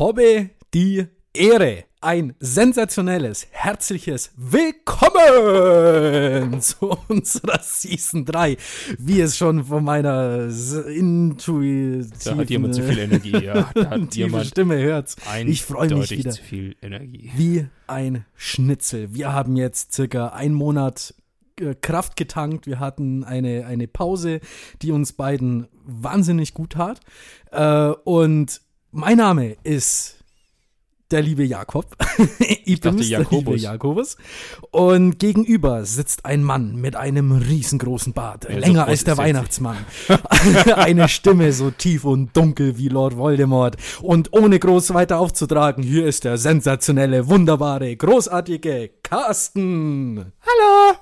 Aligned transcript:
habe 0.00 0.50
die 0.72 1.06
Ehre, 1.34 1.84
ein 2.00 2.34
sensationelles, 2.40 3.46
herzliches 3.50 4.32
Willkommen 4.34 5.12
zu 6.62 6.96
unserer 7.08 7.60
Season 7.60 8.24
3, 8.24 8.56
wie 8.98 9.20
es 9.20 9.36
schon 9.36 9.62
von 9.64 9.84
meiner 9.84 10.48
intuitiven 10.88 12.10
Da 12.24 12.34
hat 12.38 12.48
jemand 12.48 12.76
zu 12.76 12.82
viel 12.82 12.98
Energie, 12.98 13.44
ja. 13.44 13.70
Da 13.74 13.90
hat 13.90 14.14
jemand 14.14 14.46
Stimme 14.46 14.78
hört's. 14.78 15.16
Ich 15.44 15.66
freue 15.66 15.94
mich 15.94 16.10
wieder. 16.12 16.30
zu 16.30 16.42
viel 16.42 16.76
Energie. 16.80 17.30
Wie 17.36 17.66
ein 17.86 18.24
Schnitzel. 18.34 19.12
Wir 19.12 19.34
haben 19.34 19.54
jetzt 19.56 19.92
circa 19.92 20.28
einen 20.28 20.54
Monat 20.54 21.14
äh, 21.60 21.74
Kraft 21.74 22.16
getankt. 22.16 22.66
Wir 22.66 22.80
hatten 22.80 23.22
eine, 23.22 23.66
eine 23.66 23.86
Pause, 23.86 24.40
die 24.80 24.92
uns 24.92 25.12
beiden 25.12 25.68
wahnsinnig 25.84 26.54
gut 26.54 26.72
tat. 26.72 27.00
Äh, 27.52 27.90
und 28.04 28.62
mein 28.92 29.18
Name 29.18 29.56
ist 29.62 30.16
der 31.10 31.22
liebe 31.22 31.44
Jakob. 31.44 31.86
ich 32.64 32.80
bin's, 32.80 33.08
der 33.08 33.26
liebe 33.30 33.56
Jakobus. 33.56 34.16
Und 34.70 35.18
gegenüber 35.18 35.84
sitzt 35.84 36.24
ein 36.24 36.44
Mann 36.44 36.76
mit 36.76 36.94
einem 36.94 37.32
riesengroßen 37.32 38.12
Bart, 38.12 38.44
Ja, 38.44 38.54
so 38.54 38.60
länger 38.60 38.84
groß 38.84 38.90
als 38.90 39.04
der 39.04 39.14
er 39.14 39.18
Weihnachtsmann. 39.18 39.78
eine 40.76 41.08
Stimme 41.08 41.52
so 41.52 41.70
tief 41.70 42.04
und 42.04 42.36
dunkel 42.36 42.78
wie 42.78 42.88
Lord 42.88 43.16
Voldemort. 43.16 43.76
Und 44.02 44.32
ohne 44.32 44.58
groß 44.58 44.94
weiter 44.94 45.18
aufzutragen, 45.18 45.82
hier 45.82 46.06
ist 46.06 46.24
der 46.24 46.38
sensationelle, 46.38 47.28
wunderbare, 47.28 47.94
großartige 47.96 48.90
Carsten. 49.02 50.32
Hallo! 50.42 50.96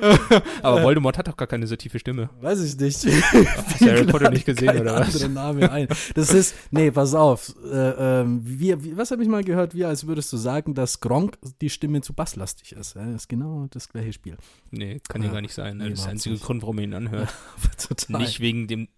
Aber 0.62 0.82
Voldemort 0.82 1.18
hat 1.18 1.28
doch 1.28 1.36
gar 1.36 1.46
keine 1.48 1.66
so 1.66 1.76
tiefe 1.76 1.98
Stimme. 1.98 2.30
Weiß 2.40 2.62
ich 2.62 2.78
nicht. 2.78 3.06
Hast 3.06 3.80
du 3.80 3.86
Harry 3.86 4.04
Potter 4.06 4.30
nicht 4.30 4.44
gesehen, 4.46 4.80
oder 4.80 5.00
was? 5.00 5.28
Name 5.28 5.70
ein. 5.70 5.88
Das 6.14 6.32
ist, 6.32 6.54
nee, 6.70 6.90
pass 6.90 7.14
auf. 7.14 7.54
Äh, 7.64 8.20
ähm, 8.20 8.40
wie, 8.44 8.82
wie, 8.84 8.96
was 8.96 9.10
habe 9.10 9.22
ich 9.22 9.28
mal 9.28 9.44
gehört? 9.44 9.74
Wie 9.74 9.84
als 9.84 10.06
würdest 10.06 10.32
du 10.32 10.36
sagen, 10.36 10.74
dass 10.74 11.00
Gronk 11.00 11.38
die 11.60 11.70
Stimme 11.70 12.00
zu 12.00 12.12
basslastig 12.12 12.72
ist. 12.72 12.94
Ja, 12.94 13.04
das 13.04 13.22
ist 13.22 13.28
genau 13.28 13.66
das 13.70 13.88
gleiche 13.88 14.12
Spiel. 14.12 14.36
Nee, 14.70 15.00
kann 15.08 15.22
Ja, 15.22 15.28
ja 15.28 15.34
gar 15.34 15.40
nicht 15.40 15.54
sein. 15.54 15.78
Ne? 15.78 15.90
Das 15.90 15.98
ist 16.00 16.04
der 16.04 16.12
einzige. 16.12 16.36
Grund, 16.38 16.62
warum 16.62 16.76
man 16.76 16.84
ihn 16.84 16.94
anhört. 16.94 17.28
Total. 17.88 18.20
Nicht 18.20 18.40
wegen 18.40 18.66
dem 18.66 18.88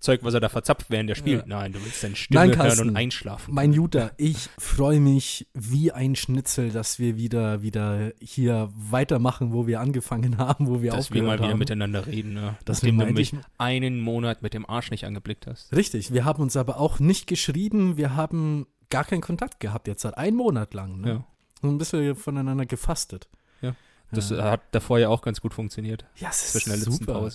Zeug, 0.00 0.20
was 0.22 0.32
er 0.34 0.40
da 0.40 0.48
verzapft, 0.48 0.90
während 0.90 1.10
er 1.10 1.16
spielt. 1.16 1.46
Nein, 1.48 1.72
du 1.72 1.84
willst 1.84 2.04
deine 2.04 2.14
Stimme 2.14 2.38
Nein, 2.40 2.48
hören 2.50 2.58
Carsten. 2.68 2.88
und 2.90 2.96
einschlafen. 2.96 3.52
Mein 3.52 3.72
Juter, 3.72 4.12
ich 4.16 4.48
freue 4.56 5.00
mich 5.00 5.48
wie 5.54 5.90
ein 5.90 6.14
Schnitzel, 6.14 6.70
dass 6.70 7.00
wir 7.00 7.16
wieder, 7.16 7.62
wieder 7.62 8.12
hier 8.20 8.68
weitermachen, 8.74 9.52
wo 9.52 9.66
wir 9.66 9.80
angefangen 9.80 10.38
haben, 10.38 10.68
wo 10.68 10.82
wir 10.82 10.92
dass 10.92 11.10
wir 11.10 11.16
aufgehört 11.22 11.26
mal 11.26 11.38
wieder 11.38 11.48
haben. 11.52 11.58
miteinander 11.58 12.06
reden, 12.06 12.34
ne? 12.34 12.56
Das 12.64 12.82
nachdem 12.82 12.98
du 12.98 13.06
mich 13.06 13.32
ich- 13.32 13.38
einen 13.58 14.00
Monat 14.00 14.40
mit 14.42 14.54
dem 14.54 14.68
Arsch 14.68 14.90
nicht 14.92 15.04
angeblickt 15.04 15.46
hast. 15.48 15.74
Richtig, 15.74 16.12
wir 16.12 16.24
haben 16.24 16.42
uns 16.42 16.56
aber 16.56 16.78
auch 16.78 17.00
nicht 17.00 17.26
geschrieben, 17.26 17.96
wir 17.96 18.14
haben 18.14 18.66
gar 18.90 19.04
keinen 19.04 19.20
Kontakt 19.20 19.58
gehabt 19.60 19.88
jetzt 19.88 20.02
seit 20.02 20.16
einem 20.16 20.36
Monat 20.36 20.74
lang. 20.74 21.00
Ne? 21.00 21.08
Ja. 21.08 21.24
So 21.60 21.68
ein 21.68 21.76
bisschen 21.78 22.14
voneinander 22.14 22.66
gefastet. 22.66 23.28
Das 24.10 24.30
Ja. 24.30 24.42
hat 24.50 24.62
davor 24.72 24.98
ja 24.98 25.08
auch 25.08 25.20
ganz 25.22 25.40
gut 25.40 25.52
funktioniert. 25.54 26.04
Ja, 26.16 26.28
es 26.30 26.54
ist 26.54 26.82
super. 26.84 27.30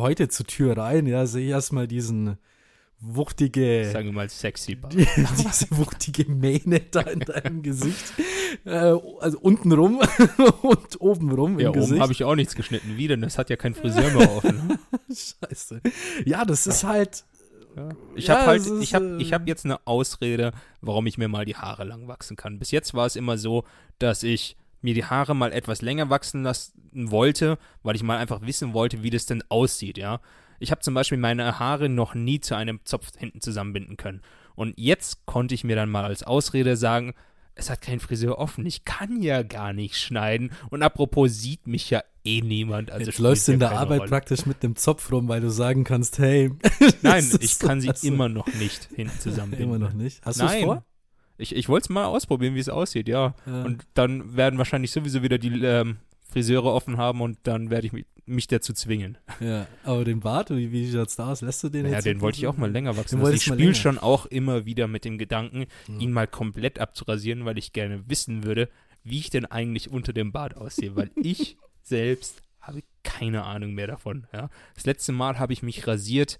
Heute 0.00 0.28
zur 0.28 0.46
Tür 0.46 0.76
rein, 0.76 1.06
ja, 1.06 1.24
sehe 1.26 1.44
ich 1.46 1.50
erstmal 1.50 1.88
diesen 1.88 2.36
wuchtige, 3.04 3.90
Sagen 3.92 4.06
wir 4.06 4.12
mal 4.12 4.28
sexy 4.30 4.76
Bar. 4.76 4.90
die, 4.90 5.06
diese 5.16 5.66
wuchtige 5.70 6.30
Mähne 6.30 6.80
da 6.90 7.00
in 7.00 7.20
deinem 7.20 7.62
Gesicht. 7.62 8.12
Äh, 8.64 8.94
also 9.20 9.38
unten 9.40 9.72
rum 9.72 10.00
und 10.62 11.00
oben 11.00 11.32
rum 11.32 11.58
Ja, 11.58 11.68
im 11.68 11.72
Gesicht. 11.72 11.92
oben 11.94 12.00
habe 12.02 12.12
ich 12.12 12.22
auch 12.24 12.34
nichts 12.36 12.54
geschnitten. 12.54 12.96
Wie 12.96 13.08
denn? 13.08 13.20
Das 13.22 13.38
hat 13.38 13.50
ja 13.50 13.56
kein 13.56 13.74
Friseur 13.74 14.10
mehr 14.12 14.30
offen. 14.36 14.78
Scheiße. 15.08 15.80
Ja, 16.24 16.44
das 16.44 16.66
ist 16.66 16.84
halt. 16.84 17.24
Ja. 17.76 17.88
Ich 18.14 18.26
Ja, 18.28 18.36
habe 18.36 18.46
halt, 18.48 18.60
ist, 18.66 18.82
ich 18.82 18.94
habe, 18.94 19.16
äh, 19.18 19.22
ich 19.22 19.32
habe 19.32 19.44
jetzt 19.48 19.64
eine 19.64 19.84
Ausrede, 19.86 20.52
warum 20.80 21.06
ich 21.06 21.18
mir 21.18 21.28
mal 21.28 21.44
die 21.44 21.56
Haare 21.56 21.84
lang 21.84 22.06
wachsen 22.06 22.36
kann. 22.36 22.58
Bis 22.58 22.70
jetzt 22.70 22.94
war 22.94 23.06
es 23.06 23.16
immer 23.16 23.36
so, 23.38 23.64
dass 23.98 24.22
ich 24.22 24.56
mir 24.82 24.94
die 24.94 25.04
Haare 25.04 25.34
mal 25.34 25.52
etwas 25.52 25.80
länger 25.82 26.10
wachsen 26.10 26.42
lassen 26.42 26.72
wollte, 27.10 27.58
weil 27.82 27.96
ich 27.96 28.02
mal 28.02 28.18
einfach 28.18 28.42
wissen 28.42 28.74
wollte, 28.74 29.02
wie 29.02 29.10
das 29.10 29.26
denn 29.26 29.42
aussieht, 29.48 29.98
ja. 29.98 30.20
Ich 30.58 30.70
habe 30.70 30.80
zum 30.80 30.94
Beispiel 30.94 31.18
meine 31.18 31.58
Haare 31.58 31.88
noch 31.88 32.14
nie 32.14 32.40
zu 32.40 32.54
einem 32.54 32.80
Zopf 32.84 33.08
hinten 33.16 33.40
zusammenbinden 33.40 33.96
können. 33.96 34.22
Und 34.54 34.74
jetzt 34.76 35.24
konnte 35.26 35.54
ich 35.54 35.64
mir 35.64 35.74
dann 35.76 35.88
mal 35.90 36.04
als 36.04 36.22
Ausrede 36.22 36.76
sagen, 36.76 37.14
es 37.54 37.68
hat 37.68 37.82
kein 37.82 38.00
Friseur 38.00 38.38
offen, 38.38 38.64
ich 38.64 38.84
kann 38.84 39.20
ja 39.22 39.42
gar 39.42 39.72
nicht 39.72 39.96
schneiden. 39.98 40.52
Und 40.70 40.82
apropos 40.82 41.32
sieht 41.40 41.66
mich 41.66 41.90
ja 41.90 42.02
eh 42.24 42.40
niemand. 42.40 42.90
Also 42.90 43.10
Jetzt 43.10 43.18
läufst 43.18 43.48
du 43.48 43.52
in 43.52 43.58
der 43.60 43.72
Arbeit 43.72 44.00
Rolle. 44.00 44.08
praktisch 44.10 44.46
mit 44.46 44.62
dem 44.62 44.76
Zopf 44.76 45.10
rum, 45.12 45.28
weil 45.28 45.40
du 45.40 45.50
sagen 45.50 45.84
kannst, 45.84 46.18
hey. 46.18 46.50
Nein, 47.02 47.28
ich 47.40 47.58
kann 47.58 47.80
sie 47.80 47.88
also- 47.90 48.06
immer 48.06 48.28
noch 48.28 48.46
nicht 48.54 48.88
hinten 48.94 49.18
zusammenbinden. 49.20 49.68
Immer 49.68 49.78
noch 49.78 49.92
nicht. 49.92 50.24
Hast 50.24 50.40
du 50.40 50.44
es 50.46 50.54
vor? 50.62 50.84
Ich, 51.42 51.54
ich 51.54 51.68
wollte 51.68 51.84
es 51.86 51.88
mal 51.90 52.06
ausprobieren, 52.06 52.54
wie 52.54 52.60
es 52.60 52.68
aussieht, 52.68 53.08
ja. 53.08 53.34
Ja. 53.46 53.62
Und 53.64 53.84
dann 53.94 54.36
werden 54.36 54.58
wahrscheinlich 54.58 54.90
sowieso 54.92 55.22
wieder 55.22 55.38
die 55.38 55.62
ähm, 55.64 55.98
Friseure 56.22 56.72
offen 56.72 56.96
haben 56.96 57.20
und 57.20 57.38
dann 57.42 57.68
werde 57.70 57.86
ich 57.86 57.92
mich, 57.92 58.06
mich 58.24 58.46
dazu 58.46 58.72
zwingen. 58.72 59.18
Ja, 59.40 59.66
aber 59.84 60.04
den 60.04 60.20
Bart, 60.20 60.50
wie, 60.50 60.70
wie 60.72 60.90
schaut's 60.90 61.16
da 61.16 61.30
aus? 61.32 61.40
Lässt 61.40 61.62
du 61.64 61.68
den 61.68 61.86
Ja, 61.86 61.92
jetzt? 61.92 62.06
den 62.06 62.20
wollte 62.20 62.38
ich 62.38 62.46
auch 62.46 62.56
mal 62.56 62.70
länger 62.70 62.96
wachsen 62.96 63.20
lassen. 63.20 63.34
Ich 63.34 63.42
spiele 63.44 63.74
schon 63.74 63.98
auch 63.98 64.26
immer 64.26 64.64
wieder 64.64 64.86
mit 64.88 65.04
dem 65.04 65.18
Gedanken, 65.18 65.66
Ja. 65.88 65.98
ihn 65.98 66.12
mal 66.12 66.26
komplett 66.28 66.78
abzurasieren, 66.78 67.44
weil 67.44 67.58
ich 67.58 67.72
gerne 67.72 68.08
wissen 68.08 68.44
würde, 68.44 68.68
wie 69.04 69.18
ich 69.18 69.30
denn 69.30 69.44
eigentlich 69.46 69.90
unter 69.90 70.12
dem 70.12 70.30
Bart 70.32 70.56
aussehe, 70.56 70.94
weil 70.96 71.10
ich 71.16 71.56
selbst 71.82 72.40
habe 72.60 72.82
keine 73.02 73.42
Ahnung 73.42 73.74
mehr 73.74 73.88
davon. 73.88 74.28
Ja. 74.32 74.48
Das 74.76 74.86
letzte 74.86 75.10
Mal 75.10 75.40
habe 75.40 75.52
ich 75.52 75.62
mich 75.64 75.86
rasiert, 75.88 76.38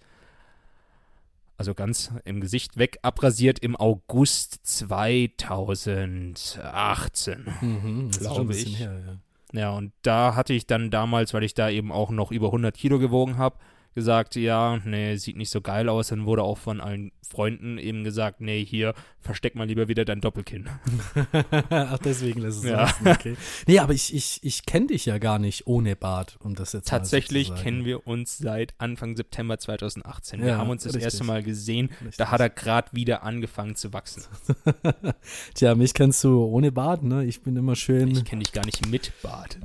also 1.57 1.75
ganz 1.75 2.13
im 2.25 2.41
Gesicht 2.41 2.77
weg, 2.77 2.99
abrasiert 3.03 3.61
im 3.61 3.77
August 3.77 4.59
2018. 4.65 7.47
Mhm, 7.61 8.09
das 8.09 8.17
ist 8.19 8.25
schon 8.25 8.31
ein 8.31 8.35
Glaube 8.35 8.49
bisschen 8.49 8.73
ich. 8.73 8.81
her, 8.81 9.01
ja. 9.07 9.17
Ja, 9.55 9.71
und 9.73 9.93
da 10.01 10.35
hatte 10.35 10.55
ich 10.55 10.67
dann 10.67 10.91
damals, 10.91 11.35
weil 11.35 11.45
ich 11.45 11.53
da 11.55 11.69
eben 11.69 11.93
auch 11.93 12.09
noch 12.11 12.33
über 12.33 12.47
100 12.47 12.75
Kilo 12.75 12.99
gewogen 12.99 13.37
habe, 13.37 13.59
gesagt, 13.95 14.35
ja, 14.37 14.79
nee, 14.85 15.17
sieht 15.17 15.37
nicht 15.37 15.51
so 15.51 15.61
geil 15.61 15.91
aus. 15.91 16.09
Dann 16.09 16.25
wurde 16.25 16.43
auch 16.43 16.57
von 16.57 16.81
allen 16.81 17.13
Freunden 17.23 17.77
eben 17.77 18.03
gesagt, 18.05 18.41
nee, 18.41 18.65
hier, 18.65 18.95
versteck 19.23 19.55
mal 19.55 19.67
lieber 19.67 19.89
wieder 19.89 20.05
dein 20.05 20.21
Doppelkinn. 20.21 20.69
Ach, 21.71 21.99
deswegen 21.99 22.41
lässt 22.41 22.59
es 22.59 22.65
Ja. 22.65 22.83
lassen, 22.83 23.09
okay. 23.09 23.37
Nee, 23.67 23.79
aber 23.79 23.93
ich, 23.93 24.15
ich, 24.15 24.41
ich 24.43 24.67
kenne 24.67 24.89
dich 24.89 25.07
ja 25.07 25.19
gar 25.19 25.39
nicht 25.39 25.67
ohne 25.67 25.97
Bart, 25.97 26.37
um 26.41 26.55
das 26.55 26.73
jetzt 26.73 26.89
Tatsächlich 26.89 27.49
so 27.49 27.55
kennen 27.55 27.85
wir 27.85 28.07
uns 28.07 28.39
seit 28.39 28.75
Anfang 28.79 29.17
September 29.17 29.59
2018. 29.59 30.41
Wir 30.41 30.49
Ja, 30.49 30.59
haben 30.59 30.71
uns 30.71 30.83
das 30.83 30.95
richtig. 30.95 31.05
erste 31.05 31.25
Mal 31.25 31.43
gesehen, 31.43 31.91
Richtig. 32.01 32.17
da 32.17 32.31
hat 32.31 32.41
er 32.41 32.51
gerade 32.51 32.89
wieder 32.93 33.23
angefangen 33.23 33.77
zu 33.77 33.93
wachsen. 33.93 34.25
Tja, 35.55 35.75
mich 35.75 35.95
kennst 35.95 36.23
du 36.25 36.45
ohne 36.45 36.73
Bart, 36.73 37.03
ne? 37.03 37.25
Ich 37.25 37.43
bin 37.43 37.57
immer 37.57 37.77
schön. 37.77 38.11
Ich 38.11 38.25
kenne 38.25 38.43
dich 38.43 38.53
gar 38.53 38.65
nicht 38.65 38.87
mit 38.89 39.13
Bart. 39.23 39.59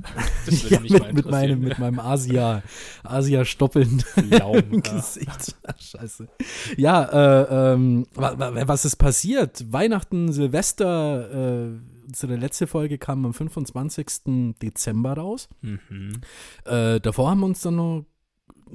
Das 0.46 0.62
würde 0.62 0.74
ja, 0.76 0.80
mich 0.80 0.92
mal 0.92 1.12
mit, 1.12 1.16
mit 1.16 1.30
meinem, 1.30 1.60
mit 1.60 1.78
meinem 1.78 2.00
Asia, 2.00 2.62
im 4.54 4.82
ja. 4.84 4.92
Gesicht. 4.92 5.56
Ach, 5.66 5.80
scheiße. 5.80 6.28
Ja, 6.76 7.04
äh, 7.04 7.72
ähm, 7.74 8.06
wa, 8.14 8.38
wa, 8.38 8.68
was 8.68 8.84
ist 8.84 8.96
passiert? 8.96 9.47
Weihnachten, 9.70 10.32
Silvester, 10.32 11.68
äh, 11.68 11.78
unsere 12.06 12.36
letzte 12.36 12.66
Folge 12.66 12.98
kam 12.98 13.24
am 13.26 13.34
25. 13.34 14.54
Dezember 14.62 15.14
raus. 15.14 15.48
Mhm. 15.60 16.20
Äh, 16.64 17.00
davor 17.00 17.30
haben 17.30 17.40
wir 17.40 17.46
uns 17.46 17.60
dann 17.60 17.76
noch, 17.76 18.04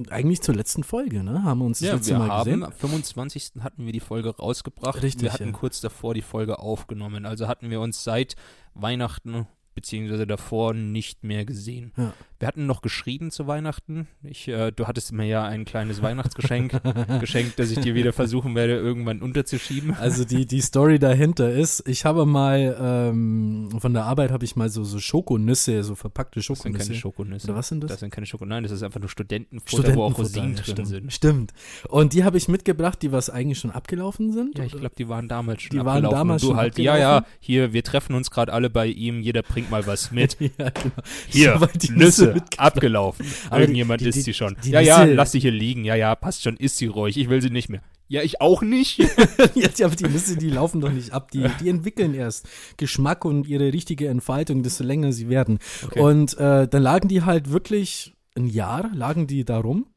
eigentlich 0.09 0.41
zur 0.41 0.55
letzten 0.55 0.83
Folge, 0.83 1.23
ne? 1.23 1.43
Haben 1.43 1.59
wir 1.59 1.65
uns 1.65 1.79
das 1.79 1.87
Ja, 1.87 1.93
letzte 1.95 2.11
wir 2.13 2.19
Mal 2.19 2.29
haben 2.29 2.45
gesehen. 2.45 2.63
am 2.63 2.71
25. 2.71 3.51
hatten 3.59 3.85
wir 3.85 3.93
die 3.93 3.99
Folge 3.99 4.35
rausgebracht. 4.35 5.01
Richtig, 5.03 5.23
wir 5.23 5.33
hatten 5.33 5.47
ja. 5.47 5.51
kurz 5.51 5.81
davor 5.81 6.13
die 6.13 6.21
Folge 6.21 6.59
aufgenommen. 6.59 7.25
Also 7.25 7.47
hatten 7.47 7.69
wir 7.69 7.79
uns 7.79 8.03
seit 8.03 8.35
Weihnachten 8.73 9.47
beziehungsweise 9.75 10.27
davor 10.27 10.73
nicht 10.73 11.23
mehr 11.23 11.45
gesehen. 11.45 11.93
Ja. 11.97 12.13
Wir 12.43 12.47
hatten 12.47 12.65
noch 12.65 12.81
geschrieben 12.81 13.31
zu 13.31 13.47
Weihnachten. 13.47 14.09
Ich, 14.21 14.49
äh, 14.49 14.71
du 14.71 14.85
hattest 14.85 15.13
mir 15.13 15.25
ja 15.25 15.45
ein 15.45 15.63
kleines 15.63 16.01
Weihnachtsgeschenk 16.01 16.73
geschenkt, 17.21 17.57
das 17.57 17.71
ich 17.71 17.79
dir 17.79 17.95
wieder 17.95 18.11
versuchen 18.11 18.53
werde, 18.53 18.73
irgendwann 18.73 19.21
unterzuschieben. 19.21 19.93
Also 19.93 20.25
die, 20.25 20.45
die 20.45 20.59
Story 20.59 20.99
dahinter 20.99 21.53
ist, 21.53 21.87
ich 21.87 22.03
habe 22.03 22.25
mal 22.25 22.75
ähm, 22.77 23.69
von 23.79 23.93
der 23.93 24.03
Arbeit 24.03 24.31
habe 24.31 24.43
ich 24.43 24.57
mal 24.57 24.67
so, 24.67 24.83
so 24.83 24.99
Schokonüsse, 24.99 25.85
so 25.85 25.95
verpackte 25.95 26.41
Das 26.41 26.47
sind 26.47 26.73
keine 26.73 26.83
Schokonüsse. 26.83 26.99
Schokonüsse. 26.99 27.47
Oder 27.47 27.55
was 27.55 27.67
sind 27.69 27.81
das? 27.81 27.91
Das 27.91 27.99
sind 28.01 28.09
keine 28.09 28.25
Schokonüsse. 28.25 28.55
Nein, 28.55 28.63
das 28.63 28.73
ist 28.73 28.83
einfach 28.83 28.99
nur 28.99 29.09
Studentenfutter, 29.09 29.95
wo 29.95 30.03
auch 30.03 30.17
Rosinen 30.17 30.55
ja, 30.55 30.63
drin 30.63 30.73
stimmt. 30.73 30.87
sind. 30.89 31.13
Stimmt. 31.13 31.53
Und 31.87 32.11
die 32.11 32.25
habe 32.25 32.37
ich 32.37 32.49
mitgebracht, 32.49 33.01
die 33.01 33.13
was 33.13 33.29
eigentlich 33.29 33.59
schon 33.59 33.71
abgelaufen 33.71 34.33
sind. 34.33 34.57
Ja, 34.57 34.65
ich 34.65 34.73
glaube, 34.73 34.95
die 34.97 35.07
waren 35.07 35.29
damals 35.29 35.61
schon 35.61 35.77
Die 35.77 35.77
waren 35.77 36.03
abgelaufen. 36.03 36.17
damals 36.17 36.43
und 36.43 36.49
du 36.49 36.53
schon 36.53 36.57
halt, 36.57 36.77
ja, 36.77 36.97
ja, 36.97 37.17
abgelaufen? 37.17 37.37
hier, 37.39 37.71
wir 37.71 37.83
treffen 37.83 38.15
uns 38.15 38.31
gerade 38.31 38.51
alle 38.51 38.69
bei 38.69 38.87
ihm, 38.87 39.21
jeder 39.21 39.43
bringt 39.43 39.71
mal 39.71 39.87
was 39.87 40.11
mit. 40.11 40.37
ja, 40.57 40.69
genau. 40.69 40.95
Hier, 41.29 41.69
Nüsse. 41.93 42.32
abgelaufen. 42.57 43.25
Aber 43.49 43.61
Irgendjemand 43.61 44.01
die- 44.01 44.07
isst 44.09 44.17
die- 44.17 44.21
sie 44.21 44.33
schon. 44.33 44.55
die 44.63 44.71
ja, 44.71 44.79
ja, 44.81 45.03
lass 45.03 45.31
sie 45.31 45.39
hier 45.39 45.51
liegen. 45.51 45.83
Ja, 45.85 45.95
ja, 45.95 46.15
passt 46.15 46.43
schon, 46.43 46.57
isst 46.57 46.77
sie 46.77 46.87
ruhig. 46.87 47.17
Ich 47.17 47.29
will 47.29 47.41
sie 47.41 47.49
nicht 47.49 47.69
mehr. 47.69 47.81
Ja, 48.09 48.21
ich 48.21 48.41
auch 48.41 48.61
nicht. 48.61 48.97
Jetzt, 49.55 49.81
aber 49.81 49.95
die 49.95 50.03
Nüsse, 50.03 50.37
die 50.37 50.49
laufen 50.49 50.81
doch 50.81 50.91
nicht 50.91 51.11
ab. 51.13 51.31
Die, 51.31 51.47
die 51.61 51.69
entwickeln 51.69 52.13
erst 52.13 52.47
Geschmack 52.77 53.25
und 53.25 53.47
ihre 53.47 53.71
richtige 53.73 54.07
Entfaltung, 54.09 54.61
desto 54.61 54.83
länger 54.83 55.11
sie 55.13 55.29
werden. 55.29 55.59
Okay. 55.83 55.99
Und 56.01 56.37
äh, 56.37 56.67
dann 56.67 56.83
lagen 56.83 57.07
die 57.07 57.23
halt 57.23 57.49
wirklich 57.51 58.13
ein 58.37 58.45
Jahr, 58.47 58.91
lagen 58.93 59.25
die 59.25 59.45
da 59.45 59.57
rum, 59.59 59.87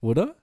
oder? 0.00 0.36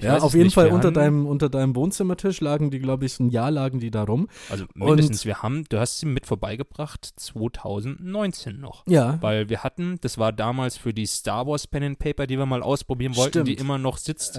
Ich 0.00 0.06
ja, 0.06 0.18
auf 0.18 0.32
jeden 0.32 0.44
nicht. 0.46 0.54
Fall 0.54 0.66
Wir 0.66 0.72
unter 0.74 0.90
deinem, 0.92 1.26
unter 1.26 1.48
deinem 1.48 1.76
Wohnzimmertisch 1.76 2.40
lagen 2.40 2.70
die, 2.70 2.78
glaube 2.78 3.04
ich, 3.04 3.20
ein 3.20 3.28
Jahr 3.28 3.50
lagen 3.50 3.80
die 3.80 3.90
da 3.90 4.02
rum. 4.04 4.28
Also 4.48 4.64
mindestens, 4.74 5.24
wir 5.26 5.42
haben, 5.42 5.64
du 5.68 5.78
hast 5.78 5.98
sie 6.00 6.06
mit 6.06 6.26
vorbeigebracht 6.26 7.04
2019 7.16 8.58
noch. 8.60 8.84
Ja. 8.86 9.18
Weil 9.20 9.48
wir 9.48 9.62
hatten, 9.62 9.98
das 10.00 10.18
war 10.18 10.32
damals 10.32 10.76
für 10.76 10.94
die 10.94 11.06
Star 11.06 11.46
Wars 11.46 11.66
Pen 11.66 11.82
and 11.82 11.98
Paper, 11.98 12.26
die 12.26 12.38
wir 12.38 12.46
mal 12.46 12.62
ausprobieren 12.62 13.14
wollten, 13.16 13.44
die 13.44 13.52
Stimmt. 13.52 13.60
immer 13.66 13.78
noch 13.78 13.98
sitzt. 13.98 14.36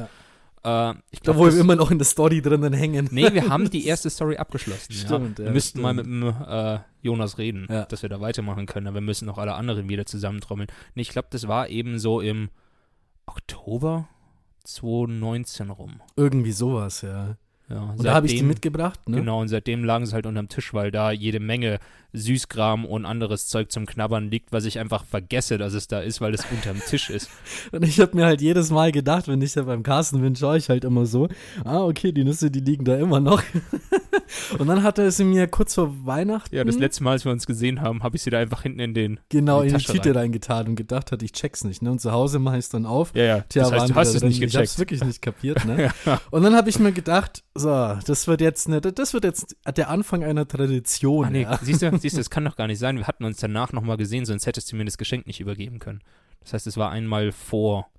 Ja. 0.63 0.91
Äh, 0.91 0.95
ich 1.11 1.19
Da 1.21 1.31
glaube, 1.33 1.39
wo 1.39 1.53
wir 1.53 1.59
immer 1.59 1.75
noch 1.75 1.91
in 1.91 1.97
der 1.99 2.05
Story 2.05 2.41
drinnen 2.41 2.73
hängen. 2.73 3.07
Nee, 3.11 3.31
wir 3.33 3.47
haben 3.49 3.69
die 3.69 3.85
erste 3.87 4.09
Story 4.09 4.37
abgeschlossen. 4.37 4.93
Stimmt, 4.93 5.39
ja. 5.39 5.45
ja, 5.45 5.49
Wir 5.49 5.53
müssten 5.53 5.81
mal 5.81 5.93
mit 5.93 6.05
stimmt. 6.05 6.23
dem 6.23 6.43
äh, 6.47 6.79
Jonas 7.01 7.37
reden, 7.37 7.67
Ja. 7.69 7.85
dass 7.85 8.01
wir 8.01 8.09
da 8.09 8.19
weitermachen 8.21 8.65
können. 8.65 8.87
Aber 8.87 8.95
wir 8.95 9.01
müssen 9.01 9.29
auch 9.29 9.37
alle 9.37 9.53
anderen 9.53 9.89
wieder 9.89 10.05
zusammentrommeln. 10.05 10.69
Nee, 10.95 11.01
ich 11.03 11.09
glaube, 11.09 11.27
das 11.31 11.47
war 11.47 11.69
eben 11.69 11.99
so 11.99 12.19
im 12.21 12.49
Oktober 13.25 14.07
2019 14.63 15.69
rum. 15.69 16.01
Irgendwie 16.15 16.51
sowas, 16.51 17.01
ja. 17.01 17.37
Ja, 17.71 17.93
Und 17.97 18.03
da 18.03 18.13
habe 18.13 18.27
ich 18.27 18.35
die 18.35 18.43
mitgebracht, 18.43 19.07
ne? 19.07 19.17
Genau, 19.17 19.39
und 19.41 19.47
seitdem 19.47 19.83
lagen 19.83 20.05
sie 20.05 20.13
halt 20.13 20.25
unterm 20.25 20.49
Tisch, 20.49 20.73
weil 20.73 20.91
da 20.91 21.11
jede 21.11 21.39
Menge 21.39 21.79
Süßkram 22.13 22.85
und 22.85 23.05
anderes 23.05 23.47
Zeug 23.47 23.71
zum 23.71 23.85
Knabbern 23.85 24.29
liegt, 24.29 24.51
was 24.51 24.65
ich 24.65 24.79
einfach 24.79 25.05
vergesse, 25.05 25.57
dass 25.57 25.73
es 25.73 25.87
da 25.87 26.01
ist, 26.01 26.19
weil 26.19 26.33
es 26.33 26.45
unterm 26.51 26.77
Tisch 26.85 27.09
ist. 27.09 27.29
Und 27.71 27.83
ich 27.83 27.99
habe 27.99 28.15
mir 28.15 28.25
halt 28.25 28.41
jedes 28.41 28.69
Mal 28.69 28.91
gedacht, 28.91 29.27
wenn 29.27 29.41
ich 29.41 29.53
da 29.53 29.63
beim 29.63 29.83
Carsten 29.83 30.21
bin, 30.21 30.35
schaue 30.35 30.57
ich 30.57 30.69
halt 30.69 30.83
immer 30.83 31.05
so, 31.05 31.29
ah, 31.63 31.83
okay, 31.83 32.11
die 32.11 32.23
Nüsse, 32.23 32.51
die 32.51 32.59
liegen 32.59 32.83
da 32.83 32.97
immer 32.97 33.19
noch. 33.21 33.41
und 34.59 34.67
dann 34.67 34.83
hatte 34.83 35.09
sie 35.11 35.23
mir 35.23 35.47
kurz 35.47 35.75
vor 35.75 36.05
Weihnachten 36.05 36.53
Ja, 36.53 36.63
das 36.63 36.77
letzte 36.77 37.03
Mal, 37.03 37.11
als 37.11 37.25
wir 37.25 37.31
uns 37.31 37.45
gesehen 37.45 37.81
haben, 37.81 38.03
habe 38.03 38.17
ich 38.17 38.23
sie 38.23 38.29
da 38.29 38.39
einfach 38.39 38.63
hinten 38.63 38.79
in 38.79 38.93
den. 38.93 39.19
genau 39.29 39.61
in 39.61 39.69
in 39.69 39.73
die 39.75 39.79
die 39.79 39.85
Tasche 39.85 40.01
Tüte 40.01 40.15
reingetan 40.15 40.67
und 40.67 40.75
gedacht 40.75 41.11
hat, 41.11 41.23
ich 41.23 41.31
check's 41.31 41.63
nicht, 41.63 41.81
ne? 41.81 41.91
Und 41.91 42.01
zu 42.01 42.11
Hause 42.11 42.39
mache 42.39 42.57
ich 42.57 42.67
dann 42.67 42.85
auf. 42.85 43.11
Ja, 43.15 43.23
ja. 43.23 43.45
Tja, 43.47 43.63
das 43.63 43.71
heißt, 43.71 43.89
du 43.89 43.95
hast 43.95 44.11
die 44.11 44.17
es 44.17 44.23
nicht 44.23 44.41
drin. 44.41 44.49
Ich 44.49 44.55
hab's 44.55 44.75
gecheckt. 44.75 44.79
wirklich 44.79 45.03
nicht 45.03 45.21
kapiert, 45.21 45.65
ne? 45.65 45.91
Und 46.29 46.43
dann 46.43 46.55
habe 46.55 46.69
ich 46.69 46.79
mir 46.79 46.91
gedacht, 46.91 47.43
so, 47.61 47.99
das 48.05 48.27
wird 48.27 48.41
jetzt 48.41 48.67
ne, 48.69 48.81
das 48.81 49.13
wird 49.13 49.23
jetzt 49.23 49.55
der 49.75 49.89
Anfang 49.89 50.23
einer 50.23 50.47
Tradition. 50.47 51.25
Ah, 51.25 51.29
nee, 51.29 51.43
ja. 51.43 51.59
siehst 51.61 51.81
du, 51.81 51.97
siehst 51.97 52.15
du, 52.15 52.19
das 52.19 52.29
kann 52.29 52.45
doch 52.45 52.55
gar 52.55 52.67
nicht 52.67 52.79
sein. 52.79 52.97
Wir 52.97 53.07
hatten 53.07 53.23
uns 53.23 53.37
danach 53.37 53.71
nochmal 53.71 53.97
gesehen, 53.97 54.25
sonst 54.25 54.45
hättest 54.45 54.71
du 54.71 54.75
mir 54.75 54.85
das 54.85 54.97
Geschenk 54.97 55.27
nicht 55.27 55.39
übergeben 55.39 55.79
können. 55.79 56.01
Das 56.41 56.53
heißt, 56.53 56.67
es 56.67 56.77
war 56.77 56.91
einmal 56.91 57.31
vor. 57.31 57.89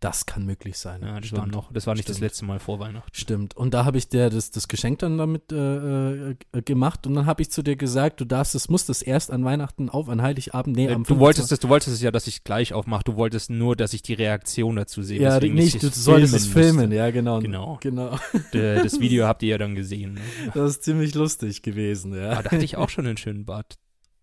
Das 0.00 0.26
kann 0.26 0.46
möglich 0.46 0.78
sein. 0.78 1.02
Ja, 1.02 1.16
das 1.16 1.26
Stimmt. 1.26 1.40
war 1.40 1.46
noch, 1.48 1.72
das 1.72 1.88
war 1.88 1.94
nicht 1.96 2.08
das 2.08 2.18
Stimmt. 2.18 2.30
letzte 2.30 2.44
Mal 2.44 2.60
vor 2.60 2.78
Weihnachten. 2.78 3.10
Stimmt. 3.12 3.56
Und 3.56 3.74
da 3.74 3.84
habe 3.84 3.98
ich 3.98 4.08
dir 4.08 4.30
das, 4.30 4.52
das 4.52 4.68
Geschenk 4.68 5.00
dann 5.00 5.18
damit 5.18 5.50
äh, 5.50 6.30
äh, 6.30 6.36
gemacht 6.64 7.04
und 7.08 7.14
dann 7.14 7.26
habe 7.26 7.42
ich 7.42 7.50
zu 7.50 7.64
dir 7.64 7.74
gesagt, 7.74 8.20
du 8.20 8.24
darfst 8.24 8.54
es, 8.54 8.68
musst 8.68 8.88
es 8.90 9.02
erst 9.02 9.32
an 9.32 9.44
Weihnachten 9.44 9.88
auf, 9.90 10.08
an 10.08 10.22
Heiligabend, 10.22 10.76
nee, 10.76 10.86
Äh, 10.86 10.92
am 10.94 11.02
du 11.02 11.18
wolltest 11.18 11.48
25. 11.48 11.52
es, 11.52 11.58
du 11.60 11.68
wolltest 11.68 11.94
es 11.96 12.00
ja, 12.02 12.12
dass 12.12 12.28
ich 12.28 12.44
gleich 12.44 12.72
aufmache. 12.74 13.02
Du 13.02 13.16
wolltest 13.16 13.50
nur, 13.50 13.74
dass 13.74 13.92
ich 13.92 14.02
die 14.02 14.14
Reaktion 14.14 14.76
dazu 14.76 15.02
sehe. 15.02 15.20
Ja, 15.20 15.40
nicht, 15.40 15.74
ich 15.74 15.80
du 15.80 15.88
es 15.88 15.96
solltest 16.04 16.32
es 16.32 16.46
filmen 16.46 16.92
ja, 16.92 17.10
genau. 17.10 17.40
Genau. 17.40 17.78
Genau. 17.80 18.16
D- 18.54 18.76
Das 18.84 19.00
Video 19.00 19.26
habt 19.26 19.42
ihr 19.42 19.48
ja 19.48 19.58
dann 19.58 19.74
gesehen. 19.74 20.14
Ne? 20.14 20.20
Das 20.54 20.70
ist 20.70 20.84
ziemlich 20.84 21.14
lustig 21.16 21.62
gewesen, 21.62 22.14
ja. 22.14 22.30
Aber 22.34 22.44
da 22.44 22.50
hatte 22.52 22.64
ich 22.64 22.76
auch 22.76 22.88
schon 22.88 23.04
einen 23.06 23.16
schönen 23.16 23.44
Bart. 23.44 23.78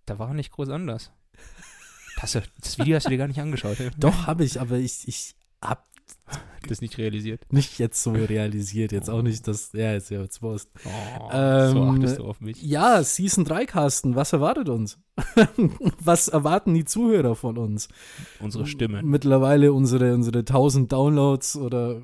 Da 0.05 0.19
war 0.19 0.33
nicht 0.33 0.51
groß 0.51 0.69
anders. 0.69 1.11
Das, 2.21 2.31
das 2.61 2.77
Video 2.79 2.95
hast 2.95 3.07
du 3.07 3.09
dir 3.09 3.17
gar 3.17 3.27
nicht 3.27 3.41
angeschaut. 3.41 3.75
Doch, 3.97 4.25
habe 4.25 4.45
ich, 4.45 4.61
aber 4.61 4.77
ich, 4.77 5.05
ich 5.07 5.35
habe 5.69 5.81
Das 6.67 6.81
nicht 6.81 6.97
realisiert. 6.97 7.41
nicht 7.53 7.77
jetzt 7.79 8.01
so 8.01 8.11
realisiert, 8.11 8.91
jetzt 8.91 9.09
auch 9.09 9.21
nicht, 9.21 9.47
dass, 9.47 9.71
ja, 9.73 9.93
ist 9.95 10.09
ja 10.09 10.21
jetzt 10.21 10.41
Wurst. 10.41 10.69
Oh, 10.85 11.29
Ähm, 11.31 11.71
so 11.73 11.83
achtest 11.83 12.19
du 12.19 12.25
auf 12.25 12.41
mich. 12.41 12.61
Ja, 12.61 13.03
Season 13.03 13.45
3 13.45 13.65
Casten, 13.65 14.15
was 14.15 14.33
erwartet 14.33 14.69
uns? 14.69 14.99
was 16.03 16.27
erwarten 16.27 16.73
die 16.73 16.85
Zuhörer 16.85 17.35
von 17.35 17.57
uns? 17.57 17.87
Unsere 18.39 18.65
Stimme. 18.65 19.03
Mittlerweile 19.03 19.73
unsere, 19.73 20.13
unsere 20.13 20.39
1000 20.39 20.91
Downloads 20.91 21.55
oder 21.55 22.01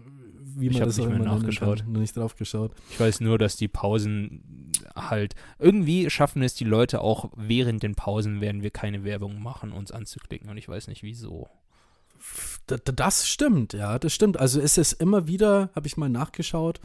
wie 0.55 0.67
Ich 0.67 0.73
man 0.73 0.81
hab 0.81 0.87
das 0.89 0.97
nicht 0.97 1.07
auch 1.07 1.11
immer 1.11 1.25
nachgeschaut. 1.25 1.79
kann. 1.83 1.91
Nicht 1.93 2.15
drauf 2.17 2.35
geschaut. 2.35 2.71
Ich 2.91 2.99
weiß 2.99 3.21
nur, 3.21 3.37
dass 3.37 3.55
die 3.55 3.67
Pausen 3.67 4.71
halt 4.95 5.35
irgendwie 5.57 6.09
schaffen 6.09 6.43
es 6.43 6.53
die 6.53 6.65
Leute 6.65 7.01
auch 7.01 7.31
während 7.35 7.81
den 7.81 7.95
Pausen 7.95 8.41
werden 8.41 8.61
wir 8.61 8.71
keine 8.71 9.03
Werbung 9.03 9.41
machen, 9.41 9.71
uns 9.71 9.91
anzuklicken 9.91 10.49
und 10.49 10.57
ich 10.57 10.67
weiß 10.67 10.87
nicht 10.87 11.01
wieso. 11.03 11.47
Das 12.77 13.27
stimmt, 13.27 13.73
ja, 13.73 13.99
das 13.99 14.13
stimmt. 14.13 14.37
Also 14.39 14.59
es 14.61 14.77
ist 14.77 14.93
immer 14.93 15.27
wieder, 15.27 15.69
habe 15.75 15.87
ich 15.87 15.97
mal 15.97 16.09
nachgeschaut, 16.09 16.79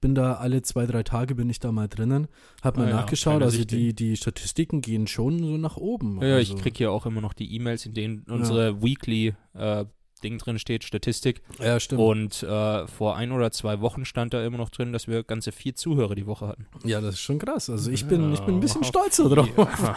bin 0.00 0.14
da 0.14 0.34
alle 0.34 0.62
zwei, 0.62 0.86
drei 0.86 1.02
Tage 1.02 1.34
bin 1.34 1.48
ich 1.48 1.58
da 1.58 1.72
mal 1.72 1.88
drinnen, 1.88 2.28
habe 2.62 2.80
mal 2.80 2.86
Ah 2.86 2.90
ja, 2.90 2.96
nachgeschaut, 2.96 3.32
kleine 3.38 3.44
also 3.46 3.64
die, 3.64 3.94
die 3.94 4.16
Statistiken 4.16 4.82
gehen 4.82 5.06
schon 5.06 5.38
so 5.38 5.56
nach 5.56 5.76
oben. 5.78 6.20
Ja, 6.22 6.34
also, 6.36 6.54
ich 6.54 6.60
kriege 6.62 6.84
ja 6.84 6.90
auch 6.90 7.06
immer 7.06 7.20
noch 7.20 7.32
die 7.32 7.54
E-Mails, 7.54 7.86
in 7.86 7.94
denen 7.94 8.24
unsere 8.28 8.82
Weekly 8.82 9.34
äh, 9.54 9.84
Ding 10.24 10.38
drin 10.38 10.58
steht, 10.58 10.82
Statistik. 10.82 11.42
Ja, 11.62 11.78
stimmt. 11.78 12.00
Und 12.00 12.42
äh, 12.42 12.86
vor 12.86 13.16
ein 13.16 13.32
oder 13.32 13.50
zwei 13.52 13.80
Wochen 13.82 14.06
stand 14.06 14.32
da 14.32 14.42
immer 14.44 14.56
noch 14.56 14.70
drin, 14.70 14.92
dass 14.94 15.08
wir 15.08 15.22
ganze 15.22 15.52
vier 15.52 15.74
Zuhörer 15.74 16.14
die 16.14 16.26
Woche 16.26 16.46
hatten. 16.48 16.66
ja, 16.84 17.02
das 17.02 17.14
ist 17.16 17.20
schon 17.20 17.38
krass. 17.38 17.68
Also 17.68 17.90
ich 17.90 18.06
bin, 18.06 18.32
ich 18.32 18.40
bin 18.40 18.54
ein 18.56 18.60
bisschen 18.60 18.80
Ja, 18.82 18.88
stolz 18.88 19.16
viel. 19.20 19.28
drauf. 19.28 19.48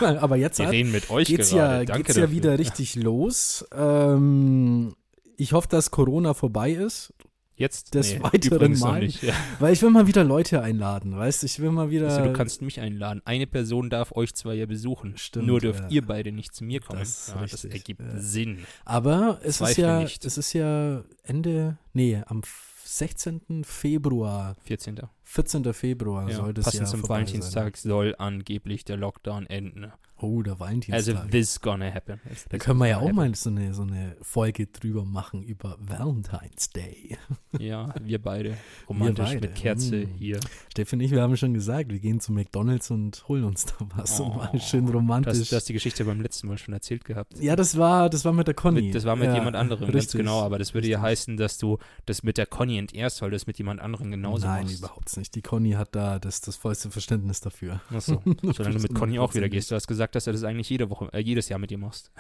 Aber 0.02 0.36
jetzt 0.36 0.60
Wir 0.60 0.66
hat, 0.66 0.74
reden 0.74 0.92
mit 0.92 1.10
euch 1.10 1.28
geht's 1.30 1.52
gerade. 1.52 1.80
ja, 1.80 1.86
Danke 1.86 2.04
geht's 2.04 2.18
ja 2.18 2.32
wieder 2.32 2.60
richtig 2.60 2.96
los. 2.96 3.66
Ähm, 3.74 4.94
ich 5.40 5.54
hoffe, 5.54 5.68
dass 5.70 5.92
Corona 5.92 6.34
vorbei 6.34 6.72
ist, 6.72 7.14
Jetzt 7.60 7.94
des 7.94 8.14
nee, 8.14 8.24
weiteren 8.24 8.80
Mal. 8.80 9.02
nicht. 9.02 9.22
Ja. 9.22 9.34
weil 9.60 9.74
ich 9.74 9.82
will 9.82 9.90
mal 9.90 10.08
wieder 10.08 10.24
Leute 10.24 10.62
einladen, 10.62 11.18
weißt 11.18 11.44
du? 11.44 11.46
Ich 11.46 11.60
will 11.60 11.72
mal 11.72 11.90
wieder. 11.90 12.08
Also, 12.08 12.24
du 12.24 12.32
kannst 12.32 12.62
mich 12.62 12.80
einladen. 12.80 13.22
Eine 13.26 13.48
Person 13.48 13.90
darf 13.90 14.14
euch 14.14 14.34
zwei 14.34 14.54
ja 14.54 14.66
besuchen. 14.66 15.18
Stimmt, 15.18 15.48
Nur 15.48 15.60
dürft 15.60 15.82
ja. 15.82 15.90
ihr 15.90 16.06
beide 16.06 16.32
nicht 16.32 16.56
zu 16.56 16.64
mir 16.64 16.80
kommen. 16.80 17.00
Das 17.00 17.34
ja, 17.36 17.46
das 17.46 17.66
ergibt. 17.66 18.02
Sinn. 18.16 18.60
Aber 18.86 19.42
es 19.44 19.60
ist 19.60 19.76
ja, 19.76 20.00
nicht. 20.00 20.24
es 20.24 20.38
ist 20.38 20.54
ja 20.54 21.04
Ende, 21.24 21.78
nee, 21.92 22.22
am 22.28 22.44
16. 22.86 23.66
Februar, 23.66 24.56
14. 24.64 25.02
14. 25.32 25.74
Februar 25.76 26.28
Ja, 26.28 26.38
soll 26.38 26.56
das 26.56 26.66
passend 26.66 26.82
ja 26.82 26.88
zum 26.88 27.08
Valentinstag 27.08 27.78
soll 27.78 28.16
angeblich 28.18 28.84
der 28.84 28.98
Lockdown 28.98 29.46
enden. 29.46 29.82
Sein. 29.82 29.92
Oh, 30.22 30.42
der 30.42 30.54
Also 30.54 30.60
Valentinstag. 30.60 31.32
this 31.32 31.62
gonna 31.62 31.94
happen. 31.94 32.20
da 32.50 32.58
können 32.58 32.80
wir 32.80 32.88
ja 32.88 32.98
auch 33.00 33.12
mal 33.12 33.34
so 33.36 33.50
eine, 33.50 33.74
so 33.74 33.84
eine 33.84 34.18
Folge 34.22 34.68
drüber 34.68 35.06
machen 35.06 35.44
über 35.44 35.78
Valentine's 35.80 36.70
Day. 36.72 37.18
Ja, 37.58 37.94
wir 38.04 38.22
beide. 38.22 38.58
Romantisch 38.88 39.26
beide, 39.26 39.48
mit 39.48 39.56
Kerze 39.56 40.06
mm. 40.06 40.08
hier. 40.20 40.40
Steffen 40.72 41.00
und 41.00 41.06
ich, 41.06 41.12
wir 41.12 41.22
haben 41.22 41.36
schon 41.36 41.54
gesagt, 41.56 41.92
wir 41.92 42.00
gehen 42.00 42.20
zu 42.20 42.32
McDonalds 42.32 42.92
und 42.92 43.28
holen 43.28 43.44
uns 43.44 43.66
da 43.66 43.74
was 43.96 44.20
und 44.20 44.32
Oh, 44.32 44.36
mal 44.36 44.60
schön 44.62 44.88
romantisch. 44.88 45.50
du 45.50 45.56
hast 45.56 45.68
die 45.68 45.74
Geschichte 45.74 46.06
beim 46.06 46.22
letzten 46.22 46.48
Mal 46.48 46.60
schon 46.60 46.76
erzählt 46.76 47.06
gehabt. 47.06 47.40
ja, 47.40 47.56
das 47.56 47.78
war, 47.78 48.10
das 48.10 48.24
war 48.24 48.34
mit 48.34 48.48
der 48.48 48.54
Conny. 48.54 48.84
Mit, 48.84 48.96
das 48.96 49.06
war 49.06 49.16
mit 49.16 49.30
ja, 49.30 49.36
jemand 49.36 49.56
anderem, 49.56 49.86
ganz 49.86 49.96
richtig. 49.96 50.20
genau. 50.20 50.42
Aber 50.42 50.60
das 50.60 50.76
würde 50.76 50.88
ja 50.88 51.02
heißen, 51.02 51.38
dass 51.38 51.58
du 51.58 51.80
das 52.06 52.22
mit 52.22 52.38
der 52.38 52.46
Conny 52.46 52.78
entehrst, 52.78 53.22
weil 53.24 53.32
du 53.32 53.36
es 53.36 53.48
mit 53.48 53.58
jemand 53.58 53.82
anderem 53.82 54.12
genauso 54.12 54.46
Nein, 54.46 54.66
machst. 54.66 54.78
überhaupt 54.78 55.18
nicht. 55.18 55.19
Die 55.36 55.42
Conny 55.42 55.72
hat 55.72 55.96
da 55.96 56.20
das, 56.20 56.42
das 56.42 56.56
vollste 56.56 56.90
Verständnis 56.92 57.42
dafür. 57.42 57.82
Achso, 57.94 58.22
solange 58.54 58.76
du 58.78 58.82
mit 58.82 58.94
Conny 58.96 59.20
auch 59.20 59.34
wieder 59.34 59.48
100%. 59.48 59.50
gehst. 59.50 59.72
Du 59.72 59.76
hast 59.76 59.88
gesagt, 59.88 60.16
dass 60.16 60.26
du 60.26 60.32
das 60.32 60.44
eigentlich 60.44 60.70
jede 60.70 60.90
Woche, 60.90 61.10
äh, 61.14 61.20
jedes 61.20 61.50
Jahr 61.50 61.60
mit 61.60 61.72
ihr 61.72 61.78
machst. 61.78 62.12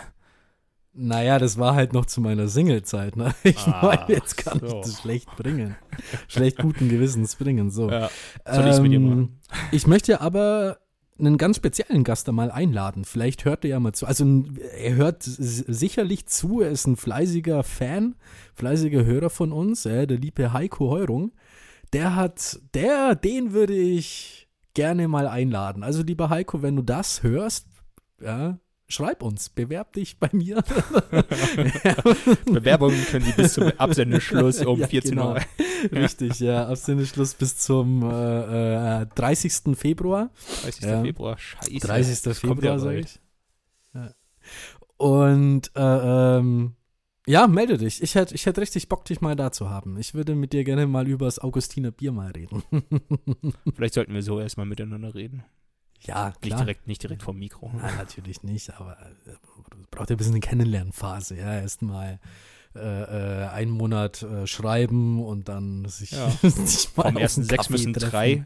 Naja, 0.93 1.37
das 1.39 1.57
war 1.57 1.75
halt 1.75 1.93
noch 1.93 2.05
zu 2.05 2.19
meiner 2.19 2.47
Singlezeit. 2.47 3.15
Ne? 3.15 3.33
Ich 3.43 3.57
Ach 3.59 3.83
meine, 3.83 4.05
jetzt 4.09 4.37
kann 4.37 4.59
so. 4.59 4.65
ich 4.67 4.73
das 4.85 4.99
schlecht 5.01 5.29
bringen. 5.37 5.75
schlecht 6.27 6.57
guten 6.57 6.89
Gewissens 6.89 7.35
bringen. 7.35 7.69
So. 7.69 7.89
Ja. 7.89 8.09
Soll 8.45 8.67
ich's 8.67 8.79
mit 8.81 8.91
dir 8.91 8.95
Ähm, 8.97 9.09
machen? 9.09 9.39
Ich 9.71 9.85
möchte 9.87 10.19
aber 10.21 10.79
einen 11.19 11.37
ganz 11.37 11.57
speziellen 11.57 12.03
Gast 12.03 12.27
da 12.27 12.31
mal 12.31 12.49
einladen. 12.49 13.03
Vielleicht 13.05 13.45
hört 13.45 13.65
er 13.65 13.71
ja 13.71 13.79
mal 13.79 13.93
zu. 13.93 14.05
Also 14.07 14.45
er 14.77 14.95
hört 14.95 15.21
sicherlich 15.23 16.25
zu. 16.27 16.61
Er 16.61 16.69
ist 16.71 16.87
ein 16.87 16.95
fleißiger 16.95 17.63
Fan, 17.63 18.15
fleißiger 18.55 19.03
Hörer 19.05 19.29
von 19.29 19.51
uns. 19.51 19.83
Ja, 19.83 20.05
der 20.05 20.17
liebe 20.17 20.53
Heiko 20.53 20.89
Heurung. 20.89 21.33
Der 21.93 22.15
hat, 22.15 22.59
der, 22.73 23.15
den 23.15 23.53
würde 23.53 23.73
ich 23.73 24.47
gerne 24.73 25.07
mal 25.07 25.27
einladen. 25.27 25.83
Also 25.83 26.03
lieber 26.03 26.29
Heiko, 26.29 26.61
wenn 26.61 26.75
du 26.75 26.83
das 26.83 27.23
hörst, 27.23 27.67
ja, 28.21 28.59
schreib 28.87 29.23
uns, 29.23 29.49
bewerb 29.49 29.93
dich 29.93 30.19
bei 30.19 30.29
mir. 30.31 30.55
Bewerbungen 32.45 33.03
können 33.05 33.25
Sie 33.25 33.31
bis 33.33 33.53
zum 33.53 33.71
Absendeschluss 33.77 34.63
um 34.65 34.79
Ja, 34.81 34.87
14 34.87 35.11
genau. 35.11 35.33
Uhr. 35.33 35.41
Richtig, 35.91 36.39
ja. 36.39 36.67
Absendeschluss 36.67 37.33
bis 37.35 37.57
zum 37.57 38.03
äh, 38.03 39.01
äh, 39.01 39.05
30. 39.15 39.75
Februar. 39.77 40.29
30. 40.63 40.83
Ja. 40.83 41.01
Februar, 41.01 41.37
scheiße. 41.37 41.79
30. 41.79 42.21
Das 42.21 42.41
kommt 42.41 42.63
ja 42.63 42.77
Februar, 42.77 42.79
sage 42.79 42.95
bald. 42.95 43.05
ich. 43.05 43.19
Ja. 43.93 44.13
Und 44.97 45.71
äh, 45.75 46.37
ähm, 46.37 46.75
ja, 47.29 47.47
melde 47.47 47.77
dich. 47.77 48.01
Ich 48.01 48.15
hätte 48.15 48.33
ich 48.33 48.45
hätt 48.45 48.57
richtig 48.57 48.89
Bock, 48.89 49.05
dich 49.05 49.21
mal 49.21 49.35
da 49.35 49.51
zu 49.51 49.69
haben. 49.69 49.97
Ich 49.99 50.13
würde 50.13 50.33
mit 50.35 50.51
dir 50.53 50.63
gerne 50.63 50.87
mal 50.87 51.07
über 51.07 51.25
das 51.25 51.39
Augustiner 51.39 51.91
Bier 51.91 52.11
mal 52.11 52.31
reden. 52.31 52.63
Vielleicht 53.75 53.93
sollten 53.93 54.13
wir 54.13 54.23
so 54.23 54.39
erstmal 54.39 54.65
miteinander 54.65 55.13
reden. 55.13 55.43
ja, 56.01 56.27
Nicht 56.29 56.41
klar. 56.41 56.59
direkt, 56.61 56.87
nicht 56.87 57.03
direkt 57.03 57.21
vom 57.23 57.37
Mikro. 57.37 57.71
Nein, 57.75 57.95
natürlich 57.97 58.41
nicht, 58.43 58.71
aber 58.79 58.97
äh, 59.27 59.33
braucht 59.91 60.09
ja 60.09 60.15
ein 60.15 60.17
bisschen 60.17 60.33
eine 60.33 60.39
Kennenlernphase. 60.39 61.35
Ja, 61.37 61.53
erstmal 61.59 62.19
äh, 62.75 62.79
äh, 62.79 63.47
einen 63.49 63.71
Monat 63.71 64.23
äh, 64.23 64.47
schreiben 64.47 65.23
und 65.23 65.49
dann 65.49 65.85
sich, 65.85 66.11
Ja. 66.11 66.29
sich 66.41 66.95
mal 66.97 67.03
Vom 67.03 67.17
ersten 67.17 67.43
sechs 67.43 67.69
müssen 67.69 67.93
treffen. 67.93 68.09
drei 68.11 68.45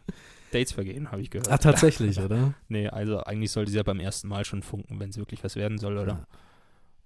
Dates 0.52 0.72
vergehen, 0.74 1.12
habe 1.12 1.22
ich 1.22 1.30
gehört. 1.30 1.50
Ah, 1.52 1.58
tatsächlich, 1.58 2.20
oder? 2.20 2.54
Nee, 2.68 2.88
also 2.88 3.20
eigentlich 3.24 3.52
sollte 3.52 3.72
sie 3.72 3.78
ja 3.78 3.84
beim 3.84 4.00
ersten 4.00 4.28
Mal 4.28 4.46
schon 4.46 4.62
funken, 4.62 5.00
wenn 5.00 5.10
es 5.10 5.18
wirklich 5.18 5.44
was 5.44 5.56
werden 5.56 5.78
soll, 5.78 5.98
oder? 5.98 6.28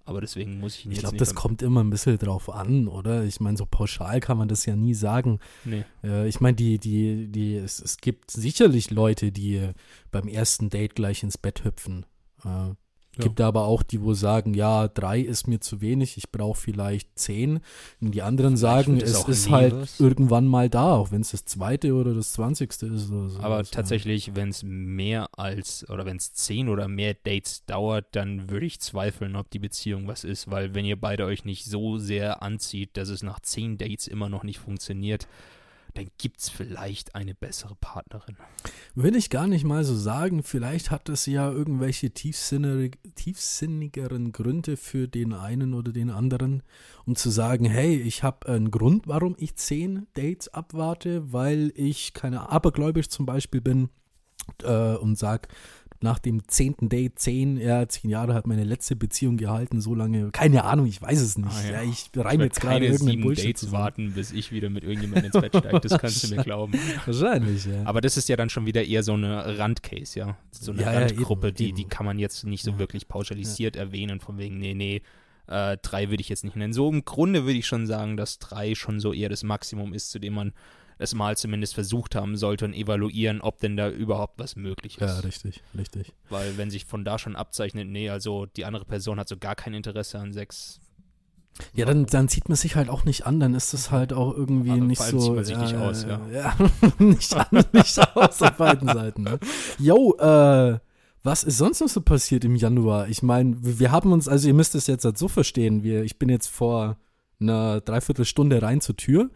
Aber 0.08 0.22
deswegen 0.22 0.58
muss 0.58 0.76
ich 0.76 0.86
ihn 0.86 0.92
Ich 0.92 1.00
glaube, 1.00 1.18
das 1.18 1.34
kommt 1.34 1.60
immer 1.60 1.84
ein 1.84 1.90
bisschen 1.90 2.16
drauf 2.16 2.48
an, 2.48 2.88
oder? 2.88 3.24
Ich 3.24 3.40
meine, 3.40 3.58
so 3.58 3.66
pauschal 3.66 4.20
kann 4.20 4.38
man 4.38 4.48
das 4.48 4.64
ja 4.64 4.74
nie 4.74 4.94
sagen. 4.94 5.38
Nee. 5.64 5.84
Äh, 6.02 6.26
ich 6.26 6.40
meine, 6.40 6.56
die, 6.56 6.78
die, 6.78 7.28
die, 7.28 7.56
es, 7.56 7.78
es 7.78 7.98
gibt 7.98 8.30
sicherlich 8.30 8.90
Leute, 8.90 9.32
die 9.32 9.68
beim 10.10 10.26
ersten 10.26 10.70
Date 10.70 10.94
gleich 10.94 11.22
ins 11.22 11.36
Bett 11.36 11.62
hüpfen. 11.62 12.06
Äh, 12.42 12.70
Gibt 13.22 13.40
aber 13.40 13.64
auch 13.64 13.82
die, 13.82 14.02
wo 14.02 14.14
sagen, 14.14 14.54
ja, 14.54 14.88
drei 14.88 15.20
ist 15.20 15.46
mir 15.46 15.60
zu 15.60 15.80
wenig, 15.80 16.16
ich 16.16 16.30
brauche 16.30 16.58
vielleicht 16.58 17.18
zehn. 17.18 17.60
Und 18.00 18.12
die 18.14 18.22
anderen 18.22 18.56
sagen, 18.56 18.98
es 19.00 19.26
ist 19.28 19.50
halt 19.50 19.74
was. 19.74 20.00
irgendwann 20.00 20.46
mal 20.46 20.68
da, 20.70 20.94
auch 20.94 21.10
wenn 21.10 21.20
es 21.20 21.30
das 21.32 21.44
zweite 21.44 21.94
oder 21.94 22.14
das 22.14 22.32
zwanzigste 22.32 22.86
ist. 22.86 23.10
Oder 23.10 23.28
so. 23.28 23.40
Aber 23.40 23.58
Ja. 23.58 23.62
tatsächlich, 23.64 24.34
wenn 24.34 24.48
es 24.48 24.62
mehr 24.62 25.28
als, 25.36 25.88
oder 25.88 26.06
wenn 26.06 26.16
es 26.16 26.32
zehn 26.32 26.68
oder 26.68 26.88
mehr 26.88 27.14
Dates 27.14 27.64
dauert, 27.66 28.06
dann 28.12 28.50
würde 28.50 28.66
ich 28.66 28.80
zweifeln, 28.80 29.36
ob 29.36 29.50
die 29.50 29.58
Beziehung 29.58 30.06
was 30.06 30.24
ist, 30.24 30.50
weil 30.50 30.74
wenn 30.74 30.84
ihr 30.84 31.00
beide 31.00 31.24
euch 31.24 31.44
nicht 31.44 31.64
so 31.64 31.98
sehr 31.98 32.42
anzieht, 32.42 32.96
dass 32.96 33.08
es 33.08 33.22
nach 33.22 33.40
zehn 33.40 33.78
Dates 33.78 34.06
immer 34.06 34.28
noch 34.28 34.44
nicht 34.44 34.58
funktioniert, 34.58 35.26
dann 35.98 36.10
gibt 36.16 36.38
es 36.38 36.48
vielleicht 36.48 37.16
eine 37.16 37.34
bessere 37.34 37.74
Partnerin. 37.74 38.36
Will 38.94 39.16
ich 39.16 39.30
gar 39.30 39.48
nicht 39.48 39.64
mal 39.64 39.82
so 39.82 39.96
sagen. 39.96 40.44
Vielleicht 40.44 40.92
hat 40.92 41.08
es 41.08 41.26
ja 41.26 41.50
irgendwelche 41.50 42.10
tiefsinnig, 42.10 42.98
tiefsinnigeren 43.16 44.30
Gründe 44.30 44.76
für 44.76 45.08
den 45.08 45.32
einen 45.32 45.74
oder 45.74 45.90
den 45.92 46.10
anderen, 46.10 46.62
um 47.04 47.16
zu 47.16 47.30
sagen, 47.30 47.64
hey, 47.64 47.96
ich 47.96 48.22
habe 48.22 48.48
einen 48.48 48.70
Grund, 48.70 49.08
warum 49.08 49.34
ich 49.38 49.56
zehn 49.56 50.06
Dates 50.14 50.48
abwarte, 50.48 51.32
weil 51.32 51.72
ich 51.74 52.14
keine 52.14 52.48
abergläubisch 52.48 53.08
zum 53.08 53.26
Beispiel 53.26 53.60
bin 53.60 53.88
äh, 54.62 54.94
und 54.94 55.18
sag 55.18 55.48
nach 56.00 56.18
dem 56.18 56.46
zehnten 56.48 56.88
Date, 56.88 57.18
zehn, 57.18 57.56
ja, 57.56 57.88
zehn 57.88 58.10
Jahre 58.10 58.34
hat 58.34 58.46
meine 58.46 58.64
letzte 58.64 58.94
Beziehung 58.94 59.36
gehalten, 59.36 59.80
so 59.80 59.94
lange, 59.94 60.30
keine 60.30 60.64
Ahnung, 60.64 60.86
ich 60.86 61.02
weiß 61.02 61.20
es 61.20 61.36
nicht. 61.38 61.50
Ah, 61.50 61.64
ja. 61.66 61.82
ja. 61.82 61.90
ich 61.90 62.10
reime 62.14 62.44
jetzt 62.44 62.60
gerade 62.60 62.84
irgendeinen 62.84 63.10
sieben 63.10 63.22
Bullshit 63.22 63.46
Dates 63.46 63.60
zusammen. 63.60 63.82
warten, 63.82 64.12
bis 64.12 64.32
ich 64.32 64.52
wieder 64.52 64.70
mit 64.70 64.84
irgendjemandem 64.84 65.32
ins 65.32 65.40
Bett 65.40 65.56
steige. 65.56 65.80
Das 65.80 65.98
kannst 65.98 66.22
du 66.22 66.34
mir 66.34 66.42
glauben. 66.44 66.74
Wahrscheinlich, 67.04 67.64
ja. 67.66 67.84
Aber 67.84 68.00
das 68.00 68.16
ist 68.16 68.28
ja 68.28 68.36
dann 68.36 68.48
schon 68.48 68.66
wieder 68.66 68.84
eher 68.84 69.02
so 69.02 69.14
eine 69.14 69.58
Randcase, 69.58 70.18
ja. 70.18 70.36
So 70.52 70.72
eine 70.72 70.82
Ja, 70.82 70.92
Randgruppe, 70.92 71.48
eben, 71.48 71.56
die, 71.56 71.72
die 71.72 71.82
eben. 71.82 71.90
kann 71.90 72.06
man 72.06 72.18
jetzt 72.18 72.44
nicht 72.44 72.62
so 72.64 72.78
wirklich 72.78 73.08
pauschalisiert 73.08 73.74
erwähnen, 73.76 74.20
von 74.20 74.38
wegen, 74.38 74.58
nee, 74.58 74.74
nee, 74.74 75.02
äh, 75.48 75.78
drei 75.82 76.10
würde 76.10 76.20
ich 76.20 76.28
jetzt 76.28 76.44
nicht 76.44 76.56
nennen. 76.56 76.72
So 76.72 76.88
im 76.90 77.04
Grunde 77.04 77.44
würde 77.44 77.58
ich 77.58 77.66
schon 77.66 77.86
sagen, 77.86 78.16
dass 78.16 78.38
drei 78.38 78.74
schon 78.74 79.00
so 79.00 79.12
eher 79.12 79.28
das 79.28 79.42
Maximum 79.42 79.94
ist, 79.94 80.10
zu 80.10 80.18
dem 80.18 80.34
man 80.34 80.52
es 80.98 81.14
mal 81.14 81.36
zumindest 81.36 81.74
versucht 81.74 82.14
haben 82.14 82.36
sollte 82.36 82.64
und 82.64 82.74
evaluieren, 82.74 83.40
ob 83.40 83.60
denn 83.60 83.76
da 83.76 83.88
überhaupt 83.88 84.38
was 84.38 84.56
möglich 84.56 84.98
ist. 84.98 85.00
ja, 85.00 85.18
richtig, 85.20 85.62
richtig. 85.76 86.12
Weil 86.28 86.56
wenn 86.58 86.70
sich 86.70 86.84
von 86.84 87.04
da 87.04 87.18
schon 87.18 87.36
abzeichnet, 87.36 87.88
nee, 87.88 88.10
also 88.10 88.46
die 88.46 88.64
andere 88.64 88.84
Person 88.84 89.18
hat 89.18 89.28
so 89.28 89.36
gar 89.36 89.54
kein 89.54 89.74
Interesse 89.74 90.18
an 90.18 90.32
Sex, 90.32 90.80
Ja, 91.72 91.86
dann, 91.86 92.06
dann 92.06 92.28
zieht 92.28 92.48
man 92.48 92.56
sich 92.56 92.76
halt 92.76 92.88
auch 92.88 93.04
nicht 93.04 93.26
an, 93.26 93.40
dann 93.40 93.54
ist 93.54 93.72
das 93.74 93.90
halt 93.90 94.12
auch 94.12 94.34
irgendwie 94.34 94.72
Aber 94.72 94.80
nicht 94.80 95.02
so. 95.02 95.18
zieht 95.18 95.34
man 95.34 95.44
sich 95.44 95.56
nicht 95.58 95.74
aus, 95.76 96.04
ja. 96.04 96.20
ja. 96.32 96.56
nicht 96.98 97.34
an, 97.34 97.64
nicht 97.72 98.16
aus 98.16 98.42
auf 98.42 98.56
beiden 98.56 98.88
Seiten. 98.88 99.22
Ne? 99.22 99.38
Yo, 99.78 100.16
äh, 100.18 100.78
was 101.22 101.42
ist 101.44 101.58
sonst 101.58 101.80
noch 101.80 101.88
so 101.88 102.00
passiert 102.00 102.44
im 102.44 102.54
Januar? 102.56 103.08
Ich 103.08 103.22
meine, 103.22 103.56
wir 103.62 103.78
wir 103.80 103.90
haben 103.92 104.12
uns, 104.12 104.28
also 104.28 104.48
ihr 104.48 104.54
müsst 104.54 104.74
es 104.74 104.86
jetzt 104.86 105.04
halt 105.04 105.18
so 105.18 105.28
verstehen, 105.28 105.82
wir, 105.82 106.02
ich 106.04 106.18
bin 106.18 106.28
jetzt 106.28 106.48
vor 106.48 106.96
einer 107.40 107.80
Dreiviertelstunde 107.80 108.62
rein 108.62 108.80
zur 108.80 108.96
Tür. 108.96 109.30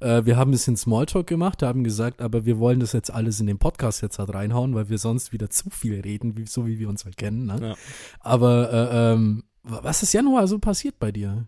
Äh, 0.00 0.24
wir 0.24 0.36
haben 0.36 0.48
ein 0.48 0.52
bisschen 0.52 0.76
Smalltalk 0.76 1.26
gemacht, 1.26 1.62
haben 1.62 1.84
gesagt, 1.84 2.20
aber 2.20 2.44
wir 2.44 2.58
wollen 2.58 2.80
das 2.80 2.92
jetzt 2.92 3.10
alles 3.10 3.40
in 3.40 3.46
den 3.46 3.58
Podcast 3.58 4.02
jetzt 4.02 4.18
halt 4.18 4.32
reinhauen, 4.34 4.74
weil 4.74 4.88
wir 4.88 4.98
sonst 4.98 5.32
wieder 5.32 5.50
zu 5.50 5.70
viel 5.70 6.00
reden, 6.00 6.36
wie, 6.36 6.46
so 6.46 6.66
wie 6.66 6.78
wir 6.78 6.88
uns 6.88 7.04
halt 7.04 7.16
kennen. 7.16 7.46
Ne? 7.46 7.58
Ja. 7.70 7.74
Aber 8.20 8.72
äh, 8.72 9.12
ähm, 9.14 9.44
wa- 9.62 9.80
was 9.82 10.02
ist 10.02 10.12
Januar 10.12 10.46
so 10.48 10.58
passiert 10.58 10.98
bei 10.98 11.12
dir? 11.12 11.46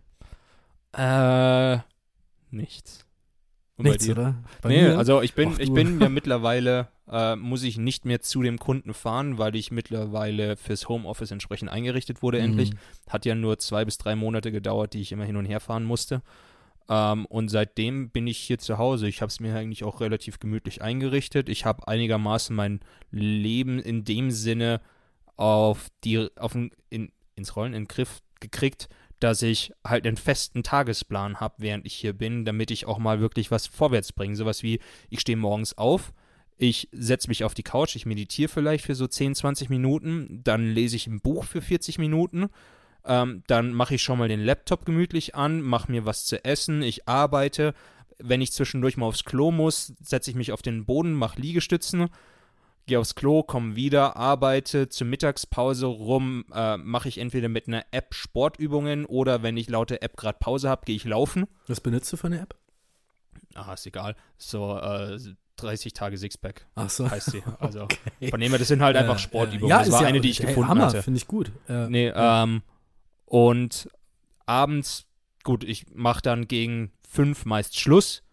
Äh, 0.93 1.77
nichts. 2.51 3.05
Und 3.77 3.83
bei 3.83 3.89
Nichts, 3.91 4.05
dir? 4.05 4.11
oder? 4.11 4.35
Bei 4.61 4.69
nee, 4.69 4.81
mir? 4.81 4.97
also 4.97 5.21
ich 5.21 5.35
bin, 5.35 5.51
Ach, 5.55 5.59
ich 5.59 5.71
bin 5.71 6.01
ja 6.01 6.09
mittlerweile, 6.09 6.89
äh, 7.09 7.35
muss 7.37 7.63
ich 7.63 7.77
nicht 7.77 8.03
mehr 8.03 8.19
zu 8.19 8.41
dem 8.41 8.57
Kunden 8.59 8.93
fahren, 8.93 9.37
weil 9.37 9.55
ich 9.55 9.71
mittlerweile 9.71 10.57
fürs 10.57 10.89
Homeoffice 10.89 11.31
entsprechend 11.31 11.69
eingerichtet 11.71 12.21
wurde 12.21 12.39
endlich. 12.39 12.73
Mhm. 12.73 12.77
Hat 13.07 13.25
ja 13.25 13.35
nur 13.35 13.57
zwei 13.59 13.85
bis 13.85 13.97
drei 13.97 14.15
Monate 14.17 14.51
gedauert, 14.51 14.93
die 14.93 14.99
ich 15.01 15.13
immer 15.13 15.23
hin 15.23 15.37
und 15.37 15.45
her 15.45 15.61
fahren 15.61 15.85
musste. 15.85 16.21
Ähm, 16.89 17.25
und 17.27 17.49
seitdem 17.49 18.09
bin 18.09 18.27
ich 18.27 18.37
hier 18.37 18.57
zu 18.57 18.77
Hause. 18.77 19.07
Ich 19.07 19.21
habe 19.21 19.29
es 19.29 19.39
mir 19.39 19.55
eigentlich 19.55 19.83
auch 19.83 20.01
relativ 20.01 20.39
gemütlich 20.39 20.81
eingerichtet. 20.81 21.47
Ich 21.47 21.65
habe 21.65 21.87
einigermaßen 21.87 22.55
mein 22.55 22.79
Leben 23.11 23.79
in 23.79 24.03
dem 24.03 24.31
Sinne 24.31 24.81
auf 25.37 25.87
die, 26.03 26.27
auf 26.35 26.53
den, 26.53 26.71
in, 26.89 27.11
ins 27.35 27.55
Rollen, 27.55 27.73
in 27.73 27.83
den 27.83 27.87
Griff 27.87 28.21
gekriegt, 28.39 28.89
dass 29.19 29.41
ich 29.41 29.71
halt 29.85 30.07
einen 30.07 30.17
festen 30.17 30.63
Tagesplan 30.63 31.39
habe, 31.39 31.55
während 31.59 31.85
ich 31.85 31.93
hier 31.93 32.13
bin, 32.13 32.45
damit 32.45 32.71
ich 32.71 32.85
auch 32.85 32.97
mal 32.97 33.19
wirklich 33.19 33.51
was 33.51 33.67
vorwärts 33.67 34.11
bringe. 34.11 34.35
Sowas 34.35 34.63
wie, 34.63 34.79
ich 35.09 35.19
stehe 35.19 35.37
morgens 35.37 35.77
auf, 35.77 36.13
ich 36.57 36.89
setze 36.91 37.27
mich 37.27 37.43
auf 37.43 37.53
die 37.53 37.63
Couch, 37.63 37.95
ich 37.95 38.05
meditiere 38.05 38.49
vielleicht 38.49 38.85
für 38.85 38.95
so 38.95 39.07
10, 39.07 39.35
20 39.35 39.69
Minuten, 39.69 40.41
dann 40.43 40.65
lese 40.65 40.95
ich 40.95 41.07
ein 41.07 41.21
Buch 41.21 41.43
für 41.43 41.61
40 41.61 41.99
Minuten, 41.99 42.49
ähm, 43.05 43.43
dann 43.47 43.73
mache 43.73 43.95
ich 43.95 44.03
schon 44.03 44.19
mal 44.19 44.27
den 44.27 44.39
Laptop 44.43 44.85
gemütlich 44.85 45.35
an, 45.35 45.61
mache 45.61 45.91
mir 45.91 46.05
was 46.05 46.25
zu 46.25 46.43
essen, 46.43 46.81
ich 46.81 47.07
arbeite. 47.07 47.73
Wenn 48.17 48.41
ich 48.41 48.51
zwischendurch 48.51 48.97
mal 48.97 49.05
aufs 49.05 49.23
Klo 49.23 49.51
muss, 49.51 49.93
setze 50.01 50.29
ich 50.29 50.35
mich 50.35 50.51
auf 50.51 50.61
den 50.61 50.85
Boden, 50.85 51.13
mache 51.13 51.39
Liegestützen, 51.39 52.09
gehe 52.85 52.99
aufs 52.99 53.15
Klo, 53.15 53.43
komme 53.43 53.75
wieder, 53.77 54.17
arbeite 54.17 54.89
zur 54.89 55.07
Mittagspause 55.07 55.85
rum, 55.85 56.43
äh, 56.53 56.75
mache 56.77 57.07
ich 57.07 57.17
entweder 57.17 57.47
mit 57.47 57.67
einer 57.67 57.85
App 57.91 58.13
Sportübungen 58.13 59.05
oder 59.05 59.41
wenn 59.43 59.55
ich 59.55 59.69
laute 59.69 60.01
App 60.01 60.17
gerade 60.17 60.37
Pause 60.39 60.69
habe, 60.69 60.81
gehe 60.85 60.95
ich 60.97 61.05
laufen. 61.05 61.45
Was 61.67 61.79
benutzt 61.79 62.11
du 62.11 62.17
für 62.17 62.27
eine 62.27 62.41
App? 62.41 62.55
Ah, 63.55 63.73
ist 63.73 63.85
egal. 63.87 64.15
So 64.37 64.77
äh, 64.77 65.17
30 65.55 65.93
Tage 65.93 66.17
Sixpack 66.17 66.65
Ach 66.75 66.89
so. 66.89 67.09
heißt 67.09 67.31
sie. 67.31 67.43
Also 67.59 67.87
von 68.29 68.39
dem 68.39 68.49
her, 68.49 68.59
das 68.59 68.67
sind 68.67 68.81
halt 68.81 68.95
einfach 68.97 69.15
Äh, 69.15 69.19
Sportübungen. 69.19 69.69
Ja, 69.69 69.79
das 69.79 69.87
ist 69.87 69.93
war 69.93 70.01
ja, 70.03 70.07
eine, 70.07 70.19
die 70.21 70.29
ich 70.29 70.39
hey, 70.39 70.47
gefunden 70.47 70.69
Hammer, 70.69 70.85
hatte. 70.87 71.03
finde 71.03 71.17
ich 71.17 71.27
gut. 71.27 71.51
Äh, 71.69 71.87
Nee, 71.89 72.11
ähm, 72.15 72.61
und 73.29 73.89
abends, 74.45 75.05
gut, 75.43 75.63
ich 75.63 75.85
mache 75.93 76.21
dann 76.21 76.47
gegen 76.47 76.91
fünf 77.07 77.45
meist 77.45 77.79
Schluss 77.79 78.23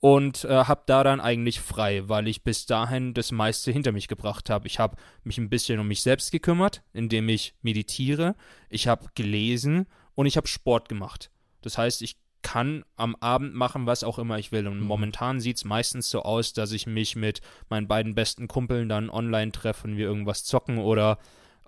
und 0.00 0.44
äh, 0.44 0.64
habe 0.64 0.82
da 0.86 1.04
dann 1.04 1.20
eigentlich 1.20 1.60
frei, 1.60 2.08
weil 2.08 2.26
ich 2.26 2.42
bis 2.42 2.66
dahin 2.66 3.14
das 3.14 3.30
meiste 3.30 3.70
hinter 3.70 3.92
mich 3.92 4.08
gebracht 4.08 4.50
habe. 4.50 4.66
Ich 4.66 4.78
habe 4.78 4.96
mich 5.22 5.38
ein 5.38 5.50
bisschen 5.50 5.78
um 5.78 5.86
mich 5.86 6.02
selbst 6.02 6.32
gekümmert, 6.32 6.82
indem 6.92 7.28
ich 7.28 7.54
meditiere, 7.62 8.34
ich 8.68 8.88
habe 8.88 9.06
gelesen 9.14 9.86
und 10.14 10.26
ich 10.26 10.36
habe 10.36 10.48
Sport 10.48 10.88
gemacht. 10.88 11.30
Das 11.60 11.78
heißt, 11.78 12.02
ich 12.02 12.16
kann 12.40 12.84
am 12.96 13.14
Abend 13.16 13.54
machen, 13.54 13.86
was 13.86 14.02
auch 14.02 14.18
immer 14.18 14.38
ich 14.38 14.50
will. 14.50 14.66
Und 14.66 14.80
Mhm. 14.80 14.86
momentan 14.86 15.40
sieht 15.40 15.58
es 15.58 15.64
meistens 15.64 16.10
so 16.10 16.22
aus, 16.22 16.52
dass 16.52 16.72
ich 16.72 16.86
mich 16.88 17.14
mit 17.14 17.40
meinen 17.68 17.86
beiden 17.86 18.16
besten 18.16 18.48
Kumpeln 18.48 18.88
dann 18.88 19.10
online 19.10 19.52
treffe 19.52 19.86
und 19.86 19.96
wir 19.96 20.06
irgendwas 20.06 20.42
zocken 20.44 20.78
oder 20.78 21.18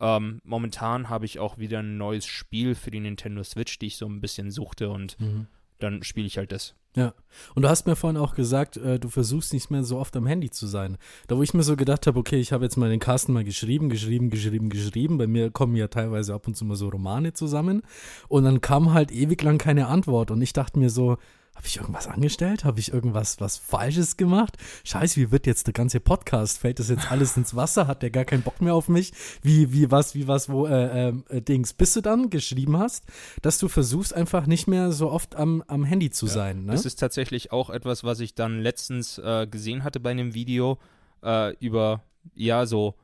ähm, 0.00 0.40
momentan 0.44 1.08
habe 1.08 1.24
ich 1.24 1.38
auch 1.38 1.58
wieder 1.58 1.80
ein 1.80 1.96
neues 1.96 2.26
Spiel 2.26 2.74
für 2.74 2.90
die 2.90 3.00
Nintendo 3.00 3.42
Switch, 3.42 3.78
die 3.78 3.86
ich 3.86 3.96
so 3.96 4.06
ein 4.06 4.20
bisschen 4.20 4.50
suchte 4.50 4.90
und 4.90 5.18
mhm. 5.20 5.46
dann 5.78 6.02
spiele 6.02 6.26
ich 6.26 6.38
halt 6.38 6.52
das. 6.52 6.74
Ja. 6.96 7.12
Und 7.54 7.62
du 7.62 7.68
hast 7.68 7.86
mir 7.86 7.96
vorhin 7.96 8.16
auch 8.16 8.36
gesagt, 8.36 8.76
äh, 8.76 9.00
du 9.00 9.08
versuchst 9.08 9.52
nicht 9.52 9.70
mehr 9.70 9.82
so 9.82 9.98
oft 9.98 10.16
am 10.16 10.26
Handy 10.26 10.50
zu 10.50 10.66
sein. 10.66 10.96
Da 11.26 11.36
wo 11.36 11.42
ich 11.42 11.52
mir 11.52 11.64
so 11.64 11.74
gedacht 11.74 12.06
habe, 12.06 12.18
okay, 12.18 12.38
ich 12.38 12.52
habe 12.52 12.64
jetzt 12.64 12.76
mal 12.76 12.88
den 12.88 13.00
Carsten 13.00 13.32
mal 13.32 13.42
geschrieben, 13.42 13.88
geschrieben, 13.88 14.30
geschrieben, 14.30 14.68
geschrieben. 14.68 15.18
Bei 15.18 15.26
mir 15.26 15.50
kommen 15.50 15.74
ja 15.74 15.88
teilweise 15.88 16.34
ab 16.34 16.46
und 16.46 16.56
zu 16.56 16.64
mal 16.64 16.76
so 16.76 16.88
Romane 16.88 17.32
zusammen. 17.32 17.82
Und 18.28 18.44
dann 18.44 18.60
kam 18.60 18.92
halt 18.92 19.10
ewig 19.10 19.42
lang 19.42 19.58
keine 19.58 19.88
Antwort. 19.88 20.30
Und 20.30 20.40
ich 20.40 20.52
dachte 20.52 20.78
mir 20.78 20.90
so, 20.90 21.18
habe 21.54 21.66
ich 21.66 21.76
irgendwas 21.76 22.06
angestellt? 22.08 22.64
Habe 22.64 22.80
ich 22.80 22.92
irgendwas 22.92 23.40
was 23.40 23.56
Falsches 23.58 24.16
gemacht? 24.16 24.56
Scheiße, 24.84 25.20
wie 25.20 25.30
wird 25.30 25.46
jetzt 25.46 25.66
der 25.66 25.72
ganze 25.72 26.00
Podcast? 26.00 26.58
Fällt 26.58 26.78
das 26.78 26.88
jetzt 26.88 27.10
alles 27.10 27.36
ins 27.36 27.54
Wasser? 27.54 27.86
Hat 27.86 28.02
der 28.02 28.10
gar 28.10 28.24
keinen 28.24 28.42
Bock 28.42 28.60
mehr 28.60 28.74
auf 28.74 28.88
mich? 28.88 29.12
Wie, 29.42 29.72
wie, 29.72 29.90
was, 29.90 30.14
wie, 30.14 30.26
was, 30.26 30.48
wo, 30.48 30.66
äh, 30.66 31.08
äh, 31.08 31.40
Dings, 31.40 31.72
bis 31.72 31.94
du 31.94 32.00
dann 32.00 32.28
geschrieben 32.28 32.76
hast, 32.76 33.04
dass 33.42 33.58
du 33.58 33.68
versuchst 33.68 34.14
einfach 34.14 34.46
nicht 34.46 34.66
mehr 34.66 34.90
so 34.92 35.10
oft 35.10 35.36
am, 35.36 35.62
am 35.66 35.84
Handy 35.84 36.10
zu 36.10 36.26
sein, 36.26 36.64
ne? 36.64 36.72
Das 36.72 36.84
ist 36.84 36.96
tatsächlich 36.98 37.52
auch 37.52 37.70
etwas, 37.70 38.02
was 38.04 38.20
ich 38.20 38.34
dann 38.34 38.60
letztens 38.60 39.18
äh, 39.18 39.46
gesehen 39.46 39.84
hatte 39.84 40.00
bei 40.00 40.10
einem 40.10 40.34
Video 40.34 40.78
äh, 41.22 41.54
über, 41.58 42.02
ja, 42.34 42.66
so 42.66 42.94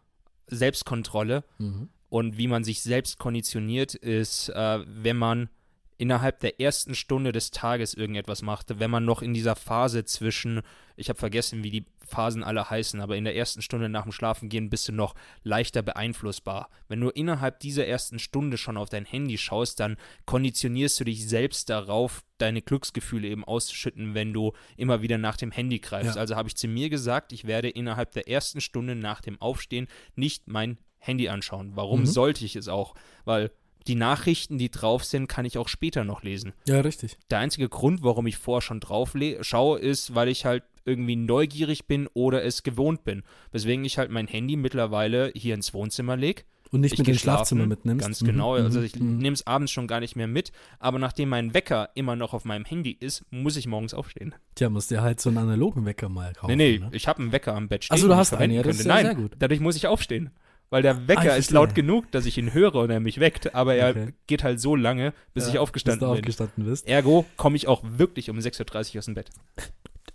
Selbstkontrolle 0.48 1.44
Mhm. 1.58 1.88
und 2.08 2.36
wie 2.36 2.48
man 2.48 2.64
sich 2.64 2.82
selbst 2.82 3.18
konditioniert 3.18 3.94
ist, 3.94 4.48
äh, 4.50 4.80
wenn 4.86 5.16
man 5.16 5.48
innerhalb 6.00 6.40
der 6.40 6.60
ersten 6.60 6.94
Stunde 6.94 7.30
des 7.30 7.50
Tages 7.50 7.92
irgendetwas 7.94 8.40
macht, 8.42 8.80
wenn 8.80 8.90
man 8.90 9.04
noch 9.04 9.20
in 9.20 9.34
dieser 9.34 9.54
Phase 9.54 10.04
zwischen, 10.04 10.62
ich 10.96 11.08
habe 11.10 11.18
vergessen, 11.18 11.62
wie 11.62 11.70
die 11.70 11.84
Phasen 12.06 12.42
alle 12.42 12.70
heißen, 12.70 13.00
aber 13.00 13.16
in 13.16 13.24
der 13.24 13.36
ersten 13.36 13.60
Stunde 13.62 13.88
nach 13.88 14.04
dem 14.04 14.12
Schlafengehen 14.12 14.70
bist 14.70 14.88
du 14.88 14.92
noch 14.92 15.14
leichter 15.44 15.82
beeinflussbar. 15.82 16.70
Wenn 16.88 17.00
du 17.00 17.10
innerhalb 17.10 17.60
dieser 17.60 17.86
ersten 17.86 18.18
Stunde 18.18 18.56
schon 18.56 18.76
auf 18.78 18.88
dein 18.88 19.04
Handy 19.04 19.36
schaust, 19.38 19.78
dann 19.78 19.96
konditionierst 20.24 20.98
du 21.00 21.04
dich 21.04 21.28
selbst 21.28 21.68
darauf, 21.68 22.22
deine 22.38 22.62
Glücksgefühle 22.62 23.28
eben 23.28 23.44
auszuschütten, 23.44 24.14
wenn 24.14 24.32
du 24.32 24.52
immer 24.78 25.02
wieder 25.02 25.18
nach 25.18 25.36
dem 25.36 25.50
Handy 25.52 25.78
greifst. 25.80 26.14
Ja. 26.16 26.20
Also 26.20 26.34
habe 26.34 26.48
ich 26.48 26.56
zu 26.56 26.66
mir 26.66 26.88
gesagt, 26.88 27.32
ich 27.32 27.44
werde 27.46 27.68
innerhalb 27.68 28.12
der 28.12 28.26
ersten 28.26 28.62
Stunde 28.62 28.94
nach 28.94 29.20
dem 29.20 29.40
Aufstehen 29.40 29.86
nicht 30.16 30.48
mein 30.48 30.78
Handy 30.98 31.28
anschauen. 31.28 31.72
Warum 31.76 32.00
Mhm. 32.00 32.06
sollte 32.06 32.44
ich 32.44 32.56
es 32.56 32.68
auch? 32.68 32.94
Weil 33.24 33.50
die 33.86 33.94
Nachrichten, 33.94 34.58
die 34.58 34.70
drauf 34.70 35.04
sind, 35.04 35.26
kann 35.28 35.44
ich 35.44 35.58
auch 35.58 35.68
später 35.68 36.04
noch 36.04 36.22
lesen. 36.22 36.52
Ja, 36.66 36.80
richtig. 36.80 37.16
Der 37.30 37.38
einzige 37.38 37.68
Grund, 37.68 38.02
warum 38.02 38.26
ich 38.26 38.36
vorher 38.36 38.62
schon 38.62 38.80
drauf 38.80 39.14
schaue, 39.40 39.78
ist, 39.78 40.14
weil 40.14 40.28
ich 40.28 40.44
halt 40.44 40.62
irgendwie 40.84 41.16
neugierig 41.16 41.86
bin 41.86 42.08
oder 42.14 42.42
es 42.44 42.62
gewohnt 42.62 43.04
bin. 43.04 43.22
Weswegen 43.52 43.84
ich 43.84 43.98
halt 43.98 44.10
mein 44.10 44.26
Handy 44.26 44.56
mittlerweile 44.56 45.32
hier 45.34 45.54
ins 45.54 45.74
Wohnzimmer 45.74 46.16
lege. 46.16 46.42
Und 46.72 46.82
nicht 46.82 46.92
Ich 46.92 46.98
mit 47.00 47.08
ins 47.08 47.20
Schlafzimmer 47.20 47.66
mitnimmst. 47.66 48.04
Ganz 48.06 48.20
Mhm, 48.22 48.26
genau. 48.26 48.56
mhm, 48.56 48.64
Also 48.64 48.80
ich 48.80 48.94
mhm. 48.94 49.18
nehme 49.18 49.34
es 49.34 49.44
abends 49.46 49.72
schon 49.72 49.88
gar 49.88 49.98
nicht 49.98 50.14
mehr 50.14 50.28
mit. 50.28 50.52
Aber 50.78 51.00
nachdem 51.00 51.28
mein 51.28 51.52
Wecker 51.52 51.90
immer 51.94 52.14
noch 52.14 52.32
auf 52.32 52.44
meinem 52.44 52.64
Handy 52.64 52.96
ist, 52.98 53.24
muss 53.30 53.56
ich 53.56 53.66
morgens 53.66 53.92
aufstehen. 53.92 54.34
Tja, 54.54 54.70
musst 54.70 54.90
dir 54.92 55.02
halt 55.02 55.20
so 55.20 55.30
einen 55.30 55.38
analogen 55.38 55.84
Wecker 55.84 56.08
mal 56.08 56.32
kaufen. 56.32 56.56
nee, 56.56 56.72
nee, 56.74 56.78
Ne? 56.78 56.88
ich 56.92 57.08
habe 57.08 57.20
einen 57.22 57.32
Wecker 57.32 57.54
am 57.56 57.68
Bett 57.68 57.84
stehen. 57.84 57.96
Ach 57.96 58.00
so, 58.00 58.06
du 58.06 58.14
hast 58.16 58.34
einen, 58.34 58.52
ja, 58.52 58.62
das 58.62 58.78
ist 58.78 58.86
ja 58.86 58.94
Nein, 58.94 59.06
sehr 59.06 59.14
gut. 59.16 59.32
dadurch 59.40 59.58
muss 59.60 59.74
ich 59.74 59.88
aufstehen. 59.88 60.30
Weil 60.70 60.82
der 60.82 60.94
Ah, 60.94 61.00
Wecker 61.08 61.32
ich 61.32 61.38
ist 61.40 61.50
laut 61.50 61.74
genug, 61.74 62.10
dass 62.12 62.26
ich 62.26 62.38
ihn 62.38 62.54
höre 62.54 62.76
und 62.76 62.90
er 62.90 63.00
mich 63.00 63.18
weckt. 63.20 63.54
Aber 63.54 63.74
er 63.74 63.90
Okay. 63.90 64.14
geht 64.28 64.44
halt 64.44 64.60
so 64.60 64.76
lange, 64.76 65.12
bis 65.34 65.44
Ja, 65.46 65.50
ich 65.50 65.58
aufgestanden 65.58 65.98
bis 66.00 66.06
du 66.08 66.12
bin. 66.12 66.20
aufgestanden 66.20 66.64
bist. 66.64 66.86
Ergo 66.88 67.26
komme 67.36 67.56
ich 67.56 67.66
auch 67.66 67.82
wirklich 67.84 68.30
um 68.30 68.38
6.30 68.38 68.94
Uhr 68.94 68.98
aus 69.00 69.04
dem 69.06 69.14
Bett. 69.14 69.30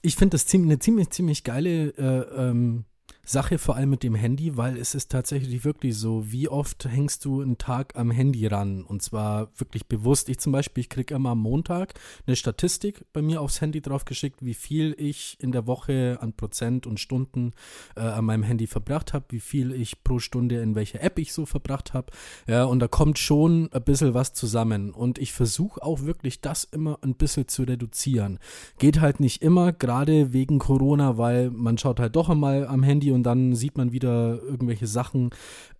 Ich 0.01 0.15
finde 0.15 0.35
das 0.35 0.45
ziemlich, 0.47 0.69
eine 0.71 0.79
ziemlich, 0.79 1.09
ziemlich 1.09 1.43
geile 1.43 1.89
äh, 1.97 2.49
ähm, 2.49 2.85
Sache, 3.25 3.57
vor 3.57 3.75
allem 3.75 3.89
mit 3.89 4.03
dem 4.03 4.15
Handy, 4.15 4.55
weil 4.55 4.77
es 4.77 4.93
ist 4.93 5.11
tatsächlich 5.11 5.65
wirklich 5.65 5.97
so, 5.97 6.31
wie 6.31 6.47
oft 6.47 6.85
hängst 6.85 7.25
du 7.25 7.41
einen 7.41 7.57
Tag 7.57 7.95
am 7.95 8.11
Handy 8.11 8.45
ran 8.45 8.83
und 8.83 9.01
zwar 9.01 9.49
wirklich 9.57 9.87
bewusst. 9.87 10.29
Ich 10.29 10.39
zum 10.39 10.51
Beispiel, 10.51 10.81
ich 10.81 10.89
kriege 10.89 11.15
immer 11.15 11.31
am 11.31 11.39
Montag 11.39 11.95
eine 12.27 12.35
Statistik 12.35 13.03
bei 13.13 13.21
mir 13.21 13.41
aufs 13.41 13.61
Handy 13.61 13.81
draufgeschickt, 13.81 14.45
wie 14.45 14.53
viel 14.53 14.95
ich 14.99 15.37
in 15.39 15.51
der 15.51 15.65
Woche 15.65 16.19
an 16.21 16.33
Prozent 16.33 16.85
und 16.85 16.99
Stunden 16.99 17.53
äh, 17.95 18.01
an 18.01 18.25
meinem 18.25 18.43
Handy 18.43 18.67
verbracht 18.67 19.13
habe, 19.13 19.25
wie 19.29 19.39
viel 19.39 19.71
ich 19.71 20.03
pro 20.03 20.19
Stunde 20.19 20.61
in 20.61 20.75
welcher 20.75 21.01
App 21.01 21.17
ich 21.17 21.33
so 21.33 21.47
verbracht 21.47 21.93
habe. 21.93 22.11
Ja, 22.47 22.65
und 22.65 22.79
da 22.79 22.87
kommt 22.87 23.17
schon 23.17 23.69
ein 23.73 23.83
bisschen 23.83 24.13
was 24.13 24.33
zusammen 24.33 24.91
und 24.91 25.17
ich 25.17 25.33
versuche 25.33 25.81
auch 25.81 26.03
wirklich 26.03 26.41
das 26.41 26.63
immer 26.63 26.99
ein 27.01 27.15
bisschen 27.15 27.47
zu 27.47 27.63
reduzieren. 27.63 28.37
Geht 28.77 29.01
halt 29.01 29.19
nicht 29.19 29.41
immer, 29.41 29.73
gerade 29.73 30.31
wegen 30.31 30.59
Corona, 30.59 31.17
weil 31.17 31.49
man 31.49 31.77
schaut 31.77 31.99
halt 31.99 32.15
doch 32.15 32.29
einmal 32.29 32.67
am 32.67 32.83
Handy 32.83 33.14
und 33.15 33.23
dann 33.23 33.55
sieht 33.55 33.77
man 33.77 33.91
wieder 33.91 34.39
irgendwelche 34.43 34.87
Sachen, 34.87 35.31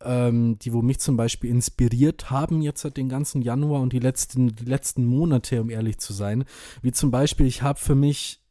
ähm, 0.03 0.57
die 0.59 0.73
wo 0.73 0.81
mich 0.81 0.99
zum 0.99 1.17
Beispiel 1.17 1.49
inspiriert 1.49 2.31
haben 2.31 2.61
jetzt 2.61 2.81
seit 2.81 2.97
den 2.97 3.09
ganzen 3.09 3.41
Januar 3.41 3.81
und 3.81 3.93
die 3.93 3.99
letzten, 3.99 4.55
die 4.55 4.65
letzten 4.65 5.05
Monate, 5.05 5.61
um 5.61 5.69
ehrlich 5.69 5.99
zu 5.99 6.13
sein. 6.13 6.45
Wie 6.81 6.91
zum 6.91 7.11
Beispiel, 7.11 7.45
ich 7.45 7.61
habe 7.61 7.79
für 7.79 7.95
mich 7.95 8.41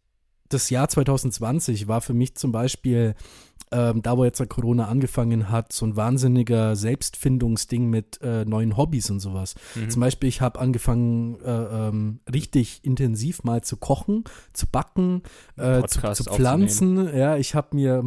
das 0.54 0.70
Jahr 0.70 0.88
2020 0.88 1.88
war 1.88 2.00
für 2.00 2.14
mich 2.14 2.36
zum 2.36 2.52
Beispiel, 2.52 3.14
ähm, 3.72 4.02
da 4.02 4.16
wo 4.16 4.24
jetzt 4.24 4.38
der 4.38 4.46
Corona 4.46 4.86
angefangen 4.86 5.50
hat, 5.50 5.72
so 5.72 5.84
ein 5.84 5.96
wahnsinniger 5.96 6.76
Selbstfindungsding 6.76 7.90
mit 7.90 8.20
äh, 8.22 8.44
neuen 8.44 8.76
Hobbys 8.76 9.10
und 9.10 9.20
sowas. 9.20 9.56
Mhm. 9.74 9.90
Zum 9.90 10.00
Beispiel, 10.00 10.28
ich 10.28 10.40
habe 10.40 10.60
angefangen, 10.60 11.40
äh, 11.40 11.50
ähm, 11.50 12.20
richtig 12.32 12.80
intensiv 12.84 13.42
mal 13.42 13.62
zu 13.62 13.76
kochen, 13.76 14.24
zu 14.52 14.66
backen, 14.68 15.22
äh, 15.56 15.82
zu, 15.88 16.00
zu 16.12 16.24
pflanzen. 16.24 17.14
Ja, 17.16 17.36
ich 17.36 17.54
habe 17.54 17.74
mir, 17.74 18.02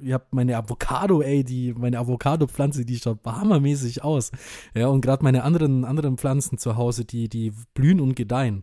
ich 0.00 0.12
habe 0.12 0.24
meine 0.30 0.56
Avocado, 0.56 1.20
ey, 1.20 1.42
die, 1.42 1.74
meine 1.76 1.98
Avocado-Pflanze, 1.98 2.84
die 2.84 2.98
schaut 2.98 3.18
hammermäßig 3.26 4.04
aus. 4.04 4.30
Ja, 4.74 4.86
und 4.86 5.00
gerade 5.00 5.24
meine 5.24 5.42
anderen, 5.42 5.84
anderen 5.84 6.16
Pflanzen 6.16 6.58
zu 6.58 6.76
Hause, 6.76 7.04
die, 7.04 7.28
die 7.28 7.52
blühen 7.74 8.00
und 8.00 8.14
gedeihen. 8.14 8.62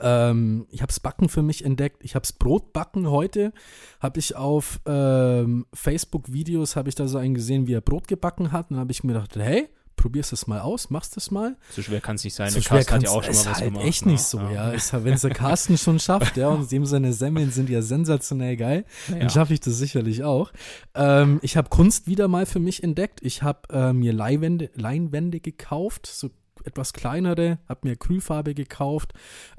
Ähm, 0.00 0.66
ich 0.70 0.82
habe 0.82 0.88
das 0.88 1.00
Backen 1.00 1.28
für 1.28 1.42
mich 1.42 1.64
entdeckt. 1.64 2.04
Ich 2.04 2.14
habe 2.14 2.22
das 2.22 2.32
Brotbacken 2.32 3.10
heute. 3.10 3.52
Habe 4.00 4.18
ich 4.18 4.36
auf 4.36 4.80
ähm, 4.86 5.66
Facebook-Videos, 5.72 6.76
habe 6.76 6.88
ich 6.88 6.94
da 6.94 7.06
so 7.08 7.18
einen 7.18 7.34
gesehen, 7.34 7.66
wie 7.66 7.74
er 7.74 7.80
Brot 7.80 8.08
gebacken 8.08 8.52
hat. 8.52 8.70
Und 8.70 8.74
dann 8.76 8.80
habe 8.80 8.92
ich 8.92 9.04
mir 9.04 9.12
gedacht, 9.14 9.36
hey, 9.36 9.68
probierst 9.96 10.32
es 10.32 10.46
mal 10.46 10.60
aus, 10.60 10.88
machst 10.88 11.16
es 11.18 11.30
mal. 11.30 11.56
So 11.70 11.82
schwer 11.82 12.00
kann 12.00 12.16
es 12.16 12.24
nicht 12.24 12.34
sein. 12.34 12.48
So 12.48 12.54
der 12.54 12.62
schwer 12.62 12.78
Carsten 12.78 12.94
hat 12.94 13.02
ja 13.02 13.10
auch 13.10 13.22
schon 13.22 13.34
mal 13.34 13.40
ist 13.40 13.46
was 13.46 13.54
halt 13.56 13.64
gemacht. 13.66 13.84
echt 13.84 14.06
ne? 14.06 14.12
nicht 14.12 14.22
so, 14.22 14.38
ja. 14.38 14.70
Ist 14.70 14.92
halt, 14.94 15.04
Wenn 15.04 15.12
es 15.12 15.20
der 15.20 15.30
Carsten 15.30 15.76
schon 15.76 15.98
schafft, 15.98 16.38
ja, 16.38 16.48
und 16.48 16.72
dem 16.72 16.86
seine 16.86 17.12
Semmeln 17.12 17.50
sind 17.50 17.68
ja 17.68 17.82
sensationell 17.82 18.56
geil, 18.56 18.86
Ja. 19.08 19.18
dann 19.18 19.30
schaffe 19.30 19.52
ich 19.52 19.60
das 19.60 19.76
sicherlich 19.76 20.24
auch. 20.24 20.52
Ähm, 20.94 21.38
ich 21.42 21.58
habe 21.58 21.68
Kunst 21.68 22.06
wieder 22.06 22.28
mal 22.28 22.46
für 22.46 22.60
mich 22.60 22.82
entdeckt. 22.82 23.20
Ich 23.22 23.42
habe 23.42 23.60
äh, 23.70 23.92
mir 23.92 24.14
Leinwände, 24.14 24.70
Leinwände 24.74 25.38
gekauft, 25.40 26.06
so 26.06 26.30
etwas 26.64 26.92
kleinere, 26.92 27.58
habe 27.68 27.88
mir 27.88 27.92
Acrylfarbe 27.92 28.54
gekauft, 28.54 29.12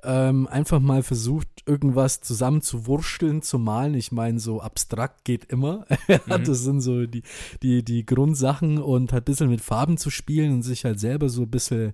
ähm, 0.04 0.48
einfach 0.48 0.80
mal 0.80 1.04
versucht, 1.04 1.48
irgendwas 1.66 2.22
zusammen 2.22 2.62
zu 2.62 2.88
wursteln, 2.88 3.42
zu 3.42 3.60
malen. 3.60 3.94
Ich 3.94 4.12
meine, 4.12 4.40
so 4.40 4.62
abstrakt 4.62 5.26
geht 5.26 5.46
immer. 5.46 5.86
Mhm. 6.26 6.44
das 6.44 6.60
sind 6.60 6.82
so 6.82 7.06
die, 7.06 7.24
die, 7.64 7.84
die 7.84 8.06
Grundsachen 8.06 8.78
und 8.78 9.14
halt 9.14 9.24
ein 9.24 9.26
bisschen 9.26 9.50
mit 9.50 9.62
Farben 9.62 9.98
zu 9.98 10.10
spielen 10.10 10.54
und 10.54 10.62
sich 10.62 10.84
halt 10.84 11.00
selber 11.00 11.30
so 11.30 11.44
ein 11.44 11.50
bisschen 11.50 11.94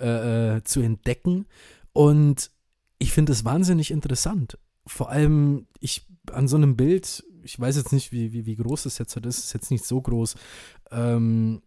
äh, 0.00 0.56
äh, 0.56 0.64
zu 0.64 0.80
entdecken. 0.80 1.46
Und 1.92 2.50
ich 2.98 3.12
finde 3.12 3.32
es 3.32 3.44
wahnsinnig 3.44 3.90
interessant. 3.90 4.58
Vor 4.86 5.10
allem, 5.10 5.66
ich 5.80 6.06
an 6.32 6.48
so 6.48 6.56
einem 6.56 6.76
Bild, 6.76 7.24
ich 7.42 7.58
weiß 7.58 7.76
jetzt 7.76 7.92
nicht, 7.92 8.12
wie, 8.12 8.32
wie, 8.32 8.46
wie 8.46 8.56
groß 8.56 8.86
es 8.86 8.98
jetzt 8.98 9.16
ist, 9.16 9.26
es 9.26 9.38
ist 9.44 9.52
jetzt 9.52 9.70
nicht 9.70 9.84
so 9.84 10.00
groß. 10.00 10.34
Ähm, 10.90 11.62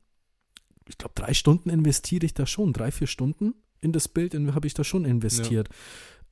ich 0.92 0.98
glaube, 0.98 1.14
drei 1.16 1.34
Stunden 1.34 1.70
investiere 1.70 2.26
ich 2.26 2.34
da 2.34 2.46
schon, 2.46 2.74
drei, 2.74 2.92
vier 2.92 3.08
Stunden 3.08 3.56
in 3.80 3.94
das 3.94 4.08
Bild 4.08 4.36
habe 4.54 4.68
ich 4.68 4.74
da 4.74 4.84
schon 4.84 5.06
investiert. 5.06 5.70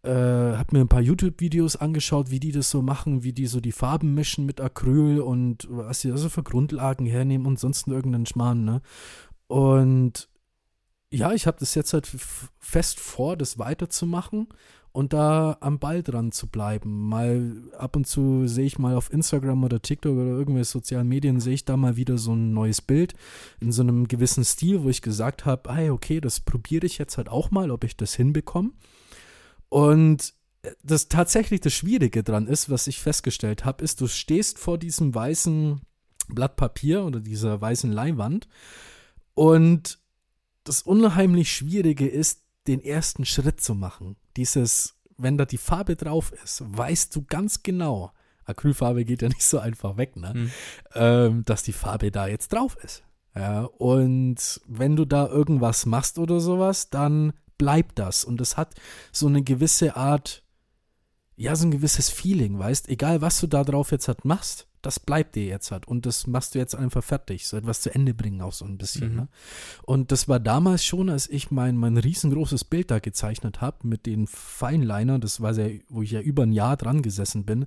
Äh, 0.04 0.12
habe 0.12 0.78
mir 0.78 0.82
ein 0.82 0.88
paar 0.88 1.02
YouTube-Videos 1.02 1.76
angeschaut, 1.76 2.30
wie 2.30 2.40
die 2.40 2.52
das 2.52 2.70
so 2.70 2.82
machen, 2.82 3.24
wie 3.24 3.34
die 3.34 3.48
so 3.48 3.60
die 3.60 3.72
Farben 3.72 4.14
mischen 4.14 4.46
mit 4.46 4.62
Acryl 4.62 5.20
und 5.20 5.68
was 5.70 6.02
sie 6.02 6.10
da 6.10 6.18
so 6.18 6.30
für 6.30 6.44
Grundlagen 6.44 7.06
hernehmen 7.06 7.48
und 7.48 7.60
sonst 7.60 7.88
irgendeinen 7.88 8.26
Schmarrn, 8.26 8.64
ne? 8.64 8.82
Und 9.48 10.29
ja, 11.12 11.34
ich 11.34 11.48
habe 11.48 11.58
das 11.60 11.76
jetzt 11.76 11.94
halt 11.94 12.08
fest 12.60 13.00
vor, 13.00 13.36
das 13.36 13.58
weiterzumachen 13.58 14.48
und 14.92 15.14
da 15.14 15.58
am 15.62 15.80
Ball 15.80 16.04
dran 16.04 16.32
zu 16.32 16.48
bleiben. 16.48 17.08
Mal 17.08 17.64
ab 17.78 17.96
und 17.96 18.08
zu 18.08 18.48
sehe 18.48 18.66
ich 18.66 18.80
mal 18.80 18.96
auf 18.96 19.12
Instagram 19.12 19.64
oder 19.64 19.82
TikTok 19.82 20.14
oder 20.14 20.32
irgendwelche 20.32 20.70
sozialen 20.70 21.08
Medien, 21.08 21.40
sehe 21.40 21.54
ich 21.54 21.66
da 21.66 21.78
mal 21.78 21.96
wieder 21.96 22.18
so 22.18 22.34
ein 22.34 22.54
neues 22.54 22.82
Bild 22.82 23.14
in 23.60 23.72
so 23.72 23.82
einem 23.82 24.08
gewissen 24.08 24.44
Stil, 24.44 24.84
wo 24.84 24.90
ich 24.90 25.02
gesagt 25.02 25.46
habe, 25.46 25.74
hey, 25.74 25.90
okay, 25.90 26.22
das 26.22 26.40
probiere 26.40 26.86
ich 26.86 26.98
jetzt 26.98 27.18
halt 27.18 27.30
auch 27.30 27.52
mal, 27.52 27.72
ob 27.72 27.84
ich 27.84 27.98
das 27.98 28.16
hinbekomme. 28.16 28.72
Und 29.70 30.34
das 30.84 31.08
tatsächlich 31.08 31.62
das 31.62 31.74
Schwierige 31.74 32.24
dran 32.24 32.48
ist, 32.48 32.70
was 32.70 32.88
ich 32.88 33.00
festgestellt 33.00 33.66
habe, 33.66 33.84
ist, 33.84 34.02
du 34.02 34.08
stehst 34.08 34.60
vor 34.60 34.78
diesem 34.78 35.16
weißen 35.16 35.82
Blatt 36.28 36.56
Papier 36.56 37.06
oder 37.06 37.20
dieser 37.20 37.62
weißen 37.62 37.92
Leinwand 37.92 38.48
und 39.34 39.99
das 40.64 40.82
unheimlich 40.82 41.54
Schwierige 41.54 42.08
ist, 42.08 42.44
den 42.68 42.82
ersten 42.82 43.26
Schritt 43.26 43.62
zu 43.62 43.76
machen. 43.76 44.16
Dieses, 44.38 44.96
wenn 45.18 45.38
da 45.38 45.46
die 45.46 45.58
Farbe 45.58 45.96
drauf 45.96 46.32
ist, 46.44 46.64
weißt 46.66 47.16
du 47.16 47.24
ganz 47.24 47.64
genau, 47.64 48.12
Acrylfarbe 48.46 49.06
geht 49.06 49.22
ja 49.22 49.28
nicht 49.30 49.44
so 49.44 49.60
einfach 49.60 49.98
weg, 49.98 50.16
ne? 50.16 50.34
Hm. 50.34 50.52
ähm, 50.96 51.46
dass 51.46 51.64
die 51.64 51.74
Farbe 51.74 52.12
da 52.12 52.28
jetzt 52.28 52.54
drauf 52.54 52.78
ist. 52.84 53.04
Ja, 53.36 53.64
und 53.64 54.62
wenn 54.68 54.96
du 54.96 55.06
da 55.06 55.28
irgendwas 55.28 55.86
machst 55.86 56.18
oder 56.18 56.40
sowas, 56.40 56.90
dann 56.90 57.34
bleibt 57.58 58.00
das. 58.00 58.26
Und 58.26 58.42
es 58.42 58.58
hat 58.58 58.74
so 59.12 59.28
eine 59.28 59.44
gewisse 59.44 59.96
Art, 59.96 60.44
ja, 61.36 61.56
so 61.56 61.68
ein 61.68 61.72
gewisses 61.72 62.10
Feeling, 62.10 62.58
weißt, 62.58 62.90
egal 62.90 63.22
was 63.22 63.40
du 63.40 63.48
da 63.48 63.64
drauf 63.64 63.92
jetzt 63.92 64.08
halt 64.08 64.26
machst, 64.26 64.68
das 64.82 65.00
bleibt 65.00 65.36
dir 65.36 65.46
jetzt 65.46 65.72
halt. 65.72 65.88
Und 65.88 66.06
das 66.06 66.28
machst 66.28 66.56
du 66.56 66.60
jetzt 66.60 66.76
einfach 66.76 67.04
fertig. 67.04 67.48
So 67.48 67.58
etwas 67.58 67.82
zu 67.82 67.94
Ende 67.94 68.14
bringen 68.14 68.42
auch 68.42 68.54
so 68.54 68.66
ein 68.66 68.78
bisschen. 68.78 69.12
Mhm. 69.12 69.16
Ne? 69.16 69.28
Und 69.84 70.12
das 70.12 70.28
war 70.28 70.40
damals 70.40 70.86
schon, 70.86 71.10
als 71.10 71.30
ich 71.30 71.52
mein, 71.52 71.78
mein 71.78 71.98
riesengroßes 71.98 72.64
Bild 72.64 72.92
da 72.92 73.00
gezeichnet 73.00 73.62
habe 73.62 73.88
mit 73.88 74.06
den 74.06 74.28
Feinliner, 74.28 75.20
das 75.20 75.42
war 75.42 75.54
sehr, 75.54 75.80
wo 75.90 76.02
ich 76.02 76.12
ja 76.12 76.22
über 76.22 76.44
ein 76.44 76.54
Jahr 76.54 76.78
dran 76.78 77.02
gesessen 77.02 77.46
bin. 77.46 77.66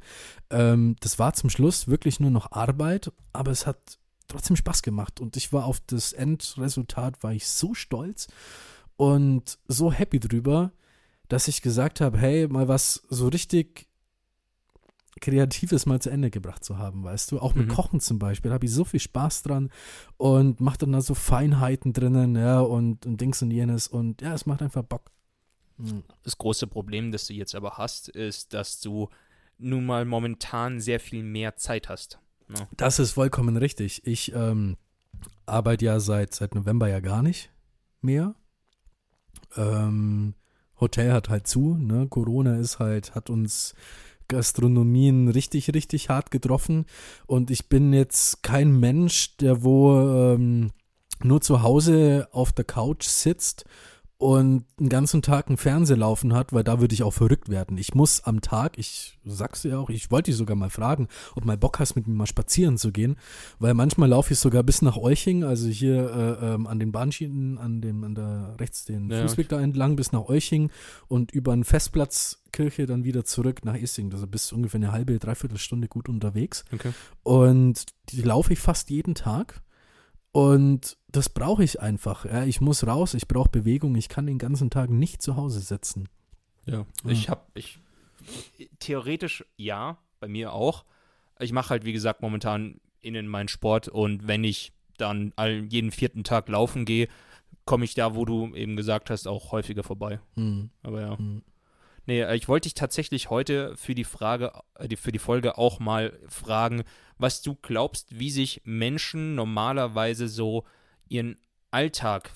Ähm, 0.51 0.97
das 1.01 1.19
war 1.19 1.35
zum 1.35 1.51
Schluss 1.51 1.89
wirklich 1.89 2.21
nur 2.21 2.31
noch 2.31 2.53
Arbeit, 2.53 3.13
aber 3.33 3.51
es 3.51 3.67
hat 3.67 3.99
trotzdem 4.29 4.57
Spaß 4.57 4.83
gemacht. 4.83 5.21
Und 5.21 5.37
ich 5.37 5.53
war 5.53 5.67
auf 5.67 5.81
das 5.87 6.13
Endresultat, 6.13 7.23
war 7.23 7.33
ich 7.33 7.47
so 7.47 7.75
stolz 7.75 8.29
und 8.97 9.59
so 9.69 9.93
happy 9.93 10.21
drüber, 10.21 10.73
dass 11.29 11.49
ich 11.49 11.63
gesagt 11.63 12.01
habe, 12.01 12.19
hey, 12.19 12.49
mal 12.49 12.69
was 12.69 13.03
so 13.09 13.29
richtig 13.29 13.89
Kreatives 15.23 15.87
mal 15.87 16.01
zu 16.01 16.11
Ende 16.11 16.31
gebracht 16.31 16.63
zu 16.63 16.77
haben, 16.77 17.03
weißt 17.05 17.33
du? 17.33 17.39
Auch 17.39 17.55
mit 17.55 17.69
Mhm. 17.69 17.73
Kochen 17.73 18.01
zum 18.01 18.19
Beispiel 18.19 18.53
habe 18.53 18.67
ich 18.67 18.73
so 18.73 18.85
viel 18.85 19.01
Spaß 19.01 19.43
dran 19.43 19.71
und 20.19 20.61
mache 20.61 20.79
dann 20.79 20.93
da 20.93 21.01
so 21.01 21.15
Feinheiten 21.15 21.95
drinnen, 21.95 22.37
ja, 22.37 22.61
und, 22.61 23.07
und 23.07 23.21
Dings 23.21 23.41
und 23.41 23.51
jenes 23.51 23.89
und 23.89 24.21
ja, 24.21 24.35
es 24.35 24.45
macht 24.45 24.61
einfach 24.61 24.83
Bock. 24.83 25.11
Mhm. 25.79 26.03
Das 26.23 26.37
große 26.37 26.67
Problem, 26.67 27.11
das 27.13 27.27
du 27.27 27.33
jetzt 27.33 27.55
aber 27.55 27.79
hast, 27.79 28.09
ist, 28.11 28.53
dass 28.53 28.81
du 28.81 29.09
nun 29.59 29.87
mal 29.87 30.05
momentan 30.05 30.81
sehr 30.81 31.01
viel 31.01 31.23
mehr 31.23 31.57
Zeit 31.57 31.89
hast. 31.89 32.19
Ne? 32.49 32.69
Das 32.77 32.99
ist 32.99 33.13
vollkommen 33.13 33.57
richtig. 33.57 34.07
Ich 34.07 34.35
ähm, 34.35 34.77
arbeite 35.47 35.85
ja 35.85 36.01
seit, 36.01 36.35
seit 36.35 36.55
November 36.55 36.89
ja 36.89 37.01
gar 37.01 37.23
nicht 37.23 37.51
mehr. 38.01 38.35
Ähm, 39.57 40.35
Hotel 40.81 41.13
hat 41.13 41.29
halt 41.29 41.47
zu, 41.47 41.77
ne? 41.77 42.09
Corona 42.09 42.57
ist 42.57 42.81
halt, 42.81 43.15
hat 43.15 43.31
uns 43.31 43.75
Gastronomien 44.33 45.29
richtig, 45.29 45.73
richtig 45.75 46.09
hart 46.09 46.31
getroffen. 46.31 46.87
Und 47.27 47.51
ich 47.51 47.69
bin 47.69 47.93
jetzt 47.93 48.43
kein 48.43 48.81
Mensch, 48.81 49.37
der 49.37 49.63
wo 49.63 50.35
ähm, 50.35 50.73
nur 51.23 51.41
zu 51.41 51.63
Hause 51.63 52.29
auf 52.33 52.53
der 52.53 52.65
Couch 52.65 53.05
sitzt 53.05 53.65
und 54.23 54.65
einen 54.79 54.89
ganzen 54.89 55.21
Tag 55.21 55.49
einen 55.49 55.57
Fernseher 55.57 55.97
laufen 55.97 56.33
hat, 56.33 56.53
weil 56.53 56.63
da 56.63 56.81
würde 56.81 56.95
ich 56.95 57.03
auch 57.03 57.11
verrückt 57.11 57.49
werden. 57.49 57.77
Ich 57.77 57.97
muss 57.97 58.23
am 58.23 58.41
Tag, 58.41 58.79
ich 58.79 59.19
sag's 59.25 59.63
dir 59.63 59.81
auch, 59.81 59.91
ich 59.91 60.13
wollte 60.13 60.31
dich 60.31 60.37
sogar 60.39 60.55
mal 60.55 60.71
fragen, 60.71 61.09
ob 61.35 61.45
mal 61.45 61.57
Bock 61.57 61.81
hast, 61.81 61.97
mit 61.97 62.07
mir 62.07 62.15
mal 62.15 62.29
spazieren 62.29 62.79
zu 62.79 62.93
gehen, 62.93 63.17
weil 63.59 63.75
manchmal 63.75 64.09
laufe 64.09 64.33
ich 64.33 64.39
sogar 64.39 64.63
bis 64.63 64.81
nach 64.81 64.97
Euching, 64.97 65.43
also 65.43 65.69
hier 65.69 66.39
äh, 66.41 66.55
ähm, 66.55 66.69
an 66.69 66.79
den 66.79 66.93
Bahnschienen, 66.93 67.59
an 67.59 67.81
dem, 67.81 68.05
an 68.05 68.15
der 68.15 68.55
rechts 68.61 68.85
den 68.85 69.11
Ja, 69.11 69.23
Fußweg 69.23 69.49
da 69.49 69.61
entlang 69.61 69.97
bis 69.97 70.13
nach 70.13 70.29
Euching 70.29 70.71
und 71.09 71.33
über 71.33 71.53
einen 71.53 71.65
Festplatzkirche 71.65 72.87
dann 72.87 73.03
wieder 73.03 73.25
zurück 73.25 73.65
nach 73.65 73.75
Issing. 73.75 74.13
Also 74.13 74.29
bist 74.29 74.53
ungefähr 74.53 74.79
eine 74.79 74.93
halbe, 74.93 75.19
dreiviertel 75.19 75.59
Stunde 75.59 75.89
gut 75.89 76.09
unterwegs. 76.09 76.65
Okay. 76.73 76.93
Und 77.25 77.87
die 78.11 78.23
laufe 78.23 78.53
ich 78.53 78.61
fast 78.61 78.89
jeden 78.89 79.17
Tag. 79.17 79.63
Und 80.33 80.97
das 81.11 81.29
brauche 81.29 81.63
ich 81.63 81.81
einfach. 81.81 82.25
Ja. 82.25 82.45
Ich 82.45 82.61
muss 82.61 82.87
raus, 82.87 83.15
ich 83.15 83.29
brauche 83.29 83.51
Bewegung. 83.51 83.95
Ich 83.97 84.09
kann 84.09 84.27
den 84.27 84.39
ganzen 84.39 84.71
Tag 84.71 84.91
nicht 84.91 85.23
zu 85.23 85.37
Hause 85.37 85.61
sitzen. 85.61 86.09
Ja. 86.67 86.87
Ich 87.07 87.29
habe, 87.29 87.43
ich, 87.55 87.79
theoretisch 88.79 89.45
ja, 89.57 89.99
bei 90.21 90.29
mir 90.29 90.53
auch. 90.53 90.85
Ich 91.39 91.53
mache 91.53 91.71
halt, 91.71 91.85
wie 91.85 91.93
gesagt, 91.93 92.23
momentan 92.23 92.81
innen 93.01 93.27
meinen 93.27 93.49
Sport 93.49 93.89
und 93.89 94.27
wenn 94.27 94.45
ich 94.45 94.73
dann 94.97 95.33
all, 95.37 95.65
jeden 95.65 95.91
vierten 95.91 96.25
Tag 96.25 96.49
laufen 96.49 96.85
gehe, 96.85 97.09
komme 97.65 97.85
ich 97.85 97.95
da, 97.95 98.15
wo 98.15 98.25
du 98.25 98.55
eben 98.55 98.77
gesagt 98.77 99.11
hast, 99.11 99.27
auch 99.27 99.53
häufiger 99.53 99.83
vorbei. 99.83 100.21
Hm. 100.35 100.71
Aber 100.83 101.01
ja. 101.01 101.19
Hm. 101.19 101.43
Nee, 102.07 102.21
äh, 102.21 102.37
ich 102.37 102.49
wollte 102.49 102.67
dich 102.67 102.75
tatsächlich 102.75 103.31
heute 103.31 103.77
für 103.77 103.95
die 103.95 104.05
Frage, 104.05 104.53
äh, 104.75 104.97
für 104.97 105.13
die 105.13 105.19
Folge 105.19 105.59
auch 105.59 105.81
mal 105.81 106.19
fragen, 106.29 106.85
was 107.19 107.43
du 107.43 107.55
glaubst, 107.55 108.19
wie 108.19 108.31
sich 108.31 108.63
Menschen 108.65 109.35
normalerweise 109.35 110.29
so 110.29 110.65
ihren 111.09 111.37
Alltag 111.71 112.31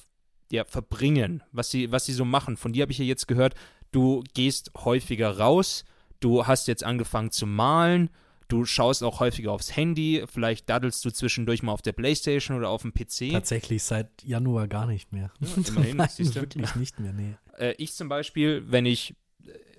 ja, 0.50 0.64
verbringen, 0.64 1.42
was 1.52 1.70
sie, 1.70 1.90
was 1.90 2.06
sie 2.06 2.12
so 2.12 2.24
machen. 2.24 2.56
Von 2.56 2.72
dir 2.72 2.82
habe 2.82 2.92
ich 2.92 2.98
ja 2.98 3.04
jetzt 3.04 3.26
gehört, 3.26 3.54
du 3.90 4.22
gehst 4.34 4.70
häufiger 4.76 5.38
raus, 5.38 5.84
du 6.20 6.46
hast 6.46 6.68
jetzt 6.68 6.84
angefangen 6.84 7.32
zu 7.32 7.46
malen, 7.46 8.10
du 8.48 8.64
schaust 8.64 9.02
auch 9.02 9.18
häufiger 9.18 9.50
aufs 9.50 9.74
Handy, 9.74 10.24
vielleicht 10.26 10.68
daddelst 10.70 11.04
du 11.04 11.10
zwischendurch 11.10 11.62
mal 11.62 11.72
auf 11.72 11.82
der 11.82 11.92
Playstation 11.92 12.56
oder 12.56 12.68
auf 12.68 12.82
dem 12.82 12.94
PC. 12.94 13.32
Tatsächlich 13.32 13.82
seit 13.82 14.22
Januar 14.22 14.68
gar 14.68 14.86
nicht 14.86 15.12
mehr. 15.12 15.32
immerhin, 15.40 15.96
Nein, 15.96 16.08
wirklich 16.16 16.74
nicht 16.76 17.00
mehr, 17.00 17.12
nee. 17.12 17.34
äh, 17.58 17.74
ich 17.78 17.94
zum 17.94 18.08
Beispiel, 18.08 18.64
wenn 18.68 18.86
ich 18.86 19.16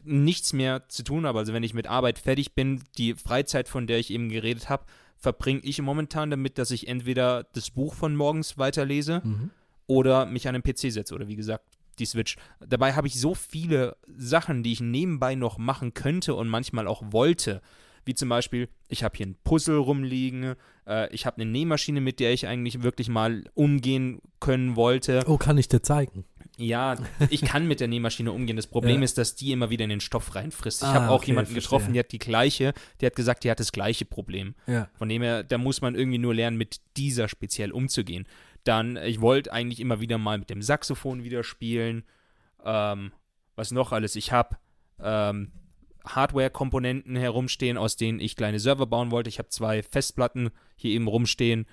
nichts 0.08 0.54
mehr 0.54 0.88
zu 0.90 1.04
tun 1.04 1.26
habe, 1.26 1.40
also 1.40 1.54
wenn 1.54 1.64
ich 1.64 1.74
mit 1.74 1.88
Arbeit 1.88 2.20
fertig 2.20 2.54
bin, 2.54 2.82
die 2.98 3.14
Freizeit, 3.16 3.68
von 3.68 3.88
der 3.88 4.00
ich 4.00 4.12
eben 4.12 4.30
geredet 4.30 4.70
habe, 4.70 4.86
verbringe 5.18 5.62
ich 5.64 5.82
momentan 5.82 6.30
damit, 6.30 6.58
dass 6.58 6.72
ich 6.72 6.88
entweder 6.88 7.44
das 7.54 7.72
Buch 7.72 7.94
von 7.94 8.16
morgens 8.16 8.58
weiterlese 8.58 9.22
Mhm. 9.24 9.50
oder 9.88 10.26
mich 10.26 10.48
an 10.48 10.54
den 10.54 10.64
PC 10.64 10.92
setze 10.92 11.16
oder 11.16 11.28
wie 11.28 11.36
gesagt 11.36 11.66
die 12.00 12.06
Switch. 12.06 12.38
Dabei 12.60 12.94
habe 12.94 13.08
ich 13.08 13.20
so 13.20 13.34
viele 13.34 13.98
Sachen, 14.06 14.62
die 14.62 14.72
ich 14.74 14.82
nebenbei 14.82 15.34
noch 15.34 15.58
machen 15.58 15.96
könnte 15.96 16.36
und 16.36 16.48
manchmal 16.48 16.86
auch 16.88 17.02
wollte. 17.12 17.62
Wie 18.06 18.14
zum 18.14 18.30
Beispiel, 18.30 18.70
ich 18.88 19.04
habe 19.04 19.18
hier 19.18 19.26
ein 19.26 19.36
Puzzle 19.44 19.78
rumliegen, 19.78 20.54
äh, 20.86 21.12
ich 21.14 21.26
habe 21.26 21.42
eine 21.42 21.50
Nähmaschine, 21.52 22.00
mit 22.00 22.20
der 22.20 22.32
ich 22.34 22.46
eigentlich 22.48 22.84
wirklich 22.84 23.10
mal 23.10 23.44
umgehen 23.56 24.22
können 24.40 24.76
wollte. 24.76 25.24
Oh, 25.26 25.38
kann 25.38 25.58
ich 25.58 25.68
dir 25.68 25.82
zeigen? 25.82 26.24
Ja, 26.58 26.96
ich 27.30 27.42
kann 27.44 27.68
mit 27.68 27.80
der 27.80 27.88
Nähmaschine 27.88 28.32
umgehen. 28.32 28.56
Das 28.56 28.66
Problem 28.68 28.98
Ja. 28.98 29.04
ist, 29.04 29.18
dass 29.18 29.36
die 29.36 29.52
immer 29.52 29.70
wieder 29.70 29.84
in 29.84 29.90
den 29.92 30.00
Stoff 30.00 30.34
reinfrisst. 30.36 30.82
Ich 30.82 30.88
Ah, 30.88 30.94
habe 30.96 31.10
auch 31.10 31.18
okay, 31.18 31.28
jemanden 31.28 31.52
verstehe. 31.52 31.62
getroffen, 31.70 31.94
der 31.94 32.00
hat 32.02 32.12
die 32.12 32.18
gleiche, 32.20 32.74
der 33.00 33.08
hat 33.08 33.16
gesagt, 33.16 33.44
die 33.44 33.52
hat 33.52 33.60
das 33.60 33.72
gleiche 33.72 34.06
Problem. 34.06 34.56
Ja. 34.66 34.90
Von 34.96 35.08
dem 35.10 35.22
her, 35.22 35.44
da 35.44 35.58
muss 35.60 35.82
man 35.82 35.94
irgendwie 35.96 36.18
nur 36.18 36.34
lernen, 36.34 36.58
mit 36.58 36.78
dieser 36.98 37.28
speziell 37.28 37.72
umzugehen. 37.72 38.28
Dann, 38.64 38.98
ich 38.98 39.22
wollte 39.22 39.54
eigentlich 39.54 39.80
immer 39.80 40.00
wieder 40.02 40.18
mal 40.18 40.40
mit 40.40 40.50
dem 40.50 40.62
Saxophon 40.62 41.24
wieder 41.24 41.44
spielen. 41.44 42.04
Ähm, 42.66 43.12
was 43.56 43.72
noch 43.72 43.92
alles? 43.92 44.16
Ich 44.16 44.32
habe 44.32 44.58
ähm, 45.00 45.52
Hardware-Komponenten 46.06 47.16
herumstehen, 47.16 47.78
aus 47.78 47.96
denen 47.96 48.20
ich 48.20 48.36
kleine 48.36 48.60
Server 48.60 48.86
bauen 48.88 49.12
wollte. 49.12 49.30
Ich 49.30 49.40
habe 49.40 49.50
zwei 49.50 49.84
Festplatten 49.84 50.50
hier 50.76 50.92
eben 50.92 51.08
rumstehen. 51.08 51.66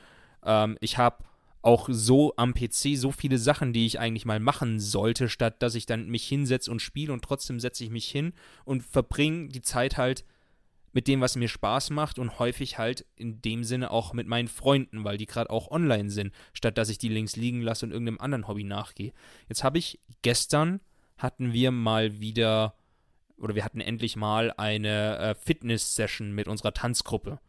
Ähm, 0.44 0.76
ich 0.80 0.98
habe 0.98 1.24
auch 1.64 1.88
so 1.90 2.34
am 2.36 2.52
PC 2.52 2.96
so 2.96 3.10
viele 3.10 3.38
Sachen, 3.38 3.72
die 3.72 3.86
ich 3.86 3.98
eigentlich 3.98 4.26
mal 4.26 4.40
machen 4.40 4.80
sollte, 4.80 5.28
statt 5.28 5.62
dass 5.62 5.74
ich 5.74 5.86
dann 5.86 6.08
mich 6.08 6.26
hinsetze 6.26 6.70
und 6.70 6.82
spiele 6.82 7.12
und 7.12 7.24
trotzdem 7.24 7.58
setze 7.58 7.84
ich 7.84 7.90
mich 7.90 8.06
hin 8.06 8.34
und 8.64 8.82
verbringe 8.82 9.48
die 9.48 9.62
Zeit 9.62 9.96
halt 9.96 10.24
mit 10.92 11.08
dem, 11.08 11.20
was 11.20 11.36
mir 11.36 11.48
Spaß 11.48 11.90
macht 11.90 12.18
und 12.18 12.38
häufig 12.38 12.78
halt 12.78 13.06
in 13.16 13.40
dem 13.40 13.64
Sinne 13.64 13.90
auch 13.90 14.12
mit 14.12 14.28
meinen 14.28 14.48
Freunden, 14.48 15.04
weil 15.04 15.16
die 15.16 15.26
gerade 15.26 15.50
auch 15.50 15.70
online 15.70 16.10
sind, 16.10 16.32
statt 16.52 16.78
dass 16.78 16.90
ich 16.90 16.98
die 16.98 17.08
links 17.08 17.34
liegen 17.34 17.62
lasse 17.62 17.86
und 17.86 17.92
irgendeinem 17.92 18.20
anderen 18.20 18.46
Hobby 18.46 18.64
nachgehe. 18.64 19.12
Jetzt 19.48 19.64
habe 19.64 19.78
ich 19.78 20.00
gestern 20.22 20.80
hatten 21.16 21.52
wir 21.52 21.70
mal 21.70 22.20
wieder 22.20 22.74
oder 23.38 23.54
wir 23.54 23.64
hatten 23.64 23.80
endlich 23.80 24.16
mal 24.16 24.52
eine 24.56 25.18
äh, 25.18 25.34
Fitness-Session 25.34 26.32
mit 26.32 26.46
unserer 26.46 26.72
Tanzgruppe. 26.72 27.40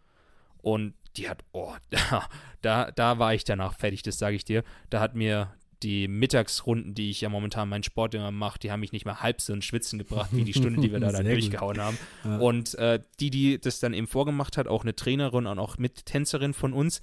Und 0.58 0.96
die 1.18 1.30
hat, 1.30 1.44
oh, 1.52 1.74
da, 1.90 2.28
da, 2.62 2.92
da 2.92 3.20
war 3.20 3.34
ich 3.34 3.44
danach 3.44 3.74
fertig, 3.78 4.04
das 4.04 4.18
sage 4.18 4.36
ich 4.36 4.46
dir. 4.46 4.64
Da 4.90 5.00
hat 5.00 5.16
mir 5.16 5.54
die 5.84 6.08
Mittagsrunden, 6.08 6.96
die 6.96 7.12
ich 7.12 7.22
ja 7.22 7.30
momentan 7.30 7.70
meinen 7.70 7.84
Sport 7.84 8.16
immer 8.16 8.32
mache, 8.32 8.58
die 8.60 8.72
haben 8.72 8.80
mich 8.80 8.92
nicht 8.94 9.06
mehr 9.06 9.22
halb 9.22 9.42
so 9.42 9.54
ins 9.54 9.66
Schwitzen 9.66 10.00
gebracht, 10.00 10.30
wie 10.32 10.44
die 10.44 10.54
Stunde, 10.54 10.82
die 10.82 10.92
wir 10.92 11.00
da 11.00 11.12
dann 11.12 11.26
durchgehauen 11.26 11.80
haben. 11.80 11.98
Ja. 12.24 12.38
Und 12.38 12.76
äh, 12.76 13.02
die, 13.20 13.30
die 13.30 13.60
das 13.60 13.80
dann 13.80 13.94
eben 13.94 14.08
vorgemacht 14.08 14.58
hat, 14.58 14.68
auch 14.68 14.84
eine 14.84 14.96
Trainerin 14.96 15.46
und 15.46 15.60
auch 15.60 15.78
Mittänzerin 15.78 16.54
von 16.54 16.74
uns, 16.74 17.02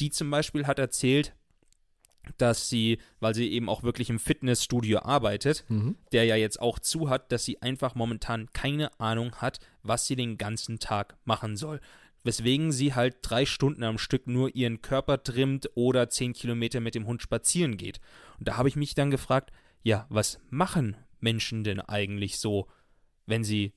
die 0.00 0.10
zum 0.10 0.30
Beispiel 0.30 0.66
hat 0.66 0.78
erzählt, 0.78 1.34
dass 2.38 2.68
sie, 2.70 2.98
weil 3.20 3.34
sie 3.34 3.52
eben 3.52 3.68
auch 3.68 3.82
wirklich 3.82 4.08
im 4.08 4.18
Fitnessstudio 4.18 5.00
arbeitet, 5.00 5.64
Mhm. 5.68 5.96
der 6.12 6.24
ja 6.24 6.36
jetzt 6.36 6.60
auch 6.60 6.78
zu 6.78 7.10
hat, 7.10 7.30
dass 7.30 7.44
sie 7.44 7.60
einfach 7.60 7.94
momentan 7.94 8.50
keine 8.52 8.98
Ahnung 8.98 9.36
hat, 9.36 9.60
was 9.82 10.06
sie 10.06 10.16
den 10.16 10.38
ganzen 10.38 10.78
Tag 10.78 11.16
machen 11.24 11.56
soll. 11.56 11.80
Weswegen 12.24 12.72
sie 12.72 12.94
halt 12.94 13.16
drei 13.22 13.44
Stunden 13.46 13.84
am 13.84 13.98
Stück 13.98 14.26
nur 14.26 14.54
ihren 14.56 14.80
Körper 14.82 15.22
trimmt 15.22 15.68
oder 15.74 16.08
zehn 16.08 16.32
Kilometer 16.32 16.80
mit 16.80 16.94
dem 16.94 17.06
Hund 17.06 17.22
spazieren 17.22 17.76
geht. 17.76 18.00
Und 18.38 18.48
da 18.48 18.56
habe 18.56 18.68
ich 18.68 18.76
mich 18.76 18.94
dann 18.94 19.10
gefragt, 19.10 19.52
ja, 19.82 20.06
was 20.08 20.38
machen 20.50 20.96
Menschen 21.20 21.64
denn 21.64 21.80
eigentlich 21.80 22.38
so, 22.38 22.66
wenn 23.26 23.44
sie 23.44 23.74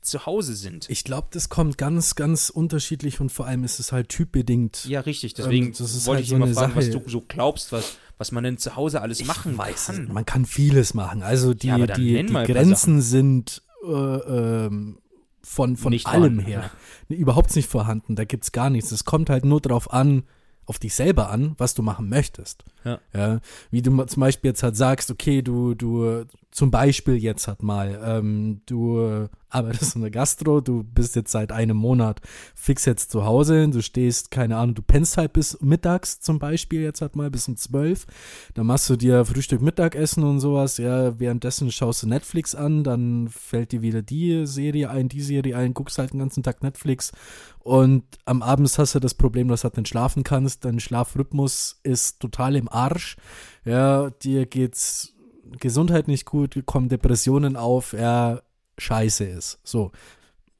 zu 0.00 0.26
Hause 0.26 0.54
sind? 0.56 0.90
Ich 0.90 1.04
glaube, 1.04 1.28
das 1.30 1.48
kommt 1.48 1.78
ganz, 1.78 2.16
ganz 2.16 2.50
unterschiedlich 2.50 3.20
und 3.20 3.30
vor 3.30 3.46
allem 3.46 3.62
ist 3.64 3.78
es 3.78 3.92
halt 3.92 4.08
typbedingt. 4.08 4.84
Ja, 4.86 5.00
richtig. 5.00 5.34
Deswegen 5.34 5.66
Ähm, 5.66 5.74
das 5.78 5.94
ist 5.94 6.06
wollte 6.06 6.16
halt 6.16 6.24
ich 6.24 6.30
so 6.30 6.34
eine 6.36 6.52
fragen, 6.52 6.74
was 6.74 6.86
Sache. 6.86 6.98
du 6.98 7.08
so 7.08 7.20
glaubst, 7.20 7.70
was, 7.72 7.96
was 8.18 8.32
man 8.32 8.42
denn 8.44 8.58
zu 8.58 8.74
Hause 8.76 9.00
alles 9.00 9.24
machen 9.24 9.56
weiß 9.56 9.86
kann. 9.86 10.12
Man 10.12 10.26
kann 10.26 10.44
vieles 10.46 10.94
machen. 10.94 11.22
Also 11.22 11.54
die, 11.54 11.68
Ja, 11.68 11.78
die, 11.86 12.26
die 12.26 12.32
Grenzen 12.32 13.00
sind 13.00 13.62
äh, 13.86 13.88
ähm, 13.88 14.98
von, 15.44 15.76
von 15.76 15.90
Nicht 15.90 16.06
allem 16.06 16.40
vorhanden. 16.40 16.40
her 16.46 16.70
nee, 17.08 17.16
überhaupt 17.16 17.54
nicht 17.54 17.68
vorhanden. 17.68 18.16
Da 18.16 18.24
gibt 18.24 18.44
es 18.44 18.52
gar 18.52 18.70
nichts. 18.70 18.90
Es 18.92 19.04
kommt 19.04 19.30
halt 19.30 19.44
nur 19.44 19.60
darauf 19.60 19.92
an, 19.92 20.24
auf 20.66 20.78
dich 20.78 20.94
selber 20.94 21.30
an, 21.30 21.54
was 21.58 21.74
du 21.74 21.82
machen 21.82 22.08
möchtest. 22.08 22.64
Ja. 22.84 22.98
Ja, 23.12 23.40
wie 23.70 23.82
du 23.82 24.04
zum 24.04 24.20
Beispiel 24.20 24.50
jetzt 24.50 24.62
halt 24.62 24.76
sagst, 24.76 25.10
okay, 25.10 25.42
du, 25.42 25.74
du, 25.74 26.24
zum 26.54 26.70
Beispiel 26.70 27.16
jetzt 27.16 27.48
halt 27.48 27.64
mal, 27.64 28.00
ähm, 28.04 28.60
du 28.66 29.28
arbeitest 29.48 29.96
in 29.96 30.02
der 30.02 30.10
Gastro, 30.12 30.60
du 30.60 30.84
bist 30.84 31.16
jetzt 31.16 31.32
seit 31.32 31.50
einem 31.50 31.76
Monat 31.76 32.20
fix 32.54 32.84
jetzt 32.84 33.10
zu 33.10 33.24
Hause, 33.24 33.68
du 33.68 33.82
stehst, 33.82 34.30
keine 34.30 34.56
Ahnung, 34.56 34.76
du 34.76 34.82
pennst 34.82 35.16
halt 35.16 35.32
bis 35.32 35.60
mittags 35.60 36.20
zum 36.20 36.38
Beispiel 36.38 36.82
jetzt 36.82 37.00
halt 37.00 37.16
mal 37.16 37.28
bis 37.28 37.48
um 37.48 37.56
zwölf, 37.56 38.06
dann 38.54 38.66
machst 38.66 38.88
du 38.88 38.94
dir 38.94 39.24
Frühstück, 39.24 39.62
Mittagessen 39.62 40.22
und 40.22 40.38
sowas, 40.38 40.78
ja, 40.78 41.18
währenddessen 41.18 41.72
schaust 41.72 42.04
du 42.04 42.08
Netflix 42.08 42.54
an, 42.54 42.84
dann 42.84 43.28
fällt 43.28 43.72
dir 43.72 43.82
wieder 43.82 44.02
die 44.02 44.46
Serie 44.46 44.90
ein, 44.90 45.08
die 45.08 45.22
Serie 45.22 45.56
ein, 45.56 45.74
guckst 45.74 45.98
halt 45.98 46.12
den 46.12 46.20
ganzen 46.20 46.44
Tag 46.44 46.62
Netflix. 46.62 47.10
Und 47.58 48.04
am 48.26 48.42
Abend 48.42 48.70
hast 48.78 48.94
du 48.94 49.00
das 49.00 49.14
Problem, 49.14 49.48
dass 49.48 49.62
du 49.62 49.64
halt 49.64 49.76
nicht 49.76 49.88
schlafen 49.88 50.22
kannst, 50.22 50.64
dein 50.64 50.78
Schlafrhythmus 50.78 51.80
ist 51.82 52.20
total 52.20 52.54
im 52.54 52.68
Arsch, 52.68 53.16
ja, 53.64 54.10
dir 54.10 54.46
geht's 54.46 55.13
Gesundheit 55.58 56.08
nicht 56.08 56.24
gut, 56.26 56.60
kommen 56.66 56.88
Depressionen 56.88 57.56
auf, 57.56 57.92
ja, 57.92 58.40
scheiße 58.78 59.24
ist. 59.24 59.58
So, 59.64 59.92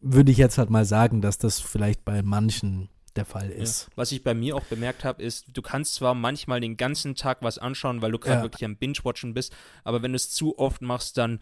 würde 0.01 0.31
ich 0.33 0.39
jetzt 0.39 0.59
halt 0.59 0.71
mal 0.71 0.85
sagen, 0.85 1.21
dass 1.23 1.39
das 1.39 1.61
vielleicht 1.61 2.05
bei 2.05 2.23
manchen 2.23 2.89
der 3.17 3.25
Fall 3.25 3.51
ist. 3.51 3.85
Ja. 3.85 3.93
Was 3.97 4.13
ich 4.13 4.25
bei 4.25 4.35
mir 4.35 4.57
auch 4.57 4.65
bemerkt 4.65 5.05
habe, 5.05 5.23
ist, 5.23 5.47
du 5.53 5.63
kannst 5.63 5.95
zwar 5.95 6.15
manchmal 6.15 6.61
den 6.61 6.77
ganzen 6.77 7.15
Tag 7.15 7.39
was 7.43 7.59
anschauen, 7.59 8.03
weil 8.03 8.11
du 8.13 8.19
gerade 8.19 8.39
Ja. 8.39 8.43
wirklich 8.43 8.65
am 8.65 8.77
Binge-Watchen 8.77 9.35
bist, 9.35 9.55
aber 9.85 10.03
wenn 10.03 10.13
du 10.13 10.17
es 10.17 10.31
zu 10.31 10.59
oft 10.59 10.83
machst, 10.83 11.17
dann 11.17 11.41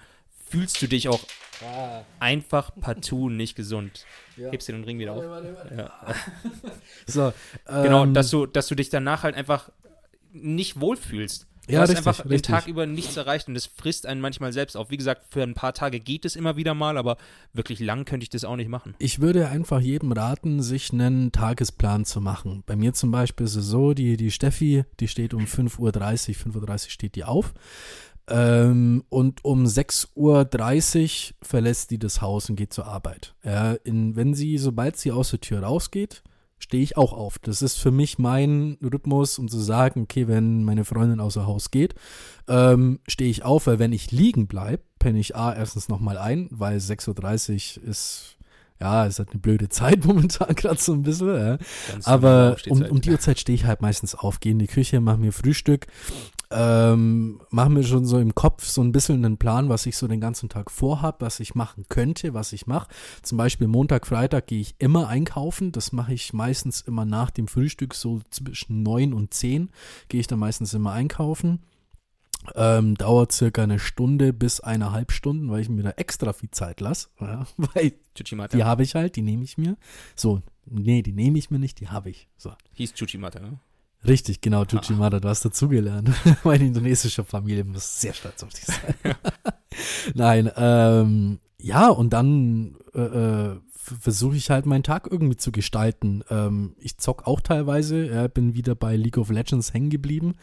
fühlst 0.48 0.82
du 0.82 0.86
dich 0.86 1.08
auch 1.08 1.20
einfach 2.20 2.70
partout 2.78 3.30
nicht 3.30 3.54
gesund. 3.54 4.04
Hebst 4.36 4.68
dir 4.68 4.72
den 4.72 4.84
Ring 4.84 4.98
wieder 4.98 5.14
auf. 5.14 5.24
Ja. 5.76 5.92
So, 7.06 7.32
Genau, 7.66 8.04
ähm, 8.04 8.12
dass 8.14 8.28
du, 8.30 8.44
dass 8.46 8.66
du 8.68 8.74
dich 8.74 8.90
danach 8.90 9.22
halt 9.22 9.34
einfach 9.34 9.70
nicht 10.32 10.78
wohlfühlst. 10.80 11.46
Du 11.66 11.74
Ja, 11.74 11.80
hast 11.80 11.90
richtig, 11.90 12.06
einfach 12.06 12.22
den 12.22 12.32
richtig. 12.32 12.54
Tag 12.54 12.66
über 12.66 12.86
nichts 12.86 13.16
erreicht 13.16 13.46
und 13.46 13.54
das 13.54 13.66
frisst 13.66 14.06
einen 14.06 14.20
manchmal 14.20 14.52
selbst 14.52 14.76
auf. 14.76 14.90
Wie 14.90 14.96
gesagt, 14.96 15.26
für 15.30 15.42
ein 15.42 15.54
paar 15.54 15.74
Tage 15.74 16.00
geht 16.00 16.24
es 16.24 16.34
immer 16.34 16.56
wieder 16.56 16.74
mal, 16.74 16.98
aber 16.98 17.16
wirklich 17.52 17.78
lang 17.78 18.04
könnte 18.04 18.24
ich 18.24 18.30
das 18.30 18.44
auch 18.44 18.56
nicht 18.56 18.68
machen. 18.68 18.94
Ich 18.98 19.20
würde 19.20 19.48
einfach 19.48 19.80
jedem 19.80 20.10
raten, 20.10 20.60
sich 20.62 20.92
einen 20.92 21.30
Tagesplan 21.30 22.04
zu 22.04 22.20
machen. 22.20 22.64
Bei 22.66 22.74
mir 22.74 22.94
zum 22.94 23.12
Beispiel 23.12 23.46
ist 23.46 23.54
es 23.54 23.66
so, 23.66 23.94
die, 23.94 24.16
die 24.16 24.32
Steffi, 24.32 24.84
die 24.98 25.06
steht 25.08 25.34
um 25.34 25.44
5.30 25.44 25.78
Uhr, 25.78 25.92
5.30 25.92 26.70
Uhr 26.70 26.78
steht 26.90 27.14
die 27.14 27.24
auf. 27.24 27.54
Ähm, 28.28 29.04
und 29.08 29.44
um 29.44 29.64
6.30 29.64 30.14
Uhr 30.14 31.34
verlässt 31.42 31.90
die 31.90 31.98
das 31.98 32.20
Haus 32.20 32.50
und 32.50 32.56
geht 32.56 32.72
zur 32.72 32.86
Arbeit. 32.86 33.34
Ja, 33.44 33.72
in, 33.84 34.16
wenn 34.16 34.34
sie, 34.34 34.58
sobald 34.58 34.96
sie 34.96 35.12
aus 35.12 35.30
der 35.30 35.40
Tür 35.40 35.62
rausgeht, 35.62 36.22
stehe 36.62 36.82
ich 36.82 36.96
auch 36.96 37.12
auf. 37.12 37.38
Das 37.40 37.60
ist 37.60 37.76
für 37.76 37.90
mich 37.90 38.20
mein 38.20 38.78
Rhythmus, 38.80 39.38
um 39.38 39.48
zu 39.48 39.58
sagen, 39.58 40.02
okay, 40.02 40.28
wenn 40.28 40.64
meine 40.64 40.84
Freundin 40.84 41.18
außer 41.18 41.44
Haus 41.44 41.72
geht, 41.72 41.94
ähm, 42.46 43.00
stehe 43.08 43.30
ich 43.30 43.44
auf, 43.44 43.66
weil 43.66 43.80
wenn 43.80 43.92
ich 43.92 44.12
liegen 44.12 44.46
bleibe, 44.46 44.84
penne 45.00 45.18
ich 45.18 45.34
A 45.34 45.52
erstens 45.52 45.88
nochmal 45.88 46.16
ein, 46.16 46.46
weil 46.52 46.78
6.30 46.78 47.80
Uhr 47.80 47.88
ist, 47.88 48.36
ja, 48.80 49.06
ist 49.06 49.18
halt 49.18 49.30
eine 49.30 49.40
blöde 49.40 49.70
Zeit 49.70 50.04
momentan 50.06 50.54
gerade 50.54 50.80
so 50.80 50.92
ein 50.92 51.02
bisschen, 51.02 51.34
ja. 51.34 51.58
Aber 52.04 52.56
genau, 52.62 52.76
um, 52.76 52.82
halt. 52.82 52.90
um 52.92 53.00
die 53.00 53.10
Uhrzeit 53.10 53.40
stehe 53.40 53.56
ich 53.56 53.64
halt 53.64 53.82
meistens 53.82 54.14
auf, 54.14 54.38
gehe 54.38 54.52
in 54.52 54.60
die 54.60 54.68
Küche, 54.68 55.00
mache 55.00 55.18
mir 55.18 55.32
Frühstück, 55.32 55.88
ähm, 56.54 57.40
mache 57.50 57.70
mir 57.70 57.82
schon 57.82 58.04
so 58.04 58.18
im 58.18 58.34
Kopf 58.34 58.64
so 58.66 58.82
ein 58.82 58.92
bisschen 58.92 59.24
einen 59.24 59.38
Plan, 59.38 59.68
was 59.68 59.86
ich 59.86 59.96
so 59.96 60.06
den 60.08 60.20
ganzen 60.20 60.48
Tag 60.48 60.70
vorhab, 60.70 61.20
was 61.20 61.40
ich 61.40 61.54
machen 61.54 61.84
könnte, 61.88 62.34
was 62.34 62.52
ich 62.52 62.66
mache. 62.66 62.88
Zum 63.22 63.38
Beispiel 63.38 63.66
Montag, 63.68 64.06
Freitag 64.06 64.46
gehe 64.46 64.60
ich 64.60 64.74
immer 64.78 65.08
einkaufen. 65.08 65.72
Das 65.72 65.92
mache 65.92 66.14
ich 66.14 66.32
meistens 66.32 66.80
immer 66.80 67.04
nach 67.04 67.30
dem 67.30 67.48
Frühstück, 67.48 67.94
so 67.94 68.20
zwischen 68.30 68.82
neun 68.82 69.12
und 69.12 69.34
zehn 69.34 69.70
gehe 70.08 70.20
ich 70.20 70.26
dann 70.26 70.38
meistens 70.38 70.74
immer 70.74 70.92
einkaufen. 70.92 71.60
Ähm, 72.56 72.96
dauert 72.96 73.30
circa 73.30 73.62
eine 73.62 73.78
Stunde 73.78 74.32
bis 74.32 74.60
eineinhalb 74.60 75.12
Stunden, 75.12 75.48
weil 75.50 75.60
ich 75.60 75.68
mir 75.68 75.84
da 75.84 75.90
extra 75.90 76.32
viel 76.32 76.50
Zeit 76.50 76.80
lasse. 76.80 77.08
Ja, 77.20 77.46
weil 77.56 77.92
Chuchimata. 78.14 78.56
die 78.56 78.64
habe 78.64 78.82
ich 78.82 78.94
halt, 78.94 79.14
die 79.16 79.22
nehme 79.22 79.44
ich 79.44 79.58
mir. 79.58 79.76
So, 80.16 80.42
nee, 80.66 81.02
die 81.02 81.12
nehme 81.12 81.38
ich 81.38 81.50
mir 81.50 81.60
nicht, 81.60 81.78
die 81.80 81.88
habe 81.88 82.10
ich. 82.10 82.28
So. 82.36 82.52
Hieß 82.72 82.94
Chuchimata, 82.94 83.38
ne? 83.38 83.60
Richtig, 84.06 84.40
genau, 84.40 84.64
Chuchimata, 84.64 85.20
du 85.20 85.28
hast 85.28 85.44
dazugelernt. 85.44 86.10
Meine 86.44 86.66
indonesische 86.66 87.24
Familie 87.24 87.64
muss 87.64 88.00
sehr 88.00 88.12
stolz 88.12 88.42
auf 88.42 88.48
dich 88.50 88.64
sein. 88.64 88.94
Nein, 90.14 90.50
ähm, 90.56 91.38
ja, 91.58 91.88
und 91.88 92.12
dann 92.12 92.76
äh, 92.94 93.00
äh, 93.00 93.60
versuche 94.00 94.36
ich 94.36 94.50
halt 94.50 94.64
meinen 94.66 94.82
Tag 94.84 95.08
irgendwie 95.10 95.36
zu 95.36 95.50
gestalten. 95.52 96.22
Ähm, 96.30 96.74
ich 96.78 96.98
zock 96.98 97.26
auch 97.26 97.40
teilweise, 97.40 98.06
ja, 98.06 98.28
bin 98.28 98.54
wieder 98.54 98.74
bei 98.74 98.96
League 98.96 99.18
of 99.18 99.30
Legends 99.30 99.74
hängen 99.74 99.90
geblieben, 99.90 100.34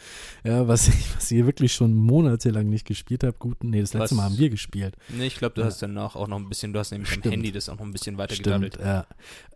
ja, 0.44 0.68
was 0.68 0.88
ich, 0.90 1.16
was 1.16 1.32
ich 1.32 1.46
wirklich 1.46 1.74
schon 1.74 1.94
monatelang 1.96 2.68
nicht 2.70 2.86
gespielt 2.86 3.24
habe. 3.24 3.34
Gut, 3.38 3.64
nee, 3.64 3.82
das 3.82 3.94
letzte 3.94 4.12
Was? 4.12 4.12
Mal 4.12 4.24
haben 4.24 4.38
wir 4.38 4.50
gespielt. 4.50 4.96
Nee, 5.10 5.28
ich 5.28 5.36
glaube, 5.38 5.56
du 5.56 5.62
Ja. 5.62 5.68
hast 5.68 5.82
danach 5.82 6.16
auch 6.16 6.28
noch 6.28 6.38
ein 6.38 6.50
bisschen, 6.50 6.74
du 6.74 6.80
hast 6.80 6.92
nämlich 6.92 7.10
Stimmt. 7.10 7.26
Handy 7.34 7.52
das 7.52 7.70
auch 7.70 7.78
noch 7.78 7.86
ein 7.86 7.92
bisschen 7.94 8.18
weiter 8.18 8.36
Stimmt, 8.36 8.78
ja. 8.80 9.06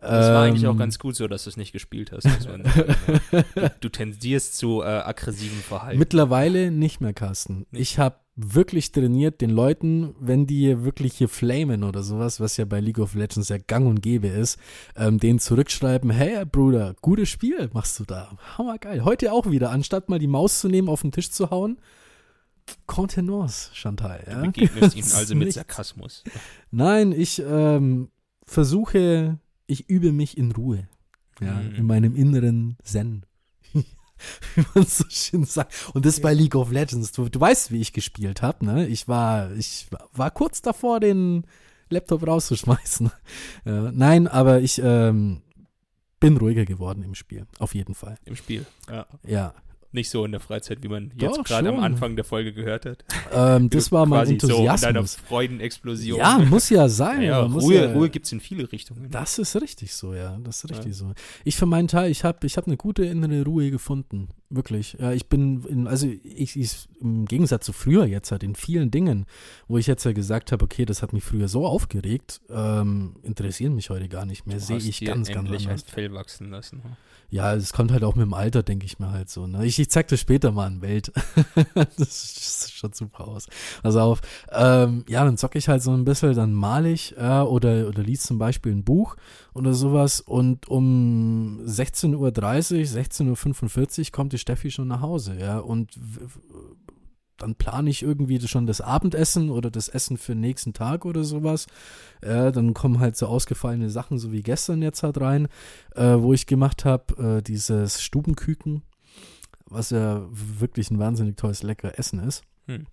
Das 0.00 0.28
war 0.28 0.44
eigentlich 0.44 0.66
auch 0.66 0.72
Ähm, 0.72 0.78
ganz 0.78 0.98
gut 0.98 1.16
so, 1.16 1.28
dass 1.28 1.44
du 1.44 1.50
es 1.50 1.56
nicht 1.56 1.72
gespielt 1.72 2.12
hast. 2.12 2.24
du, 2.26 3.44
du 3.80 3.88
tendierst 3.88 4.56
zu 4.56 4.82
äh, 4.82 4.86
aggressivem 4.86 5.58
Verhalten. 5.60 5.98
Mittlerweile 5.98 6.70
nicht 6.70 7.00
mehr, 7.00 7.12
Carsten. 7.12 7.66
Nicht? 7.70 7.80
Ich 7.82 7.98
habe 7.98 8.16
wirklich 8.36 8.90
trainiert, 8.90 9.40
den 9.40 9.50
Leuten, 9.50 10.14
wenn 10.18 10.46
die 10.46 10.82
wirklich 10.82 11.14
hier 11.14 11.28
flamen 11.28 11.84
oder 11.84 12.02
sowas, 12.02 12.40
was 12.40 12.56
ja 12.56 12.64
bei 12.64 12.80
League 12.80 12.98
of 12.98 13.14
Legends 13.14 13.48
ja 13.48 13.58
gang 13.58 13.86
und 13.86 14.00
gäbe 14.02 14.26
ist, 14.26 14.58
ähm, 14.96 15.18
denen 15.20 15.38
zurückschreiben, 15.38 16.10
hey 16.10 16.44
Bruder, 16.44 16.94
gutes 17.00 17.28
Spiel 17.28 17.70
machst 17.72 18.00
du 18.00 18.04
da. 18.04 18.36
Hammergeil. 18.58 19.04
Heute 19.04 19.32
auch 19.32 19.48
wieder, 19.50 19.70
anstatt 19.70 20.08
mal 20.08 20.18
die 20.18 20.26
Maus 20.26 20.60
zu 20.60 20.68
nehmen, 20.68 20.88
auf 20.88 21.02
den 21.02 21.12
Tisch 21.12 21.30
zu 21.30 21.50
hauen. 21.50 21.78
Contenance, 22.86 23.70
Chantal. 23.74 24.24
Ja? 24.26 24.40
du 24.42 24.50
begegnest 24.50 24.96
ihm 24.96 25.04
also 25.14 25.34
mit. 25.34 25.52
Sarkasmus. 25.52 26.24
Nein, 26.70 27.12
ich 27.12 27.42
ähm, 27.46 28.08
versuche, 28.46 29.38
ich 29.66 29.88
übe 29.88 30.12
mich 30.12 30.36
in 30.38 30.52
Ruhe. 30.52 30.88
Ja, 31.40 31.54
Mhm. 31.54 31.74
in 31.74 31.86
meinem 31.86 32.14
inneren 32.16 32.76
Zen. 32.84 33.26
wie 34.54 34.64
man 34.74 34.84
so 34.86 35.04
schön 35.08 35.44
sagt. 35.44 35.72
Und 35.94 36.06
das 36.06 36.20
bei 36.20 36.34
League 36.34 36.54
of 36.54 36.70
Legends. 36.70 37.12
Du, 37.12 37.28
du 37.28 37.40
weißt, 37.40 37.72
wie 37.72 37.80
ich 37.80 37.92
gespielt 37.92 38.42
habe, 38.42 38.64
ne? 38.64 38.86
Ich 38.86 39.08
war, 39.08 39.52
ich 39.52 39.86
war 40.12 40.30
kurz 40.30 40.62
davor, 40.62 41.00
den 41.00 41.46
Laptop 41.90 42.26
rauszuschmeißen. 42.26 43.10
Ja, 43.64 43.90
nein, 43.92 44.28
aber 44.28 44.60
ich 44.60 44.80
ähm, 44.82 45.42
bin 46.20 46.36
ruhiger 46.36 46.64
geworden 46.64 47.02
im 47.02 47.14
Spiel. 47.14 47.46
Auf 47.58 47.74
jeden 47.74 47.94
Fall. 47.94 48.16
Im 48.24 48.36
Spiel. 48.36 48.66
Ja. 48.88 49.06
Ja. 49.26 49.54
Nicht 49.94 50.10
so 50.10 50.24
in 50.24 50.32
der 50.32 50.40
Freizeit, 50.40 50.82
wie 50.82 50.88
man 50.88 51.12
jetzt 51.16 51.44
gerade 51.44 51.68
am. 51.68 51.78
Anfang 51.78 52.16
der 52.16 52.24
Folge 52.24 52.52
gehört 52.52 52.84
hat. 52.84 53.04
Ähm, 53.32 53.70
das 53.70 53.92
war 53.92 54.06
mein 54.06 54.26
Quasi 54.26 54.38
So 54.40 54.46
in 54.48 54.66
deiner 54.66 54.88
Enthusiasmus. 54.88 55.16
Freudenexplosion. 55.28 56.18
ja, 56.18 56.38
muss 56.38 56.68
ja 56.68 56.88
sein. 56.88 57.22
ja, 57.22 57.46
muss 57.46 57.62
Ruhe, 57.62 57.74
ja, 57.76 57.92
Ruhe 57.92 58.10
gibt 58.10 58.26
es 58.26 58.32
in 58.32 58.40
viele 58.40 58.70
Richtungen. 58.72 59.08
Das 59.08 59.38
ist 59.38 59.54
richtig 59.54 59.94
so, 59.94 60.12
ja. 60.12 60.36
Das 60.42 60.64
ist 60.64 60.70
richtig 60.70 60.96
so. 60.96 61.12
Ich 61.44 61.54
für 61.54 61.66
meinen 61.66 61.86
Teil, 61.86 62.10
ich 62.10 62.24
habe 62.24 62.44
ich 62.44 62.56
hab 62.56 62.66
eine 62.66 62.76
gute 62.76 63.04
innere 63.04 63.44
Ruhe 63.44 63.70
gefunden. 63.70 64.30
Wirklich. 64.54 64.96
Ja, 65.00 65.12
ich 65.12 65.28
bin, 65.28 65.64
in, 65.64 65.86
also 65.86 66.06
ich, 66.06 66.56
ich, 66.56 66.88
im 67.00 67.26
Gegensatz 67.26 67.66
zu 67.66 67.72
früher 67.72 68.04
jetzt 68.04 68.30
halt 68.30 68.42
in 68.42 68.54
vielen 68.54 68.90
Dingen, 68.90 69.26
wo 69.66 69.78
ich 69.78 69.86
jetzt 69.86 70.04
ja 70.04 70.12
gesagt 70.12 70.52
habe, 70.52 70.64
okay, 70.64 70.84
das 70.84 71.02
hat 71.02 71.12
mich 71.12 71.24
früher 71.24 71.48
so 71.48 71.66
aufgeregt, 71.66 72.40
ähm, 72.50 73.16
interessieren 73.22 73.74
mich 73.74 73.90
heute 73.90 74.08
gar 74.08 74.26
nicht 74.26 74.46
mehr. 74.46 74.60
Sehe 74.60 74.76
ich 74.76 75.00
ganz, 75.00 75.28
ganz 75.28 75.50
anders. 75.50 75.82
Fell 75.82 76.12
wachsen 76.12 76.50
lassen. 76.50 76.82
Ja, 77.30 77.54
es 77.54 77.72
kommt 77.72 77.90
halt 77.90 78.04
auch 78.04 78.14
mit 78.14 78.24
dem 78.24 78.34
Alter, 78.34 78.62
denke 78.62 78.86
ich 78.86 79.00
mir 79.00 79.10
halt 79.10 79.28
so. 79.28 79.48
Ne? 79.48 79.66
Ich, 79.66 79.78
ich 79.80 79.90
zeig 79.90 80.06
dir 80.06 80.16
später 80.16 80.52
mal 80.52 80.66
ein 80.66 80.82
Welt. 80.82 81.10
das 81.74 82.62
sieht 82.62 82.74
schon 82.74 82.92
super 82.92 83.26
aus. 83.26 83.48
Also 83.82 84.00
auf, 84.00 84.20
ähm, 84.52 85.04
ja, 85.08 85.24
dann 85.24 85.36
zocke 85.36 85.58
ich 85.58 85.68
halt 85.68 85.82
so 85.82 85.90
ein 85.92 86.04
bisschen, 86.04 86.34
dann 86.34 86.52
male 86.52 86.92
ich 86.92 87.16
äh, 87.16 87.40
oder, 87.40 87.88
oder 87.88 88.02
lies 88.04 88.22
zum 88.22 88.38
Beispiel 88.38 88.72
ein 88.72 88.84
Buch 88.84 89.16
oder 89.54 89.72
sowas 89.72 90.20
und 90.20 90.68
um 90.68 91.60
16.30 91.64 92.16
Uhr, 92.16 92.28
16.45 92.30 94.00
Uhr 94.00 94.12
kommt 94.12 94.32
die 94.32 94.38
Steffi 94.38 94.70
schon 94.70 94.88
nach 94.88 95.00
Hause, 95.00 95.36
ja, 95.38 95.58
und 95.58 95.98
dann 97.36 97.54
plane 97.54 97.90
ich 97.90 98.02
irgendwie 98.02 98.40
schon 98.46 98.66
das 98.66 98.80
Abendessen 98.80 99.50
oder 99.50 99.70
das 99.70 99.88
Essen 99.88 100.16
für 100.16 100.32
den 100.32 100.40
nächsten 100.40 100.72
Tag 100.72 101.04
oder 101.04 101.24
sowas. 101.24 101.66
Äh, 102.20 102.52
dann 102.52 102.74
kommen 102.74 103.00
halt 103.00 103.16
so 103.16 103.26
ausgefallene 103.26 103.90
Sachen, 103.90 104.18
so 104.18 104.32
wie 104.32 104.42
gestern 104.42 104.82
jetzt 104.82 105.02
halt 105.02 105.20
rein, 105.20 105.48
äh, 105.94 106.16
wo 106.18 106.32
ich 106.32 106.46
gemacht 106.46 106.84
habe, 106.84 107.38
äh, 107.38 107.42
dieses 107.42 108.02
Stubenküken, 108.02 108.82
was 109.66 109.90
ja 109.90 110.26
wirklich 110.30 110.90
ein 110.90 110.98
wahnsinnig 110.98 111.36
tolles, 111.36 111.62
lecker 111.62 111.98
Essen 111.98 112.20
ist. 112.20 112.42
Hm. 112.66 112.86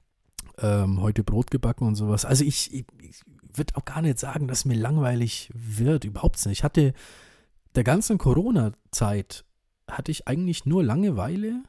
Ähm, 0.57 1.01
heute 1.01 1.23
Brot 1.23 1.51
gebacken 1.51 1.87
und 1.87 1.95
sowas. 1.95 2.25
Also 2.25 2.43
ich, 2.43 2.73
ich, 2.73 2.85
ich 3.01 3.21
würde 3.55 3.75
auch 3.75 3.85
gar 3.85 4.01
nicht 4.01 4.19
sagen, 4.19 4.47
dass 4.47 4.65
mir 4.65 4.75
langweilig 4.75 5.49
wird, 5.53 6.03
überhaupt 6.05 6.45
nicht. 6.45 6.59
Ich 6.59 6.63
hatte 6.63 6.93
der 7.75 7.83
ganzen 7.83 8.17
Corona-Zeit 8.17 9.45
hatte 9.89 10.11
ich 10.11 10.27
eigentlich 10.27 10.65
nur 10.65 10.83
Langeweile. 10.83 11.63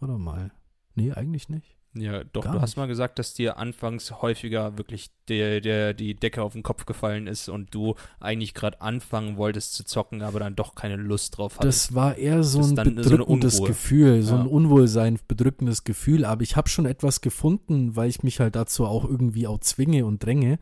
Warte 0.00 0.18
mal. 0.18 0.52
Nee, 0.94 1.12
eigentlich 1.12 1.48
nicht. 1.48 1.76
Ja, 1.94 2.24
doch, 2.24 2.44
Gar 2.44 2.54
du 2.54 2.60
hast 2.62 2.70
nicht. 2.70 2.76
mal 2.78 2.86
gesagt, 2.86 3.18
dass 3.18 3.34
dir 3.34 3.58
anfangs 3.58 4.22
häufiger 4.22 4.78
wirklich 4.78 5.10
der, 5.28 5.60
der, 5.60 5.92
die 5.92 6.14
Decke 6.14 6.42
auf 6.42 6.54
den 6.54 6.62
Kopf 6.62 6.86
gefallen 6.86 7.26
ist 7.26 7.50
und 7.50 7.74
du 7.74 7.96
eigentlich 8.18 8.54
gerade 8.54 8.80
anfangen 8.80 9.36
wolltest 9.36 9.74
zu 9.74 9.84
zocken, 9.84 10.22
aber 10.22 10.40
dann 10.40 10.56
doch 10.56 10.74
keine 10.74 10.96
Lust 10.96 11.36
drauf 11.36 11.58
hattest. 11.58 11.90
Das 11.90 11.94
war 11.94 12.16
eher 12.16 12.42
so 12.44 12.60
ein 12.60 12.64
so 12.64 12.74
bedrückendes 12.76 13.54
Unruhe. 13.56 13.68
Gefühl, 13.68 14.22
so 14.22 14.34
Ja. 14.36 14.40
ein 14.40 14.46
Unwohlsein, 14.46 15.18
bedrückendes 15.28 15.84
Gefühl. 15.84 16.24
Aber 16.24 16.40
ich 16.42 16.56
habe 16.56 16.70
schon 16.70 16.86
etwas 16.86 17.20
gefunden, 17.20 17.94
weil 17.94 18.08
ich 18.08 18.22
mich 18.22 18.40
halt 18.40 18.56
dazu 18.56 18.86
auch 18.86 19.04
irgendwie 19.04 19.46
auch 19.46 19.58
zwinge 19.60 20.06
und 20.06 20.24
dränge. 20.24 20.58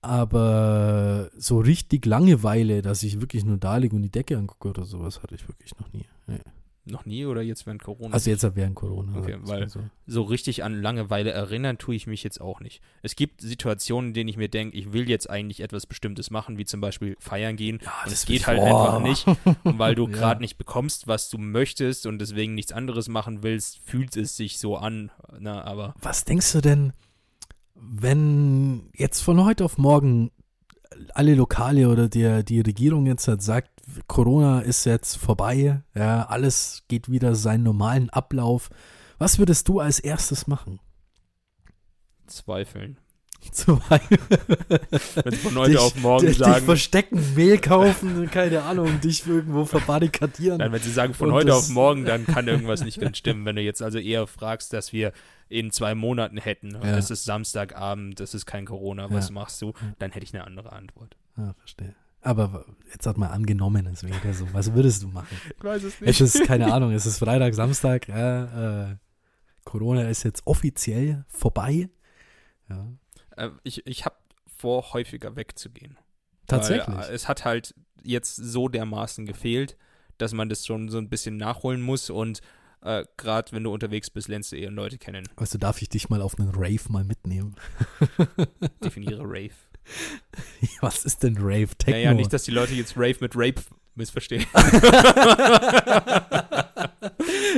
Aber 0.00 1.30
so 1.36 1.60
richtig 1.60 2.06
Langeweile, 2.06 2.82
dass 2.82 3.02
ich 3.02 3.20
wirklich 3.20 3.44
nur 3.44 3.56
da 3.58 3.76
liege 3.76 3.94
und 3.94 4.02
die 4.02 4.10
Decke 4.10 4.36
angucke 4.36 4.70
oder 4.70 4.84
sowas, 4.84 5.22
hatte 5.22 5.34
ich 5.34 5.46
wirklich 5.46 5.78
noch 5.78 5.92
nie. 5.92 6.06
Nee. 6.26 6.40
Noch 6.84 7.06
nie 7.06 7.26
oder 7.26 7.42
jetzt 7.42 7.64
während 7.64 7.80
Corona? 7.82 8.12
Also 8.12 8.28
jetzt 8.30 8.42
während 8.56 8.74
Corona. 8.74 9.16
Okay, 9.16 9.36
weil- 9.42 9.68
so. 9.68 9.80
so 10.06 10.22
richtig 10.22 10.64
an 10.64 10.74
Langeweile 10.82 11.30
erinnern 11.30 11.78
tue 11.78 11.94
ich 11.94 12.08
mich 12.08 12.24
jetzt 12.24 12.40
auch 12.40 12.58
nicht. 12.58 12.80
Es 13.02 13.14
gibt 13.14 13.40
Situationen, 13.40 14.08
in 14.08 14.14
denen 14.14 14.28
ich 14.28 14.36
mir 14.36 14.48
denke, 14.48 14.76
ich 14.76 14.92
will 14.92 15.08
jetzt 15.08 15.30
eigentlich 15.30 15.60
etwas 15.60 15.86
Bestimmtes 15.86 16.30
machen, 16.32 16.58
wie 16.58 16.64
zum 16.64 16.80
Beispiel 16.80 17.16
feiern 17.20 17.54
gehen. 17.54 17.78
Ja, 17.84 17.92
das 18.04 18.14
es 18.14 18.26
geht 18.26 18.48
halt 18.48 18.58
Oh. 18.58 18.64
einfach 18.64 19.00
nicht, 19.00 19.26
weil 19.64 19.94
du 19.94 20.08
Ja. 20.08 20.12
gerade 20.12 20.40
nicht 20.40 20.58
bekommst, 20.58 21.06
was 21.06 21.30
du 21.30 21.38
möchtest 21.38 22.04
und 22.06 22.18
deswegen 22.18 22.54
nichts 22.56 22.72
anderes 22.72 23.08
machen 23.08 23.44
willst, 23.44 23.78
fühlt 23.84 24.16
es 24.16 24.36
sich 24.36 24.58
so 24.58 24.76
an. 24.76 25.12
Na, 25.38 25.62
aber 25.62 25.94
Was 26.02 26.24
denkst 26.24 26.50
du 26.52 26.60
denn, 26.60 26.92
wenn 27.74 28.90
jetzt 28.94 29.20
von 29.20 29.44
heute 29.44 29.64
auf 29.64 29.78
morgen 29.78 30.30
alle 31.14 31.34
Lokale 31.34 31.88
oder 31.88 32.08
die, 32.08 32.44
die 32.44 32.60
Regierung 32.60 33.06
jetzt 33.06 33.28
halt 33.28 33.42
sagt, 33.42 33.70
Corona 34.06 34.60
ist 34.60 34.84
jetzt 34.84 35.16
vorbei, 35.16 35.82
ja, 35.94 36.24
alles 36.24 36.84
geht 36.88 37.10
wieder 37.10 37.34
seinen 37.34 37.64
normalen 37.64 38.10
Ablauf. 38.10 38.70
Was 39.18 39.38
würdest 39.38 39.68
du 39.68 39.80
als 39.80 39.98
erstes 39.98 40.46
machen? 40.46 40.80
zweifeln. 42.32 42.96
Zwei. 43.50 44.00
Wenn 44.68 45.32
sie 45.32 45.38
von 45.38 45.56
heute 45.56 45.72
dich, 45.72 45.80
auf 45.80 45.96
morgen 45.96 46.26
dich, 46.26 46.38
sagen. 46.38 46.54
Dich 46.54 46.64
verstecken, 46.64 47.34
Mehl 47.34 47.58
kaufen, 47.58 48.30
keine 48.30 48.62
Ahnung, 48.62 49.00
dich 49.00 49.26
irgendwo 49.26 49.64
verbarrikadieren. 49.64 50.58
Nein, 50.58 50.70
wenn 50.70 50.80
sie 50.80 50.92
sagen 50.92 51.12
von 51.12 51.28
Und 51.28 51.34
heute 51.34 51.54
auf 51.54 51.68
morgen, 51.68 52.04
dann 52.04 52.24
kann 52.24 52.46
irgendwas 52.46 52.84
nicht 52.84 53.00
ganz 53.00 53.18
stimmen. 53.18 53.44
Wenn 53.44 53.56
du 53.56 53.62
jetzt 53.62 53.82
also 53.82 53.98
eher 53.98 54.28
fragst, 54.28 54.72
dass 54.72 54.92
wir 54.92 55.12
in 55.52 55.70
zwei 55.70 55.94
Monaten 55.94 56.38
hätten, 56.38 56.72
Ja. 56.72 56.96
es 56.96 57.10
ist 57.10 57.24
Samstagabend, 57.24 58.20
es 58.20 58.34
ist 58.34 58.46
kein 58.46 58.64
Corona, 58.66 59.10
was 59.10 59.28
Ja. 59.28 59.34
machst 59.34 59.60
du? 59.62 59.72
Dann 59.98 60.10
hätte 60.12 60.24
ich 60.24 60.34
eine 60.34 60.44
andere 60.44 60.72
Antwort. 60.72 61.16
Ja, 61.36 61.52
verstehe. 61.54 61.94
Aber 62.20 62.64
jetzt 62.92 63.06
hat 63.06 63.18
mal 63.18 63.28
angenommen, 63.28 63.86
es 63.86 64.02
wäre 64.04 64.32
so. 64.32 64.46
Was 64.52 64.72
würdest 64.74 65.02
du 65.02 65.08
machen? 65.08 65.36
Ich 65.58 65.64
weiß 65.64 65.82
es 65.82 66.00
Es 66.00 66.20
ist, 66.20 66.46
keine 66.46 66.72
Ahnung, 66.74 66.92
es 66.92 67.04
ist 67.06 67.18
Freitag, 67.18 67.54
Samstag, 67.54 68.08
ja, 68.08 68.90
äh, 68.92 68.96
Corona 69.64 70.08
ist 70.08 70.22
jetzt 70.22 70.46
offiziell 70.46 71.24
vorbei. 71.28 71.88
Ja, 72.68 72.86
Äh, 73.36 73.50
ich 73.64 73.86
ich 73.86 74.04
habe 74.04 74.16
vor, 74.46 74.92
häufiger 74.92 75.34
wegzugehen. 75.36 75.98
tatsächlich. 76.46 76.96
Weil, 76.96 77.10
äh, 77.10 77.14
es 77.14 77.28
hat 77.28 77.44
halt 77.44 77.74
jetzt 78.04 78.36
so 78.36 78.68
dermaßen 78.68 79.26
gefehlt, 79.26 79.76
dass 80.18 80.32
man 80.32 80.48
das 80.48 80.64
schon 80.66 80.88
so 80.88 80.98
ein 80.98 81.08
bisschen 81.08 81.36
nachholen 81.36 81.80
muss 81.82 82.08
und 82.10 82.40
äh, 82.82 83.04
gerade 83.16 83.52
wenn 83.52 83.64
du 83.64 83.72
unterwegs 83.72 84.10
bist, 84.10 84.28
lernst 84.28 84.52
du 84.52 84.56
eher 84.56 84.70
Leute 84.70 84.98
kennen. 84.98 85.28
Weißt 85.36 85.54
du, 85.54 85.58
darf 85.58 85.80
ich 85.82 85.88
dich 85.88 86.08
mal 86.10 86.20
auf 86.22 86.38
einen 86.38 86.50
Rave 86.50 86.80
mal 86.88 87.04
mitnehmen? 87.04 87.54
Definiere 88.84 89.22
Rave. 89.24 89.50
Was 90.80 91.04
ist 91.04 91.22
denn 91.22 91.36
Rave? 91.38 91.68
Techno? 91.78 91.94
Naja, 91.96 92.14
nicht, 92.14 92.32
dass 92.32 92.44
die 92.44 92.50
Leute 92.52 92.74
jetzt 92.74 92.96
Rave 92.96 93.16
mit 93.20 93.32
Rape 93.34 93.60
missverstehen. 93.94 94.44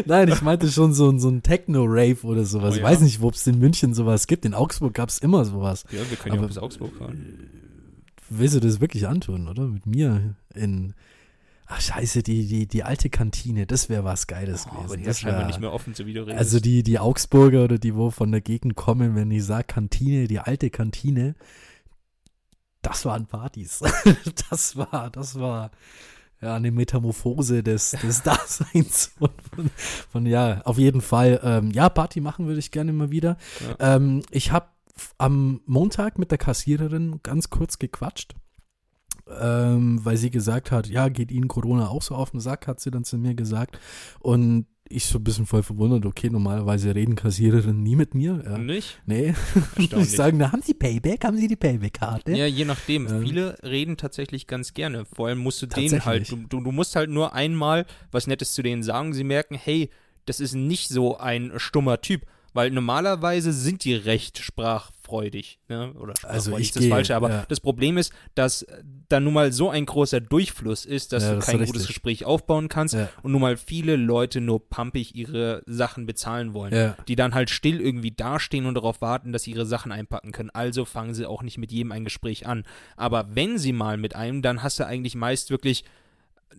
Nein, 0.07 0.29
ich 0.29 0.43
meinte 0.43 0.69
schon 0.71 0.93
so, 0.93 1.11
ein- 1.11 1.19
so 1.21 1.29
ein 1.29 1.43
Techno-Rave 1.43 2.25
oder 2.25 2.45
sowas. 2.45 2.73
Oh, 2.73 2.77
Ich 2.77 2.83
ja. 2.83 2.89
weiß 2.89 3.01
nicht, 3.01 3.21
ob 3.23 3.35
es 3.35 3.47
in 3.47 3.59
München 3.59 3.95
sowas 3.95 4.27
gibt. 4.27 4.45
In 4.45 4.55
Augsburg 4.55 4.95
gab 4.95 5.09
es 5.09 5.19
immer 5.19 5.45
sowas. 5.45 5.85
ja, 5.91 5.99
wir 6.11 6.17
können 6.17 6.35
ja 6.35 6.39
Aber- 6.41 6.45
auch 6.47 6.49
bis 6.49 6.59
Augsburg 6.59 6.95
fahren. 6.97 7.51
Willst 8.31 8.55
du 8.57 8.61
das 8.61 8.81
wirklich 8.81 9.07
antun, 9.07 9.49
oder? 9.49 9.65
Mit 9.67 9.87
mir 9.87 10.35
in. 10.55 10.95
Ach, 11.67 11.81
scheiße, 11.81 12.23
die, 12.23 12.47
die, 12.47 12.67
die 12.67 12.85
alte 12.85 13.09
Kantine, 13.09 13.67
das 13.67 13.89
wäre 13.89 14.05
was 14.05 14.27
Geiles 14.27 14.67
Oh, 14.67 14.71
gewesen. 14.71 14.85
aber 14.85 14.97
die 14.99 15.05
das 15.05 15.17
ist 15.17 15.21
scheinbar 15.23 15.47
nicht 15.47 15.61
mehr 15.61 15.73
offen, 15.73 15.95
so 15.95 16.05
wie 16.07 16.13
du 16.13 16.21
redest. 16.23 16.39
Also 16.39 16.61
die, 16.61 16.83
die 16.83 16.99
Augsburger 16.99 17.65
oder 17.65 17.79
die, 17.79 17.95
wo 17.95 18.11
von 18.11 18.31
der 18.31 18.43
Gegend 18.43 18.75
kommen, 18.77 19.15
wenn 19.15 19.31
ich 19.31 19.45
sage 19.45 19.65
Kantine, 19.65 20.29
die 20.29 20.41
alte 20.41 20.69
Kantine, 20.71 21.35
das 22.83 23.05
waren 23.07 23.27
Partys. 23.27 23.81
Das 24.51 24.77
war, 24.77 25.09
das 25.11 25.39
war 25.39 25.71
ja 26.43 26.55
eine 26.57 26.71
Metamorphose 26.71 27.63
des, 27.63 27.93
des 27.93 28.23
Daseins 28.25 29.07
von, 29.19 29.31
von, 29.55 29.71
von, 30.11 30.27
ja, 30.27 30.61
auf 30.65 30.77
jeden 30.79 31.01
Fall. 31.01 31.41
Ähm, 31.43 31.71
ja, 31.71 31.89
Party 31.89 32.21
machen 32.21 32.47
würde 32.47 32.59
ich 32.59 32.71
gerne 32.73 32.93
mal 32.93 33.11
wieder. 33.11 33.39
Ähm, 33.79 34.23
ich 34.31 34.53
habe 34.53 34.67
am 35.17 35.63
Montag 35.65 36.19
mit 36.19 36.31
der 36.31 36.39
Kassiererin 36.39 37.21
ganz 37.23 37.49
kurz 37.49 37.79
gequatscht. 37.79 38.35
Ähm, 39.41 40.05
weil 40.05 40.17
sie 40.17 40.31
gesagt 40.31 40.71
hat, 40.71 40.87
ja, 40.87 41.09
geht 41.09 41.33
Ihnen 41.33 41.49
Corona 41.49 41.89
auch 41.89 42.03
so 42.03 42.15
auf 42.15 42.31
den 42.31 42.41
Sack, 42.41 42.67
hat 42.67 42.81
sie 42.81 42.91
dann 42.91 43.05
zu 43.05 43.17
mir 43.17 43.35
gesagt. 43.35 43.79
Und 44.21 44.67
ich 44.89 45.07
so 45.07 45.19
ein 45.19 45.25
bisschen 45.25 45.47
voll 45.47 45.63
verwundert, 45.63 46.05
okay, 46.05 46.29
normalerweise 46.29 46.95
reden 46.95 47.15
Kassiererinnen 47.15 47.83
nie 47.83 47.97
mit 47.97 48.15
mir. 48.15 48.43
Ja. 48.45 48.59
Nicht? 48.59 49.01
Nee, 49.07 49.35
ich 49.77 50.11
sagen, 50.11 50.37
na, 50.39 50.53
haben 50.53 50.63
Sie 50.63 50.75
Payback? 50.75 51.25
Haben 51.25 51.39
Sie 51.39 51.49
die 51.49 51.57
Payback-Karte? 51.57 52.33
Ja, 52.33 52.47
je 52.47 52.65
nachdem. 52.65 53.07
Ähm. 53.07 53.23
Viele 53.23 53.57
reden 53.63 53.97
tatsächlich 53.97 54.47
ganz 54.47 54.75
gerne. 54.75 55.07
Vor 55.07 55.29
allem 55.29 55.39
musst 55.39 55.63
du 55.63 55.67
denen 55.67 56.05
halt, 56.05 56.31
du, 56.31 56.61
du 56.61 56.71
musst 56.71 56.97
halt 56.97 57.11
nur 57.11 57.33
einmal 57.33 57.87
was 58.11 58.27
Nettes 58.27 58.53
zu 58.53 58.63
denen 58.63 58.83
sagen. 58.83 59.15
Sie 59.15 59.25
merken, 59.25 59.55
hey, 59.55 59.89
das 60.27 60.41
ist 60.41 60.55
nicht 60.55 60.89
so 60.89 61.17
ein 61.17 61.53
stummer 61.57 62.01
Typ. 62.01 62.27
Weil 62.55 62.71
normalerweise 62.71 63.53
sind 63.53 63.85
die 63.85 63.95
recht 63.95 64.39
sprachfreudig. 64.39 65.59
Ne? 65.69 65.93
Oder 65.95 66.17
sprachfreudig 66.17 66.25
Also 66.25 66.57
ich 66.57 66.69
ist 66.69 66.77
das 66.77 66.87
Falsche. 66.87 67.17
Aber 67.17 67.29
ja. 67.29 67.45
das 67.49 67.61
Problem 67.61 67.99
ist, 67.99 68.13
dass 68.35 68.65
da 69.09 69.21
nun 69.21 69.35
mal 69.35 69.53
so 69.53 69.69
ein 69.69 69.85
großer 69.85 70.21
Durchfluss 70.21 70.87
ist, 70.87 71.13
dass 71.13 71.25
Ja, 71.25 71.31
du 71.31 71.37
das 71.37 71.47
kein 71.47 71.65
gutes 71.65 71.87
Gespräch 71.87 72.25
aufbauen 72.25 72.69
kannst. 72.69 72.95
Ja. 72.95 73.11
Und 73.23 73.33
nun 73.33 73.41
mal 73.41 73.57
viele 73.57 73.97
Leute 73.97 74.41
nur 74.41 74.67
pumpig 74.69 75.15
ihre 75.15 75.63
Sachen 75.67 76.07
bezahlen 76.07 76.55
wollen 76.55 76.95
die 77.09 77.17
dann 77.17 77.35
halt 77.35 77.51
still 77.51 77.81
irgendwie 77.81 78.11
dastehen 78.11 78.67
und 78.67 78.75
darauf 78.75 79.01
warten, 79.01 79.33
dass 79.33 79.43
sie 79.45 79.53
ihre 79.53 79.67
Sachen 79.67 79.93
einpacken 79.93 80.33
können. 80.33 80.51
Also 80.51 80.85
fangen 80.85 81.15
sie 81.15 81.27
auch 81.27 81.43
nicht 81.43 81.59
mit 81.59 81.73
jedem 81.73 81.93
ein 81.93 82.05
Gespräch 82.05 82.47
an. 82.47 82.65
Aber 82.97 83.27
wenn 83.35 83.59
sie 83.59 83.73
mal 83.73 83.97
mit 83.97 84.15
einem, 84.15 84.43
dann 84.43 84.63
hast 84.63 84.79
du 84.79 84.87
eigentlich 84.87 85.15
meist 85.15 85.51
wirklich 85.51 85.85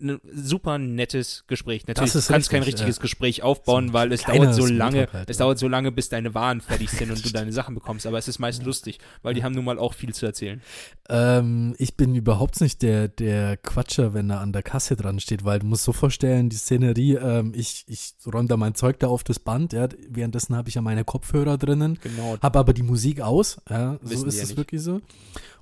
ein 0.01 0.19
super 0.33 0.77
nettes 0.77 1.43
Gespräch. 1.47 1.87
Natürlich, 1.87 2.11
Das 2.13 2.15
ist 2.21 2.29
du 2.29 2.33
kannst 2.33 2.49
kein 2.49 2.59
richtig, 2.63 2.75
richtiges 2.81 2.97
ja. 2.97 3.01
Gespräch 3.01 3.43
aufbauen, 3.43 3.87
So 3.87 3.93
weil 3.93 4.11
es 4.11 4.23
dauert 4.23 4.53
so 4.55 4.65
lange, 4.65 5.07
halt, 5.11 5.29
es 5.29 5.37
ja. 5.37 5.45
dauert 5.45 5.59
so 5.59 5.67
lange, 5.67 5.91
bis 5.91 6.09
deine 6.09 6.33
Waren 6.33 6.61
fertig 6.61 6.89
sind 6.89 7.11
und 7.11 7.23
du 7.25 7.29
deine 7.29 7.51
Sachen 7.51 7.75
bekommst. 7.75 8.05
Aber 8.07 8.17
es 8.17 8.27
ist 8.27 8.39
meist 8.39 8.63
lustig, 8.63 8.99
weil 9.23 9.33
die 9.33 9.43
haben 9.43 9.53
nun 9.53 9.65
mal 9.65 9.79
auch 9.79 9.93
viel 9.93 10.13
zu 10.13 10.25
erzählen. 10.25 10.61
Ähm, 11.09 11.75
ich 11.77 11.95
bin 11.95 12.15
überhaupt 12.15 12.61
nicht 12.61 12.81
der, 12.81 13.07
der 13.07 13.57
Quatscher, 13.57 14.13
wenn 14.13 14.29
er 14.29 14.39
an 14.41 14.53
der 14.53 14.63
Kasse 14.63 14.95
dran 14.95 15.19
steht, 15.19 15.45
weil 15.45 15.59
du 15.59 15.65
musst 15.67 15.83
so 15.83 15.93
vorstellen, 15.93 16.49
die 16.49 16.55
Szenerie, 16.57 17.13
ähm, 17.15 17.53
ich, 17.55 17.85
ich 17.87 18.13
räume 18.25 18.47
da 18.47 18.57
mein 18.57 18.75
Zeug 18.75 18.99
da 18.99 19.07
auf 19.07 19.23
das 19.23 19.39
Band, 19.39 19.73
ja, 19.73 19.87
währenddessen 20.09 20.55
habe 20.55 20.69
ich 20.69 20.75
ja 20.75 20.81
meine 20.81 21.03
Kopfhörer 21.03 21.57
drinnen, 21.57 21.99
Genau. 22.01 22.37
habe 22.41 22.59
aber 22.59 22.73
die 22.73 22.83
Musik 22.83 23.21
aus, 23.21 23.57
ja, 23.69 23.99
so 24.01 24.25
ist 24.25 24.35
ja 24.37 24.43
es 24.43 24.49
nicht. 24.49 24.57
wirklich 24.57 24.81
so. 24.81 25.01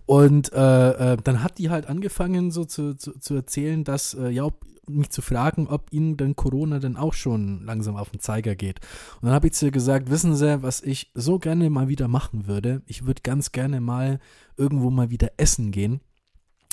Und 0.06 0.52
äh, 0.54 1.13
äh, 1.13 1.18
dann 1.24 1.44
hat 1.44 1.58
die 1.58 1.70
halt 1.70 1.88
angefangen 1.88 2.52
so 2.52 2.66
zu, 2.66 2.96
zu, 2.96 3.20
zu 3.20 3.36
erzählen, 3.36 3.84
dass, 3.84 4.13
äh, 4.13 4.30
ja, 4.30 4.44
ob, 4.44 4.66
mich 4.88 5.10
zu 5.12 5.22
fragen, 5.22 5.68
ob 5.68 5.92
ihnen 5.92 6.18
denn 6.18 6.36
Corona 6.36 6.80
denn 6.80 6.98
auch 6.98 7.13
schon 7.13 7.63
langsam 7.66 7.96
auf 7.96 8.10
den 8.10 8.20
Zeiger 8.20 8.56
geht. 8.56 8.80
Und 9.22 9.28
dann 9.28 9.34
habe 9.34 9.48
ich 9.48 9.54
zu 9.54 9.68
ihr 9.68 9.72
gesagt, 9.72 10.10
wissen 10.10 10.36
Sie, 10.36 10.62
was 10.62 10.82
ich 10.82 11.12
so 11.13 11.39
gerne 11.39 11.70
mal 11.70 11.88
wieder 11.88 12.08
machen 12.08 12.48
würde? 12.48 12.82
Ich 12.86 13.06
würde 13.06 13.22
ganz 13.22 13.52
gerne 13.52 13.80
mal 13.80 14.20
irgendwo 14.58 14.89
mal 14.89 15.10
wieder 15.10 15.32
essen 15.38 15.72
gehen. 15.72 16.02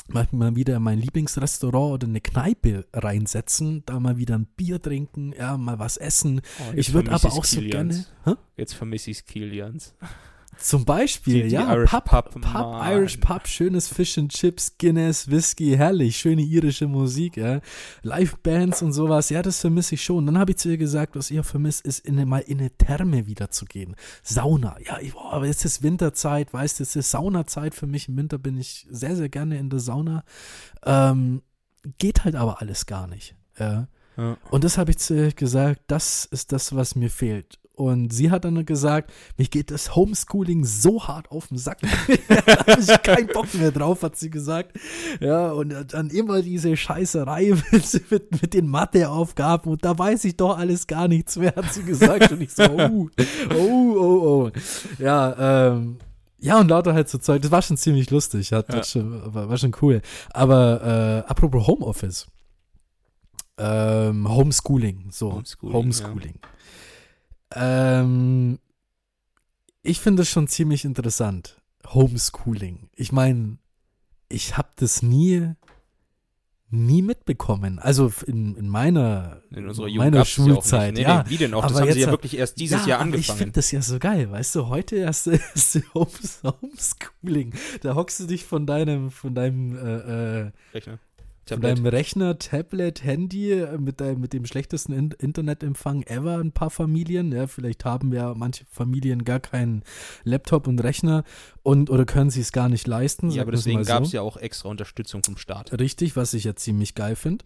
Mal, 0.08 0.26
mal 0.32 0.56
wieder 0.56 0.76
in 0.76 0.82
mein 0.82 0.98
Lieblingsrestaurant 0.98 1.92
oder 1.94 2.08
eine 2.08 2.20
Kneipe 2.20 2.84
reinsetzen, 2.92 3.84
da 3.86 4.00
mal 4.00 4.16
wieder 4.16 4.36
ein 4.36 4.46
Bier 4.46 4.82
trinken, 4.82 5.32
ja, 5.38 5.56
mal 5.56 5.78
was 5.78 5.96
essen. 5.98 6.40
Oh, 6.58 6.72
ich 6.74 6.92
würde 6.92 7.12
aber 7.12 7.32
auch 7.32 7.44
so 7.44 7.60
gerne. 7.60 8.06
Hä? 8.24 8.32
Jetzt 8.56 8.74
vermisse 8.74 9.12
ich 9.12 9.24
Kilians. 9.24 9.94
Zum 10.60 10.84
Beispiel, 10.84 11.42
Die- 11.44 11.48
die 11.48 11.54
ja, 11.54 11.72
Irish 11.74 11.90
Pub, 11.90 12.04
Pub, 12.04 12.40
Pub. 12.40 12.82
Irish 12.84 13.16
Pub, 13.16 13.48
schönes 13.48 13.88
Fish 13.88 14.18
and 14.18 14.30
Chips, 14.30 14.76
Guinness, 14.78 15.30
Whisky, 15.30 15.74
herrlich, 15.76 16.16
schöne 16.18 16.42
irische 16.42 16.86
Musik, 16.86 17.36
ja, 17.38 17.60
Live-Bands 18.02 18.82
und 18.82 18.92
sowas, 18.92 19.30
ja, 19.30 19.40
das 19.42 19.60
vermisse 19.60 19.94
ich 19.94 20.04
schon. 20.04 20.26
Dann 20.26 20.38
habe 20.38 20.50
ich 20.52 20.58
zu 20.58 20.68
ihr 20.68 20.76
gesagt, 20.76 21.16
was 21.16 21.30
ich 21.30 21.40
auch 21.40 21.44
vermisse, 21.44 21.82
ist 21.84 22.00
in 22.06 22.16
mal 22.28 22.40
in 22.40 22.58
eine 22.60 22.70
Therme 22.70 23.26
wieder 23.26 23.50
zu 23.50 23.64
gehen. 23.64 23.96
Sauna, 24.22 24.76
ja, 24.84 24.98
ich, 25.00 25.12
boah, 25.14 25.32
aber 25.32 25.46
jetzt 25.46 25.64
ist 25.64 25.82
Winterzeit, 25.82 26.52
weißt 26.52 26.78
du, 26.78 26.82
es 26.82 26.94
ist 26.94 27.10
Saunazeit 27.10 27.74
für 27.74 27.86
mich. 27.86 28.08
Im 28.08 28.16
Winter 28.16 28.38
bin 28.38 28.58
ich 28.58 28.86
sehr, 28.90 29.16
sehr 29.16 29.28
gerne 29.28 29.58
in 29.58 29.70
der 29.70 29.80
Sauna. 29.80 30.24
Ähm, 30.84 31.42
geht 31.98 32.24
halt 32.24 32.34
aber 32.34 32.60
alles 32.60 32.86
gar 32.86 33.06
nicht. 33.06 33.34
Ja. 33.58 33.88
Ja. 34.16 34.36
Und 34.50 34.64
das 34.64 34.76
habe 34.76 34.90
ich 34.90 34.98
zu 34.98 35.14
ihr 35.14 35.32
gesagt, 35.32 35.80
das 35.86 36.26
ist 36.26 36.52
das, 36.52 36.74
was 36.74 36.94
mir 36.96 37.08
fehlt. 37.10 37.58
Und 37.80 38.12
sie 38.12 38.30
hat 38.30 38.44
dann 38.44 38.66
gesagt, 38.66 39.10
mich 39.38 39.50
geht 39.50 39.70
das 39.70 39.96
Homeschooling 39.96 40.66
so 40.66 41.08
hart 41.08 41.30
auf 41.30 41.48
den 41.48 41.56
Sack. 41.56 41.78
da 42.28 42.66
habe 42.66 42.78
ich 42.78 43.02
keinen 43.02 43.28
Bock 43.28 43.54
mehr 43.54 43.70
drauf, 43.70 44.02
hat 44.02 44.16
sie 44.16 44.28
gesagt. 44.28 44.76
Ja, 45.18 45.52
und 45.52 45.74
dann 45.94 46.10
immer 46.10 46.42
diese 46.42 46.76
Scheißerei 46.76 47.54
mit, 47.72 48.10
mit, 48.10 48.42
mit 48.42 48.52
den 48.52 48.66
Matheaufgaben 48.66 49.72
und 49.72 49.82
da 49.82 49.98
weiß 49.98 50.26
ich 50.26 50.36
doch 50.36 50.58
alles 50.58 50.86
gar 50.88 51.08
nichts 51.08 51.36
mehr, 51.36 51.54
hat 51.56 51.72
sie 51.72 51.82
gesagt. 51.82 52.30
Und 52.30 52.42
ich 52.42 52.52
so, 52.52 52.64
oh, 52.64 53.08
oh, 53.54 53.94
oh, 53.96 54.20
oh. 54.22 54.50
Ja, 54.98 55.70
ähm, 55.70 55.96
ja, 56.38 56.60
und 56.60 56.68
lauter 56.68 56.92
halt 56.92 57.08
so 57.08 57.16
Zeug. 57.16 57.40
Das 57.40 57.50
war 57.50 57.62
schon 57.62 57.78
ziemlich 57.78 58.10
lustig. 58.10 58.52
Hat, 58.52 58.70
Ja. 58.74 58.84
schon, 58.84 59.34
war, 59.34 59.48
war 59.48 59.56
schon 59.56 59.74
cool. 59.80 60.02
Aber 60.34 61.24
äh, 61.26 61.30
apropos 61.30 61.66
Homeoffice. 61.66 62.26
Ähm, 63.56 64.28
Homeschooling. 64.28 65.06
So, 65.10 65.32
Homeschooling, 65.32 65.74
Homeschooling. 65.74 66.34
Ähm, 67.54 68.58
ich 69.82 70.00
finde 70.00 70.22
das 70.22 70.28
schon 70.28 70.48
ziemlich 70.48 70.84
interessant. 70.84 71.60
Homeschooling. 71.86 72.90
Ich 72.94 73.12
meine, 73.12 73.58
ich 74.28 74.56
habe 74.56 74.68
das 74.76 75.02
nie, 75.02 75.54
nie 76.68 77.02
mitbekommen. 77.02 77.78
Also 77.78 78.12
in, 78.26 78.54
in 78.56 78.68
meiner, 78.68 79.42
In 79.50 79.66
unserer 79.66 79.88
Jugend 79.88 80.12
meiner. 80.12 80.24
Schulzeit. 80.24 80.94
Nee, 80.94 81.02
ja, 81.02 81.22
nee, 81.24 81.30
wie 81.30 81.36
denn 81.38 81.54
auch? 81.54 81.62
Das 81.62 81.72
aber 81.72 81.80
haben 81.80 81.92
sie 81.92 82.00
ja 82.00 82.10
wirklich 82.10 82.36
erst 82.36 82.60
dieses 82.60 82.82
ja, 82.82 82.88
Jahr 82.88 83.00
aber 83.00 83.08
Ich 83.08 83.14
angefangen. 83.14 83.38
finde 83.38 83.52
das 83.54 83.70
ja 83.72 83.82
so 83.82 83.98
geil, 83.98 84.30
weißt 84.30 84.54
du, 84.54 84.68
heute 84.68 84.96
erst 84.96 85.26
ist 85.26 85.80
Homes, 85.94 86.42
Homeschooling. 86.44 87.54
Da 87.80 87.94
hockst 87.94 88.20
du 88.20 88.26
dich 88.26 88.44
von 88.44 88.66
deinem, 88.66 89.10
von 89.10 89.34
deinem, 89.34 89.76
äh, 89.76 90.40
äh, 90.48 90.50
Von 91.50 91.62
Tablet. 91.62 91.78
deinem 91.78 91.86
Rechner, 91.86 92.38
Tablet, 92.38 93.04
Handy 93.04 93.52
äh, 93.52 93.78
mit, 93.78 94.00
deinem, 94.00 94.20
mit 94.20 94.32
dem 94.32 94.46
schlechtesten 94.46 94.92
In 94.92 95.10
Internetempfang 95.18 96.02
ever, 96.04 96.38
ein 96.38 96.52
paar 96.52 96.70
Familien. 96.70 97.32
Ja, 97.32 97.46
vielleicht 97.46 97.84
haben 97.84 98.12
ja 98.12 98.34
manche 98.34 98.64
Familien 98.70 99.24
gar 99.24 99.40
keinen 99.40 99.82
Laptop 100.24 100.66
und 100.66 100.82
Rechner 100.82 101.24
und 101.62 101.90
oder 101.90 102.04
können 102.04 102.30
sie 102.30 102.40
es 102.40 102.52
gar 102.52 102.68
nicht 102.68 102.86
leisten. 102.86 103.30
Ja, 103.30 103.42
aber 103.42 103.52
deswegen 103.52 103.80
mal 103.80 103.84
gab 103.84 104.04
es 104.04 104.10
so. 104.10 104.16
ja 104.16 104.22
auch 104.22 104.36
extra 104.36 104.68
Unterstützung 104.68 105.22
vom 105.22 105.36
Staat. 105.36 105.78
Richtig, 105.78 106.16
was 106.16 106.34
ich 106.34 106.44
ja 106.44 106.54
ziemlich 106.54 106.94
geil 106.94 107.16
finde. 107.16 107.44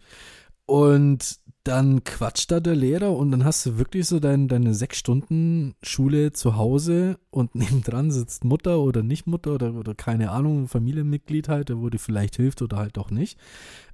Und 0.65 1.39
dann 1.65 2.03
quatscht 2.03 2.51
da 2.51 2.59
der 2.59 2.75
Lehrer 2.75 3.11
und 3.11 3.31
dann 3.31 3.43
hast 3.43 3.65
du 3.65 3.77
wirklich 3.79 4.05
so 4.07 4.19
dein, 4.19 4.47
deine 4.47 4.75
sechs 4.75 4.97
Stunden 4.97 5.73
Schule 5.81 6.31
zu 6.31 6.55
Hause 6.55 7.19
und 7.31 7.55
nebendran 7.55 8.11
sitzt 8.11 8.43
Mutter 8.43 8.79
oder 8.79 9.01
nicht 9.03 9.25
Mutter 9.25 9.55
oder, 9.55 9.73
oder 9.73 9.95
keine 9.95 10.31
Ahnung, 10.31 10.67
Familienmitglied 10.67 11.49
halt, 11.49 11.69
der 11.69 11.79
wo 11.79 11.89
dir 11.89 11.99
vielleicht 11.99 12.35
hilft 12.35 12.61
oder 12.61 12.77
halt 12.77 12.97
auch 12.97 13.09
nicht. 13.09 13.39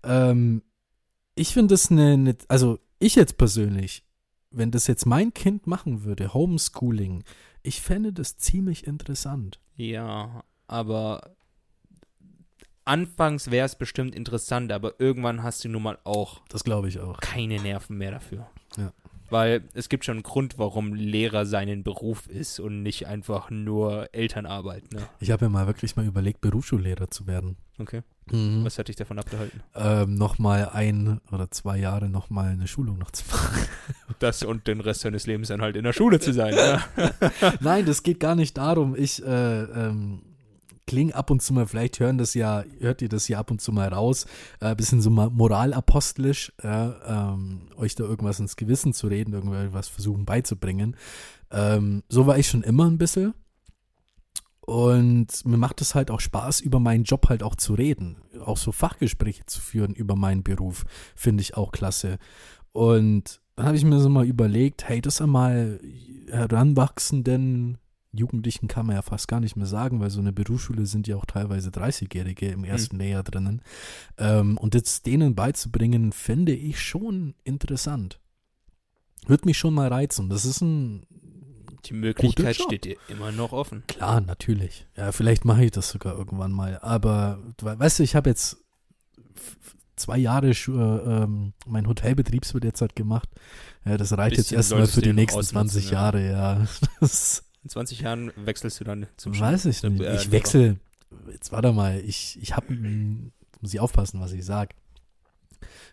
Ähm, 0.03 0.63
ich 1.35 1.53
finde 1.53 1.73
das 1.73 1.89
eine, 1.89 2.13
eine, 2.13 2.35
also 2.49 2.77
ich 2.99 3.15
jetzt 3.15 3.37
persönlich, 3.37 4.03
wenn 4.49 4.71
das 4.71 4.87
jetzt 4.87 5.05
mein 5.05 5.33
Kind 5.33 5.65
machen 5.65 6.03
würde, 6.03 6.33
Homeschooling, 6.33 7.23
ich 7.63 7.81
fände 7.81 8.11
das 8.11 8.37
ziemlich 8.37 8.85
interessant. 8.85 9.61
Ja, 9.75 10.43
aber 10.67 11.35
anfangs 12.85 13.51
wäre 13.51 13.65
es 13.65 13.75
bestimmt 13.75 14.15
interessant, 14.15 14.71
aber 14.71 14.93
irgendwann 14.99 15.43
hast 15.43 15.63
du 15.63 15.69
nun 15.69 15.83
mal 15.83 15.97
auch 16.03 16.41
Das 16.49 16.63
glaube 16.63 16.87
ich 16.87 16.99
auch. 16.99 17.19
keine 17.19 17.59
Nerven 17.61 17.97
mehr 17.97 18.11
dafür. 18.11 18.47
Ja. 18.77 18.91
Weil 19.29 19.63
es 19.73 19.87
gibt 19.87 20.03
schon 20.03 20.15
einen 20.17 20.23
Grund, 20.23 20.57
warum 20.57 20.93
Lehrer 20.93 21.45
seinen 21.45 21.83
Beruf 21.83 22.27
ist 22.27 22.59
und 22.59 22.83
nicht 22.83 23.07
einfach 23.07 23.49
nur 23.49 24.09
Elternarbeit. 24.13 24.91
Ne? 24.91 25.07
Ich 25.21 25.31
habe 25.31 25.45
ja 25.45 25.49
mal 25.49 25.67
wirklich 25.67 25.95
mal 25.95 26.05
überlegt, 26.05 26.41
Berufsschullehrer 26.41 27.09
zu 27.09 27.27
werden. 27.27 27.55
Okay. 27.79 28.01
Mhm. 28.29 28.65
Was 28.65 28.77
hat 28.77 28.89
dich 28.89 28.97
davon 28.97 29.19
abgehalten? 29.19 29.61
Ähm, 29.73 30.15
nochmal 30.15 30.69
ein 30.73 31.21
oder 31.31 31.49
zwei 31.49 31.77
Jahre 31.77 32.09
nochmal 32.09 32.49
eine 32.49 32.67
Schulung 32.67 32.97
noch 32.97 33.11
zu 33.11 33.23
machen. 33.31 33.67
Das 34.19 34.43
und 34.43 34.67
den 34.67 34.81
Rest 34.81 35.01
seines 35.01 35.25
Lebens 35.25 35.47
dann 35.47 35.61
halt 35.61 35.75
in 35.75 35.83
der 35.83 35.93
Schule 35.93 36.19
zu 36.19 36.31
sein. 36.31 36.53
Ja. 36.53 36.83
Nein, 37.59 37.85
das 37.87 38.03
geht 38.03 38.19
gar 38.19 38.35
nicht 38.35 38.55
darum. 38.55 38.95
Ich 38.95 39.23
äh, 39.25 39.61
ähm, 39.63 40.21
klinge 40.91 41.15
ab 41.15 41.29
und 41.29 41.41
zu 41.41 41.53
mal, 41.53 41.65
vielleicht 41.67 42.01
hören 42.01 42.17
das 42.17 42.33
ja, 42.33 42.65
hört 42.79 43.01
ihr 43.01 43.07
das 43.07 43.29
ja 43.29 43.39
ab 43.39 43.49
und 43.49 43.61
zu 43.61 43.71
mal 43.71 43.87
raus, 43.87 44.25
äh, 44.59 44.75
bisschen 44.75 45.01
so 45.01 45.09
mal 45.09 45.29
moralapostelisch, 45.29 46.51
äh, 46.61 46.67
ähm, 46.67 47.69
euch 47.77 47.95
da 47.95 48.03
irgendwas 48.03 48.41
ins 48.41 48.57
Gewissen 48.57 48.91
zu 48.91 49.07
reden, 49.07 49.33
irgendwas 49.33 49.87
versuchen 49.87 50.25
beizubringen. 50.25 50.97
Ähm, 51.49 52.03
so 52.09 52.27
war 52.27 52.37
ich 52.37 52.49
schon 52.49 52.61
immer 52.61 52.87
ein 52.87 52.97
bisschen. 52.97 53.33
Und 54.59 55.45
mir 55.45 55.55
macht 55.55 55.79
es 55.79 55.95
halt 55.95 56.11
auch 56.11 56.19
Spaß, 56.19 56.59
über 56.59 56.81
meinen 56.81 57.05
Job 57.05 57.29
halt 57.29 57.41
auch 57.41 57.55
zu 57.55 57.73
reden. 57.73 58.17
Auch 58.43 58.57
so 58.57 58.73
Fachgespräche 58.73 59.45
zu 59.45 59.61
führen 59.61 59.93
über 59.93 60.17
meinen 60.17 60.43
Beruf, 60.43 60.83
finde 61.15 61.41
ich 61.41 61.55
auch 61.55 61.71
klasse. 61.71 62.17
Und 62.73 63.39
dann 63.55 63.65
habe 63.65 63.77
ich 63.77 63.85
mir 63.85 64.01
so 64.01 64.09
mal 64.09 64.25
überlegt, 64.25 64.89
hey, 64.89 64.99
das 64.99 65.21
einmal 65.21 65.79
heranwachsenden 66.29 67.77
Jugendlichen 68.13 68.67
kann 68.67 68.85
man 68.85 68.95
ja 68.95 69.01
fast 69.01 69.27
gar 69.27 69.39
nicht 69.39 69.55
mehr 69.55 69.65
sagen, 69.65 69.99
weil 69.99 70.09
so 70.09 70.19
eine 70.19 70.33
Berufsschule 70.33 70.85
sind 70.85 71.07
ja 71.07 71.15
auch 71.15 71.25
teilweise 71.25 71.69
30-Jährige 71.69 72.47
im 72.47 72.63
ersten 72.65 72.97
Layer 72.97 73.23
drinnen. 73.23 73.61
Ähm, 74.17 74.57
und 74.57 74.75
jetzt 74.75 75.05
denen 75.05 75.33
beizubringen, 75.33 76.11
fände 76.11 76.53
ich 76.53 76.81
schon 76.81 77.35
interessant. 77.43 78.19
Würde 79.27 79.45
mich 79.45 79.57
schon 79.57 79.73
mal 79.73 79.87
reizen. 79.87 80.29
Das 80.29 80.45
ist 80.45 80.61
ein, 80.61 81.05
Die 81.85 81.93
Möglichkeit 81.93 82.55
steht 82.55 82.83
dir 82.83 82.97
immer 83.07 83.31
noch 83.31 83.53
offen. 83.53 83.83
klar, 83.87 84.19
natürlich. 84.19 84.87
Ja, 84.97 85.11
vielleicht 85.11 85.45
mache 85.45 85.63
ich 85.65 85.71
das 85.71 85.89
sogar 85.89 86.17
irgendwann 86.17 86.51
mal. 86.51 86.79
Aber, 86.79 87.39
weißt 87.61 87.99
du, 87.99 88.03
ich 88.03 88.15
habe 88.15 88.29
jetzt 88.29 88.57
zwei 89.95 90.17
Jahre 90.17 90.49
äh, 90.49 90.71
ähm, 90.71 91.53
mein 91.65 91.87
Hotelbetriebs 91.87 92.53
wird 92.53 92.65
jetzt 92.65 92.81
halt 92.81 92.95
gemacht. 92.95 93.29
Ja, 93.85 93.97
das 93.97 94.17
reicht 94.17 94.37
jetzt 94.37 94.51
erstmal 94.51 94.87
für 94.87 95.01
die 95.01 95.09
ja 95.09 95.13
nächsten 95.13 95.39
ausnutzen, 95.39 95.81
20 95.81 95.85
ja. 95.85 95.91
Jahre, 95.91 96.29
ja. 96.29 96.67
Das 96.99 97.43
In 97.63 97.69
20 97.69 97.99
Jahren 98.01 98.31
wechselst 98.35 98.79
du 98.79 98.83
dann 98.83 99.07
zum 99.17 99.39
Weiß 99.39 99.65
ich 99.65 99.83
nicht. 99.83 100.01
äh, 100.01 100.15
Ich 100.15 100.31
wechsle. 100.31 100.77
Jetzt 101.31 101.51
warte 101.51 101.71
mal. 101.73 101.99
Ich, 101.99 102.39
ich 102.41 102.55
habe. 102.55 102.73
Muss 102.73 103.73
ich 103.73 103.79
aufpassen, 103.79 104.19
was 104.19 104.31
ich 104.31 104.43
sage. 104.45 104.73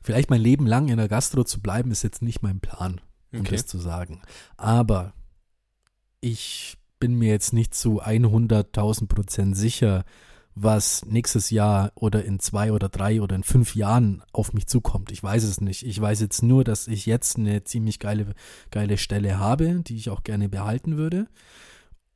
Vielleicht 0.02 0.30
mein 0.30 0.40
Leben 0.40 0.66
lang 0.66 0.88
in 0.88 0.96
der 0.96 1.08
Gastro 1.08 1.44
zu 1.44 1.60
bleiben, 1.60 1.90
ist 1.90 2.02
jetzt 2.02 2.22
nicht 2.22 2.40
mein 2.42 2.60
Plan, 2.60 3.00
um 3.32 3.40
Okay. 3.40 3.56
das 3.56 3.66
zu 3.66 3.78
sagen. 3.78 4.22
Aber 4.56 5.12
ich 6.20 6.78
bin 7.00 7.16
mir 7.16 7.28
jetzt 7.28 7.52
nicht 7.52 7.74
zu 7.74 8.02
100.000 8.02 9.06
Prozent 9.08 9.56
sicher, 9.56 10.04
was 10.62 11.04
nächstes 11.06 11.50
Jahr 11.50 11.92
oder 11.94 12.24
in 12.24 12.38
zwei 12.40 12.72
oder 12.72 12.88
drei 12.88 13.20
oder 13.22 13.36
in 13.36 13.42
fünf 13.42 13.74
Jahren 13.74 14.22
auf 14.32 14.52
mich 14.52 14.66
zukommt. 14.66 15.11
Ich 15.12 15.22
weiß 15.22 15.44
es 15.44 15.61
nicht. 15.61 15.84
Ich 15.86 16.00
weiß 16.00 16.20
jetzt 16.20 16.42
nur, 16.42 16.64
dass 16.64 16.88
ich 16.88 17.06
jetzt 17.06 17.38
eine 17.38 17.64
ziemlich 17.64 17.98
geile, 17.98 18.34
geile 18.70 18.98
Stelle 18.98 19.38
habe, 19.38 19.82
die 19.82 19.96
ich 19.96 20.11
auch 20.11 20.22
gerne 20.22 20.48
behalten 20.48 20.96
würde 20.96 21.26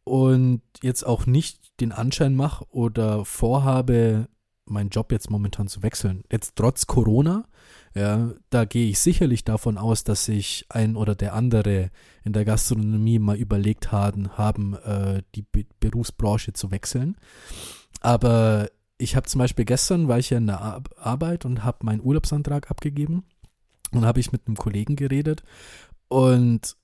und 0.05 0.63
jetzt 0.83 1.05
auch 1.05 1.27
nicht 1.27 1.81
den 1.81 1.93
Anschein 1.93 2.35
mache 2.35 2.65
oder 2.71 3.25
vorhabe, 3.25 4.29
meinen 4.65 4.91
Job 4.91 5.13
jetzt 5.13 5.31
momentan 5.31 5.69
zu 5.69 5.83
wechseln. 5.83 6.25
Jetzt 6.31 6.57
trotz 6.57 6.87
Corona, 6.87 7.45
ja, 7.95 8.33
da 8.51 8.65
gehe 8.65 8.89
ich 8.89 9.01
sicherlich 9.01 9.45
davon 9.45 9.77
aus, 9.77 10.03
dass 10.05 10.25
sich 10.25 10.67
ein 10.69 10.97
oder 10.97 11.15
der 11.15 11.35
andere 11.35 11.91
in 12.25 12.33
der 12.33 12.45
Gastronomie 12.45 13.19
mal 13.19 13.37
überlegt 13.37 13.93
haben, 13.93 14.37
haben 14.39 14.75
äh, 14.75 15.23
die 15.35 15.43
Be 15.43 15.67
Berufsbranche 15.79 16.53
zu 16.53 16.71
wechseln. 16.71 17.17
Aber 18.03 18.69
ich 18.99 19.17
habe 19.17 19.29
zum 19.29 19.39
Beispiel 19.39 19.65
gestern, 19.65 20.09
war 20.09 20.19
ich 20.19 20.31
ja 20.31 20.39
in 20.39 20.47
der 20.47 20.61
Ar 20.61 20.83
Arbeit 20.97 21.45
und 21.45 21.65
habe 21.65 21.79
meinen 21.83 22.03
Urlaubsantrag 22.03 22.71
abgegeben 22.71 23.25
und 23.93 24.05
habe 24.05 24.21
ich 24.21 24.33
mit 24.33 24.47
einem 24.47 24.57
Kollegen 24.57 24.97
geredet 24.97 25.43
und 26.09 26.77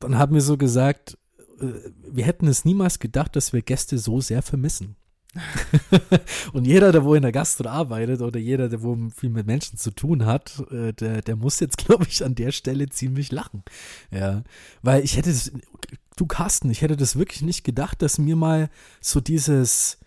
dann 0.00 0.18
haben 0.18 0.34
wir 0.34 0.40
so 0.40 0.56
gesagt, 0.56 1.16
äh, 1.60 1.66
wir 2.10 2.24
hätten 2.24 2.48
es 2.48 2.64
niemals 2.64 2.98
gedacht, 2.98 3.36
dass 3.36 3.52
wir 3.52 3.62
Gäste 3.62 3.98
so 3.98 4.20
sehr 4.20 4.42
vermissen. 4.42 4.96
und 6.52 6.66
jeder, 6.66 6.92
der 6.92 7.04
wo 7.04 7.14
in 7.14 7.22
der 7.22 7.32
Gastro 7.32 7.68
arbeitet 7.68 8.20
oder 8.20 8.38
jeder, 8.38 8.68
der 8.68 8.82
wo 8.82 8.98
viel 9.16 9.30
mit 9.30 9.46
Menschen 9.46 9.78
zu 9.78 9.90
tun 9.90 10.26
hat, 10.26 10.62
äh, 10.70 10.92
der, 10.92 11.22
der 11.22 11.36
muss 11.36 11.60
jetzt, 11.60 11.78
glaube 11.84 12.06
ich, 12.08 12.24
an 12.24 12.34
der 12.34 12.52
Stelle 12.52 12.88
ziemlich 12.88 13.32
lachen. 13.32 13.62
Ja, 14.10 14.42
weil 14.82 15.04
ich 15.04 15.16
hätte 15.16 15.30
das, 15.30 15.52
du 16.16 16.26
Carsten, 16.26 16.70
ich 16.70 16.82
hätte 16.82 16.96
das 16.96 17.16
wirklich 17.16 17.42
nicht 17.42 17.64
gedacht, 17.64 18.02
dass 18.02 18.18
mir 18.18 18.36
mal 18.36 18.68
so 19.00 19.20
dieses, 19.20 19.98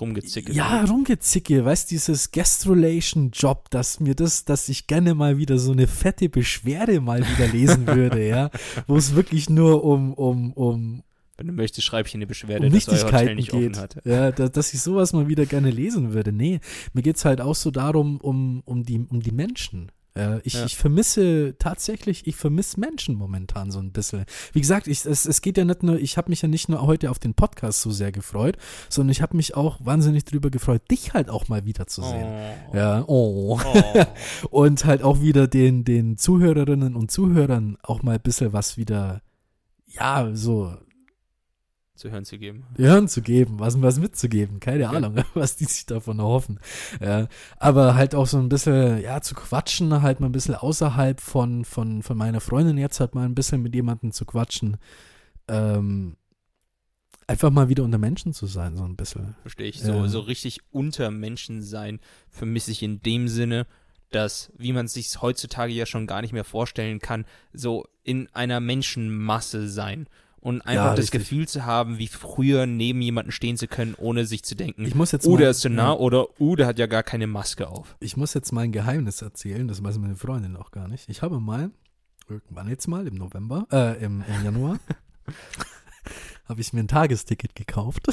Rumgezickelt. 0.00 0.56
ja, 0.56 0.84
rumgezicke, 0.84 1.64
weißt 1.64 1.90
dieses 1.90 2.30
Gastrolation-Job, 2.32 3.70
dass 3.70 4.00
mir 4.00 4.14
das, 4.14 4.44
dass 4.44 4.68
ich 4.68 4.86
gerne 4.86 5.14
mal 5.14 5.38
wieder 5.38 5.58
so 5.58 5.72
eine 5.72 5.86
fette 5.86 6.28
Beschwerde 6.28 7.00
mal 7.00 7.20
wieder 7.20 7.48
lesen 7.48 7.86
würde, 7.86 8.26
ja, 8.26 8.50
wo 8.86 8.96
es 8.96 9.14
wirklich 9.14 9.48
nur 9.50 9.84
um, 9.84 10.12
um, 10.14 10.52
um, 10.52 11.02
Wenn 11.36 11.46
du 11.46 11.52
möchtest, 11.52 11.86
schreibe 11.86 12.08
ich 12.08 12.14
in 12.14 12.20
die 12.20 12.26
Beschwerde, 12.26 12.66
um 12.66 12.72
dass 12.72 12.88
euer 12.88 13.04
Hotel 13.04 13.34
nicht 13.34 13.50
geht. 13.50 13.72
offen 13.72 13.82
hat. 13.82 13.96
Ja, 14.04 14.32
da, 14.32 14.48
dass 14.48 14.74
ich 14.74 14.80
sowas 14.80 15.12
mal 15.12 15.28
wieder 15.28 15.46
gerne 15.46 15.70
lesen 15.70 16.12
würde. 16.12 16.32
Nee, 16.32 16.60
mir 16.92 17.02
geht's 17.02 17.24
halt 17.24 17.40
auch 17.40 17.54
so 17.54 17.70
darum, 17.70 18.18
um, 18.18 18.62
um, 18.64 18.84
die, 18.84 18.98
um 18.98 19.20
die 19.20 19.32
Menschen. 19.32 19.92
Ja, 20.14 20.40
ich, 20.44 20.54
Ja. 20.54 20.66
ich 20.66 20.76
vermisse 20.76 21.54
tatsächlich, 21.58 22.26
ich 22.26 22.36
vermisse 22.36 22.78
Menschen 22.78 23.14
momentan 23.14 23.70
so 23.70 23.78
ein 23.78 23.92
bisschen. 23.92 24.26
Wie 24.52 24.60
gesagt, 24.60 24.86
ich, 24.86 25.06
es, 25.06 25.24
es 25.24 25.40
geht 25.40 25.56
ja 25.56 25.64
nicht 25.64 25.82
nur, 25.82 25.98
ich 25.98 26.18
habe 26.18 26.28
mich 26.30 26.42
ja 26.42 26.48
nicht 26.48 26.68
nur 26.68 26.82
heute 26.82 27.10
auf 27.10 27.18
den 27.18 27.32
Podcast 27.32 27.80
so 27.80 27.90
sehr 27.90 28.12
gefreut, 28.12 28.58
sondern 28.90 29.12
ich 29.12 29.22
habe 29.22 29.36
mich 29.36 29.56
auch 29.56 29.78
wahnsinnig 29.84 30.24
drüber 30.26 30.50
gefreut, 30.50 30.82
dich 30.90 31.14
halt 31.14 31.30
auch 31.30 31.48
mal 31.48 31.64
wieder 31.64 31.86
zu 31.86 32.02
sehen. 32.02 32.26
Oh. 32.72 32.76
Ja, 32.76 33.04
oh. 33.06 33.58
Oh. 33.64 34.04
Und 34.50 34.84
halt 34.84 35.02
auch 35.02 35.22
wieder 35.22 35.48
den, 35.48 35.84
den 35.84 36.18
Zuhörerinnen 36.18 36.94
und 36.94 37.10
Zuhörern 37.10 37.78
auch 37.82 38.02
mal 38.02 38.16
ein 38.16 38.20
bisschen 38.22 38.52
was 38.52 38.76
wieder, 38.76 39.22
ja, 39.86 40.30
so 40.34 40.74
zu 41.94 42.10
hören 42.10 42.24
zu 42.24 42.38
geben. 42.38 42.64
hören 42.76 43.06
zu 43.06 43.20
geben, 43.22 43.58
was, 43.58 43.80
was 43.80 43.98
mitzugeben. 43.98 44.60
Keine 44.60 44.86
Okay. 44.88 44.96
Ahnung, 44.96 45.16
was 45.34 45.56
die 45.56 45.64
sich 45.66 45.86
davon 45.86 46.18
erhoffen. 46.18 46.58
Ja, 47.00 47.28
aber 47.58 47.94
halt 47.94 48.14
auch 48.14 48.26
so 48.26 48.38
ein 48.38 48.48
bisschen, 48.48 49.00
ja, 49.02 49.20
zu 49.20 49.34
quatschen, 49.34 50.02
halt 50.02 50.18
mal 50.20 50.26
ein 50.26 50.32
bisschen 50.32 50.54
außerhalb 50.54 51.20
von, 51.20 51.64
von, 51.64 52.02
von 52.02 52.16
meiner 52.16 52.40
Freundin 52.40 52.78
jetzt 52.78 52.98
halt 53.00 53.14
mal 53.14 53.24
ein 53.26 53.34
bisschen 53.34 53.62
mit 53.62 53.74
jemandem 53.74 54.12
zu 54.12 54.24
quatschen. 54.24 54.78
Ähm, 55.48 56.16
einfach 57.26 57.50
mal 57.50 57.68
wieder 57.68 57.84
unter 57.84 57.98
Menschen 57.98 58.32
zu 58.32 58.46
sein, 58.46 58.76
so 58.76 58.84
ein 58.84 58.96
bisschen. 58.96 59.36
Verstehe 59.42 59.68
ich. 59.68 59.80
Ja. 59.80 59.86
So, 59.86 60.06
so 60.06 60.20
richtig 60.20 60.60
unter 60.70 61.10
Menschen 61.10 61.62
sein 61.62 62.00
vermisse 62.30 62.70
ich 62.70 62.82
in 62.82 63.00
dem 63.02 63.28
Sinne, 63.28 63.66
dass, 64.10 64.52
wie 64.56 64.72
man 64.72 64.86
es 64.86 64.94
sich 64.94 65.20
heutzutage 65.20 65.72
ja 65.72 65.86
schon 65.86 66.06
gar 66.06 66.22
nicht 66.22 66.32
mehr 66.32 66.44
vorstellen 66.44 66.98
kann, 67.00 67.24
so 67.52 67.86
in 68.02 68.28
einer 68.34 68.60
Menschenmasse 68.60 69.68
sein. 69.68 70.08
Und 70.42 70.60
einfach 70.62 70.86
Ja, 70.86 70.94
das. 70.96 71.12
Gefühl 71.12 71.46
zu 71.46 71.64
haben, 71.64 71.98
wie 71.98 72.08
früher 72.08 72.66
neben 72.66 73.00
jemanden 73.00 73.30
stehen 73.30 73.56
zu 73.56 73.68
können, 73.68 73.94
ohne 73.96 74.26
sich 74.26 74.42
zu 74.42 74.56
denken, 74.56 74.84
Ich 74.84 74.96
muss 74.96 75.12
jetzt 75.12 75.24
oh, 75.24 75.32
mal, 75.32 75.38
der 75.38 75.50
ist 75.50 75.60
zu 75.60 75.70
nah 75.70 75.92
ja, 75.92 75.92
oder 75.92 76.26
oh, 76.40 76.56
der 76.56 76.66
hat 76.66 76.80
ja 76.80 76.86
gar 76.88 77.04
keine 77.04 77.28
Maske 77.28 77.68
auf. 77.68 77.96
ich 78.00 78.16
muss 78.16 78.34
jetzt 78.34 78.50
mal 78.50 78.62
ein 78.62 78.72
Geheimnis 78.72 79.22
erzählen, 79.22 79.68
das 79.68 79.82
weiß 79.84 79.98
meine 79.98 80.16
Freundin 80.16 80.56
auch 80.56 80.72
gar 80.72 80.88
nicht. 80.88 81.08
Ich 81.08 81.22
habe 81.22 81.38
mal, 81.38 81.70
irgendwann 82.28 82.68
jetzt 82.68 82.88
mal, 82.88 83.06
im 83.06 83.14
November, 83.14 83.68
äh, 83.70 84.04
im, 84.04 84.24
im 84.26 84.44
Januar, 84.44 84.80
habe 86.48 86.60
ich 86.60 86.72
mir 86.72 86.80
ein 86.80 86.88
Tagesticket 86.88 87.54
gekauft 87.54 88.08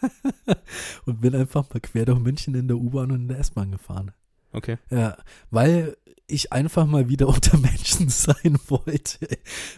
und 1.04 1.20
bin 1.20 1.34
einfach 1.34 1.68
mal 1.68 1.80
quer 1.80 2.06
durch 2.06 2.18
München 2.18 2.54
in 2.54 2.66
der 2.66 2.78
U-Bahn 2.78 3.10
und 3.12 3.20
in 3.20 3.28
der 3.28 3.40
S-Bahn 3.40 3.72
gefahren. 3.72 4.12
Okay. 4.52 4.78
Ja, 4.90 5.18
weil 5.50 5.98
ich 6.28 6.52
einfach 6.52 6.86
mal 6.86 7.08
wieder 7.08 7.26
unter 7.34 7.56
Menschen 7.58 8.08
sein 8.08 8.58
wollte. 8.68 9.26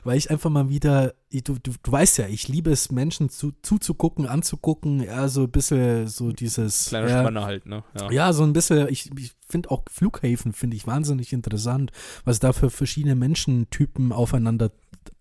Weil 0.05 0.19
ich 0.19 0.31
einfach 0.31 0.51
mal 0.51 0.69
wieder, 0.69 1.15
du, 1.33 1.55
du, 1.55 1.73
du 1.83 1.93
weißt 1.93 2.19
ja, 2.19 2.27
ich 2.27 2.49
liebe 2.49 2.71
es, 2.71 2.91
Menschen 2.91 3.31
zu, 3.31 3.53
zuzugucken, 3.63 4.27
anzugucken, 4.27 5.03
ja, 5.03 5.29
so 5.29 5.43
ein 5.45 5.51
bisschen 5.51 6.09
so 6.09 6.33
dieses. 6.33 6.87
Kleiner 6.89 7.09
ja, 7.09 7.21
Spanner 7.23 7.45
halt, 7.45 7.67
ne? 7.67 7.85
Ja. 7.99 8.11
ja, 8.11 8.33
so 8.33 8.43
ein 8.43 8.53
bisschen, 8.53 8.89
ich, 8.89 9.11
ich 9.17 9.33
finde 9.49 9.71
auch 9.71 9.85
Flughäfen 9.91 10.53
finde 10.53 10.77
ich 10.77 10.87
wahnsinnig 10.87 11.33
interessant, 11.33 11.93
was 12.25 12.41
da 12.41 12.53
für 12.53 12.71
verschiedene 12.71 13.15
Menschentypen 13.15 14.13
aufeinander 14.13 14.71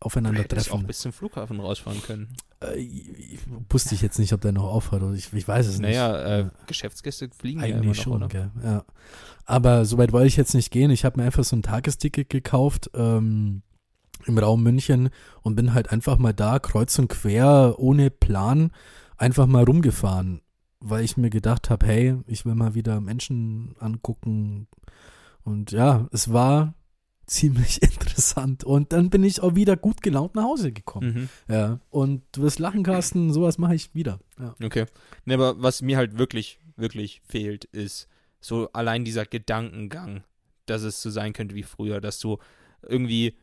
aufeinandertreffen. 0.01 0.73
Auch 0.73 0.83
bis 0.83 0.99
zum 0.99 1.11
Flughafen 1.13 1.59
rausfahren 1.59 2.01
können. 2.01 2.35
Äh, 2.63 2.79
ich- 2.79 3.39
wusste 3.69 3.95
ich 3.95 4.01
jetzt 4.01 4.19
nicht, 4.19 4.33
ob 4.33 4.41
der 4.41 4.51
noch 4.51 4.63
aufhört 4.63 5.03
oder 5.03 5.13
ich, 5.13 5.31
ich 5.33 5.47
weiß 5.47 5.67
es 5.67 5.79
nicht. 5.79 5.89
Naja, 5.95 6.39
äh. 6.39 6.49
Geschäftsgäste 6.67 7.29
fliegen 7.37 7.59
ja 7.59 7.67
immer 7.67 7.77
Eigentlich 7.77 7.97
noch, 7.97 8.03
schon, 8.03 8.13
oder? 8.23 8.27
gell? 8.27 8.51
Ja. 8.63 8.85
Aber 9.45 9.85
so 9.85 9.97
weit 9.97 10.11
wollte 10.11 10.27
ich 10.27 10.37
jetzt 10.37 10.53
nicht 10.53 10.69
gehen. 10.71 10.91
Ich 10.91 11.05
habe 11.05 11.18
mir 11.19 11.25
einfach 11.25 11.43
so 11.43 11.55
ein 11.55 11.63
Tagesticket 11.63 12.29
gekauft 12.29 12.89
ähm, 12.93 13.61
im 14.25 14.37
Raum 14.37 14.63
München 14.63 15.09
und 15.41 15.55
bin 15.55 15.73
halt 15.73 15.91
einfach 15.91 16.17
mal 16.17 16.33
da, 16.33 16.59
kreuz 16.59 16.97
und 16.99 17.07
quer, 17.07 17.75
ohne 17.77 18.09
Plan, 18.09 18.71
einfach 19.17 19.47
mal 19.47 19.63
rumgefahren, 19.63 20.41
weil 20.79 21.03
ich 21.03 21.17
mir 21.17 21.29
gedacht 21.29 21.69
habe, 21.69 21.85
hey, 21.85 22.17
ich 22.27 22.45
will 22.45 22.55
mal 22.55 22.75
wieder 22.75 23.01
Menschen 23.01 23.75
angucken. 23.79 24.67
Und 25.43 25.71
ja, 25.71 26.07
es 26.11 26.31
war 26.33 26.73
ziemlich 27.25 27.81
interessant. 27.81 28.63
Und 28.63 28.91
dann 28.91 29.09
bin 29.09 29.23
ich 29.23 29.41
auch 29.41 29.55
wieder 29.55 29.77
gut 29.77 30.01
gelaunt 30.01 30.35
nach 30.35 30.43
Hause 30.43 30.71
gekommen. 30.71 31.29
Mhm. 31.47 31.53
Ja. 31.53 31.79
Und 31.89 32.23
du 32.31 32.41
wirst 32.41 32.59
lachen, 32.59 32.83
Carsten, 32.83 33.31
sowas 33.31 33.57
mache 33.57 33.75
ich 33.75 33.93
wieder. 33.95 34.19
Ja. 34.39 34.55
Okay. 34.63 34.85
Ne, 35.25 35.35
aber 35.35 35.61
was 35.61 35.81
mir 35.81 35.97
halt 35.97 36.17
wirklich, 36.17 36.59
wirklich 36.75 37.21
fehlt, 37.25 37.65
ist 37.65 38.07
so 38.41 38.71
allein 38.71 39.05
dieser 39.05 39.25
Gedankengang, 39.25 40.23
dass 40.69 40.83
es 40.83 41.01
so 41.01 41.09
sein 41.09 41.33
könnte 41.33 41.55
wie 41.55 41.63
früher, 41.63 42.01
dass 42.01 42.19
du 42.19 42.37
irgendwie 42.81 43.35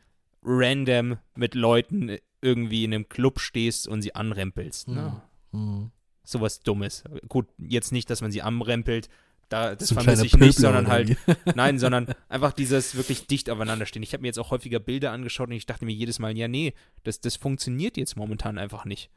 random 0.43 1.17
mit 1.35 1.55
Leuten 1.55 2.17
irgendwie 2.41 2.83
in 2.83 2.93
einem 2.93 3.09
Club 3.09 3.39
stehst 3.39 3.87
und 3.87 4.01
sie 4.01 4.15
anrempelst. 4.15 4.87
Ne? 4.87 5.21
Mhm. 5.51 5.91
Sowas 6.23 6.59
Dummes. 6.61 7.03
Gut, 7.27 7.47
jetzt 7.57 7.91
nicht, 7.91 8.09
dass 8.09 8.21
man 8.21 8.31
sie 8.31 8.41
anrempelt, 8.41 9.09
da, 9.49 9.75
das 9.75 9.87
So 9.89 9.95
vermisse 9.95 10.25
ich 10.25 10.35
nicht, 10.35 10.57
sondern 10.57 10.87
halt, 10.87 11.17
nein, 11.55 11.79
sondern 11.79 12.13
einfach 12.27 12.51
dieses 12.51 12.95
wirklich 12.95 13.27
dicht 13.27 13.49
aufeinander 13.49 13.85
stehen. 13.85 14.03
Ich 14.03 14.11
habe 14.13 14.21
mir 14.21 14.27
jetzt 14.27 14.39
auch 14.39 14.51
häufiger 14.51 14.79
Bilder 14.79 15.11
angeschaut 15.13 15.47
und 15.47 15.55
ich 15.55 15.65
dachte 15.65 15.85
mir 15.85 15.93
jedes 15.93 16.19
Mal, 16.19 16.37
ja, 16.37 16.47
nee, 16.49 16.73
das, 17.03 17.21
das 17.21 17.37
funktioniert 17.37 17.95
jetzt 17.95 18.17
momentan 18.17 18.57
einfach 18.57 18.83
nicht. 18.83 19.09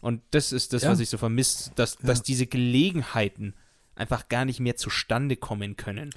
Und 0.00 0.20
das 0.32 0.52
ist 0.52 0.72
das, 0.72 0.82
Ja. 0.82 0.90
was 0.90 1.00
ich 1.00 1.08
so 1.08 1.16
vermisse, 1.16 1.70
dass, 1.76 1.94
Ja. 2.00 2.08
dass 2.08 2.22
diese 2.22 2.46
Gelegenheiten 2.46 3.54
einfach 3.94 4.28
gar 4.28 4.44
nicht 4.44 4.58
mehr 4.60 4.76
zustande 4.76 5.36
kommen 5.36 5.76
können. 5.76 6.10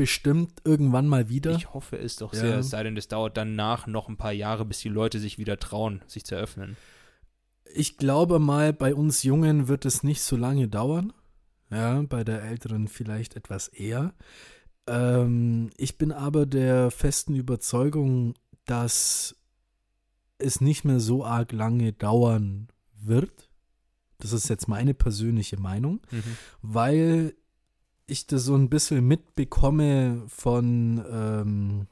Bestimmt 0.00 0.62
irgendwann 0.64 1.06
mal 1.06 1.28
wieder. 1.28 1.54
Ich 1.56 1.74
hoffe 1.74 1.98
es 1.98 2.16
doch 2.16 2.32
Ja. 2.32 2.40
sehr, 2.40 2.58
es 2.60 2.70
sei 2.70 2.82
denn, 2.84 2.96
es 2.96 3.08
dauert 3.08 3.36
danach 3.36 3.86
noch 3.86 4.08
ein 4.08 4.16
paar 4.16 4.32
Jahre, 4.32 4.64
bis 4.64 4.78
die 4.78 4.88
Leute 4.88 5.18
sich 5.18 5.36
wieder 5.36 5.58
trauen, 5.58 6.00
sich 6.06 6.24
zu 6.24 6.36
öffnen. 6.36 6.78
Ich 7.74 7.98
glaube 7.98 8.38
mal, 8.38 8.72
bei 8.72 8.94
uns 8.94 9.22
Jungen 9.24 9.68
wird 9.68 9.84
es 9.84 10.02
nicht 10.02 10.22
so 10.22 10.36
lange 10.36 10.68
dauern. 10.68 11.12
Ja, 11.70 12.00
bei 12.08 12.24
der 12.24 12.42
Älteren 12.42 12.88
vielleicht 12.88 13.36
etwas 13.36 13.68
eher. 13.68 14.14
Ähm, 14.86 15.68
ich 15.76 15.98
bin 15.98 16.12
aber 16.12 16.46
der 16.46 16.90
festen 16.90 17.34
Überzeugung, 17.34 18.32
dass 18.64 19.36
es 20.38 20.62
nicht 20.62 20.82
mehr 20.84 21.00
so 21.00 21.26
arg 21.26 21.52
lange 21.52 21.92
dauern 21.92 22.68
wird. 22.94 23.50
Das 24.16 24.32
ist 24.32 24.48
jetzt 24.48 24.66
meine 24.66 24.94
persönliche 24.94 25.58
Meinung, 25.60 26.00
weil 26.62 27.34
ich 28.10 28.26
das 28.26 28.44
so 28.44 28.54
ein 28.54 28.68
bisschen 28.68 29.06
mitbekomme 29.06 30.24
von 30.28 31.04
ähm, 31.10 31.86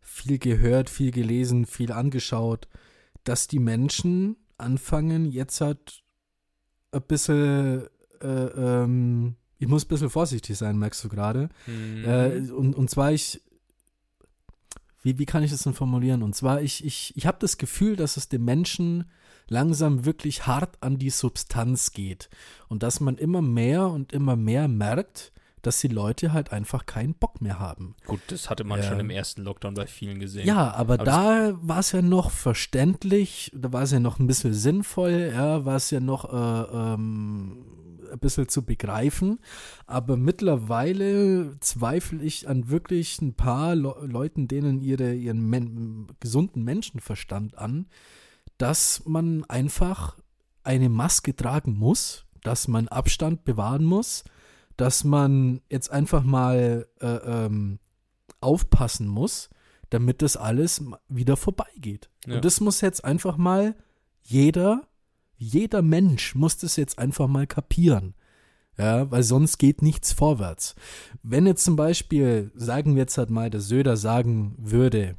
viel 0.00 0.38
gehört, 0.38 0.90
viel 0.90 1.10
gelesen, 1.10 1.66
viel 1.66 1.92
angeschaut, 1.92 2.68
dass 3.24 3.48
die 3.48 3.58
Menschen 3.58 4.36
anfangen, 4.58 5.26
jetzt 5.26 5.60
halt 5.60 6.02
ein 6.92 7.02
bisschen, 7.02 7.86
äh, 8.20 8.26
ähm, 8.26 9.36
ich 9.58 9.68
muss 9.68 9.84
ein 9.84 9.88
bisschen 9.88 10.10
vorsichtig 10.10 10.56
sein, 10.58 10.78
merkst 10.78 11.02
du 11.04 11.08
gerade. 11.08 11.48
Mhm. 11.66 12.04
Äh, 12.04 12.50
und, 12.50 12.74
und 12.74 12.90
zwar 12.90 13.12
ich, 13.12 13.40
wie, 15.02 15.18
wie 15.18 15.26
kann 15.26 15.42
ich 15.42 15.50
das 15.50 15.62
denn 15.62 15.74
formulieren? 15.74 16.22
Und 16.22 16.36
zwar 16.36 16.62
ich, 16.62 16.84
ich, 16.84 17.16
ich 17.16 17.26
habe 17.26 17.38
das 17.40 17.58
Gefühl, 17.58 17.96
dass 17.96 18.16
es 18.16 18.28
dem 18.28 18.44
Menschen 18.44 19.10
langsam 19.52 20.04
wirklich 20.04 20.46
hart 20.46 20.78
an 20.82 20.98
die 20.98 21.10
Substanz 21.10 21.92
geht. 21.92 22.28
Und 22.68 22.82
dass 22.82 23.00
man 23.00 23.16
immer 23.18 23.42
mehr 23.42 23.88
und 23.88 24.12
immer 24.12 24.34
mehr 24.34 24.66
merkt, 24.66 25.32
dass 25.60 25.80
die 25.80 25.88
Leute 25.88 26.32
halt 26.32 26.52
einfach 26.52 26.86
keinen 26.86 27.14
Bock 27.14 27.40
mehr 27.40 27.60
haben. 27.60 27.94
Gut, 28.06 28.20
das 28.26 28.50
hatte 28.50 28.64
man 28.64 28.80
Ja. 28.80 28.84
schon 28.88 28.98
im 28.98 29.10
ersten 29.10 29.42
Lockdown 29.42 29.74
bei 29.74 29.86
vielen 29.86 30.18
gesehen. 30.18 30.44
Ja, 30.44 30.72
aber, 30.72 30.94
Aber 30.94 31.04
da 31.04 31.52
war 31.62 31.78
es 31.78 31.92
ja 31.92 32.02
noch 32.02 32.32
verständlich, 32.32 33.52
da 33.54 33.72
war 33.72 33.82
es 33.82 33.92
ja 33.92 34.00
noch 34.00 34.18
ein 34.18 34.26
bisschen 34.26 34.54
sinnvoll, 34.54 35.30
ja, 35.32 35.64
war 35.64 35.76
es 35.76 35.90
ja 35.90 36.00
noch 36.00 36.24
äh, 36.32 36.94
ähm, 36.94 37.64
ein 38.12 38.18
bisschen 38.18 38.48
zu 38.48 38.62
begreifen. 38.64 39.38
Aber 39.86 40.16
mittlerweile 40.16 41.58
zweifle 41.60 42.22
ich 42.22 42.48
an 42.48 42.68
wirklich 42.68 43.20
ein 43.20 43.34
paar 43.34 43.74
Le 43.76 43.94
Leuten, 44.02 44.48
denen 44.48 44.80
ihre, 44.80 45.14
ihren 45.14 45.48
men 45.48 46.08
gesunden 46.20 46.64
Menschenverstand 46.64 47.56
an, 47.56 47.86
dass 48.62 49.02
man 49.06 49.42
einfach 49.46 50.16
eine 50.62 50.88
Maske 50.88 51.34
tragen 51.34 51.76
muss, 51.76 52.26
dass 52.44 52.68
man 52.68 52.86
Abstand 52.86 53.42
bewahren 53.42 53.82
muss, 53.84 54.22
dass 54.76 55.02
man 55.02 55.60
jetzt 55.68 55.90
einfach 55.90 56.22
mal 56.22 56.86
äh, 57.00 57.06
ähm, 57.06 57.80
aufpassen 58.40 59.08
muss, 59.08 59.50
damit 59.90 60.22
das 60.22 60.36
alles 60.36 60.80
wieder 61.08 61.36
vorbeigeht. 61.36 62.08
Ja. 62.24 62.36
Und 62.36 62.44
das 62.44 62.60
muss 62.60 62.80
jetzt 62.82 63.04
einfach 63.04 63.36
mal 63.36 63.74
jeder, 64.22 64.86
jeder 65.36 65.82
Mensch 65.82 66.36
muss 66.36 66.56
das 66.56 66.76
jetzt 66.76 67.00
einfach 67.00 67.26
mal 67.26 67.48
kapieren. 67.48 68.14
Ja, 68.78 69.10
weil 69.10 69.24
sonst 69.24 69.58
geht 69.58 69.82
nichts 69.82 70.12
vorwärts. 70.12 70.76
Wenn 71.24 71.48
jetzt 71.48 71.64
zum 71.64 71.74
Beispiel, 71.74 72.52
sagen 72.54 72.94
wir 72.94 73.02
jetzt 73.02 73.18
halt 73.18 73.28
mal, 73.28 73.50
der 73.50 73.60
Söder 73.60 73.96
sagen 73.96 74.54
würde, 74.56 75.16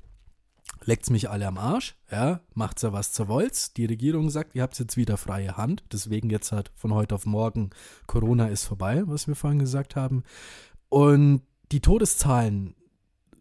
leckt's 0.85 1.09
mich 1.09 1.29
alle 1.29 1.47
am 1.47 1.57
Arsch, 1.57 1.95
ja, 2.11 2.41
macht's 2.53 2.81
ja 2.81 2.93
was 2.93 3.11
zur 3.11 3.27
Wolz. 3.27 3.73
Die 3.73 3.85
Regierung 3.85 4.29
sagt, 4.29 4.55
ihr 4.55 4.61
habt 4.61 4.77
jetzt 4.79 4.97
wieder 4.97 5.17
freie 5.17 5.57
Hand, 5.57 5.83
deswegen 5.91 6.29
jetzt 6.29 6.51
halt 6.51 6.71
von 6.75 6.93
heute 6.93 7.15
auf 7.15 7.25
morgen 7.25 7.71
Corona 8.07 8.47
ist 8.47 8.65
vorbei, 8.65 9.03
was 9.05 9.27
wir 9.27 9.35
vorhin 9.35 9.59
gesagt 9.59 9.95
haben. 9.95 10.23
Und 10.89 11.41
die 11.71 11.79
Todeszahlen 11.79 12.75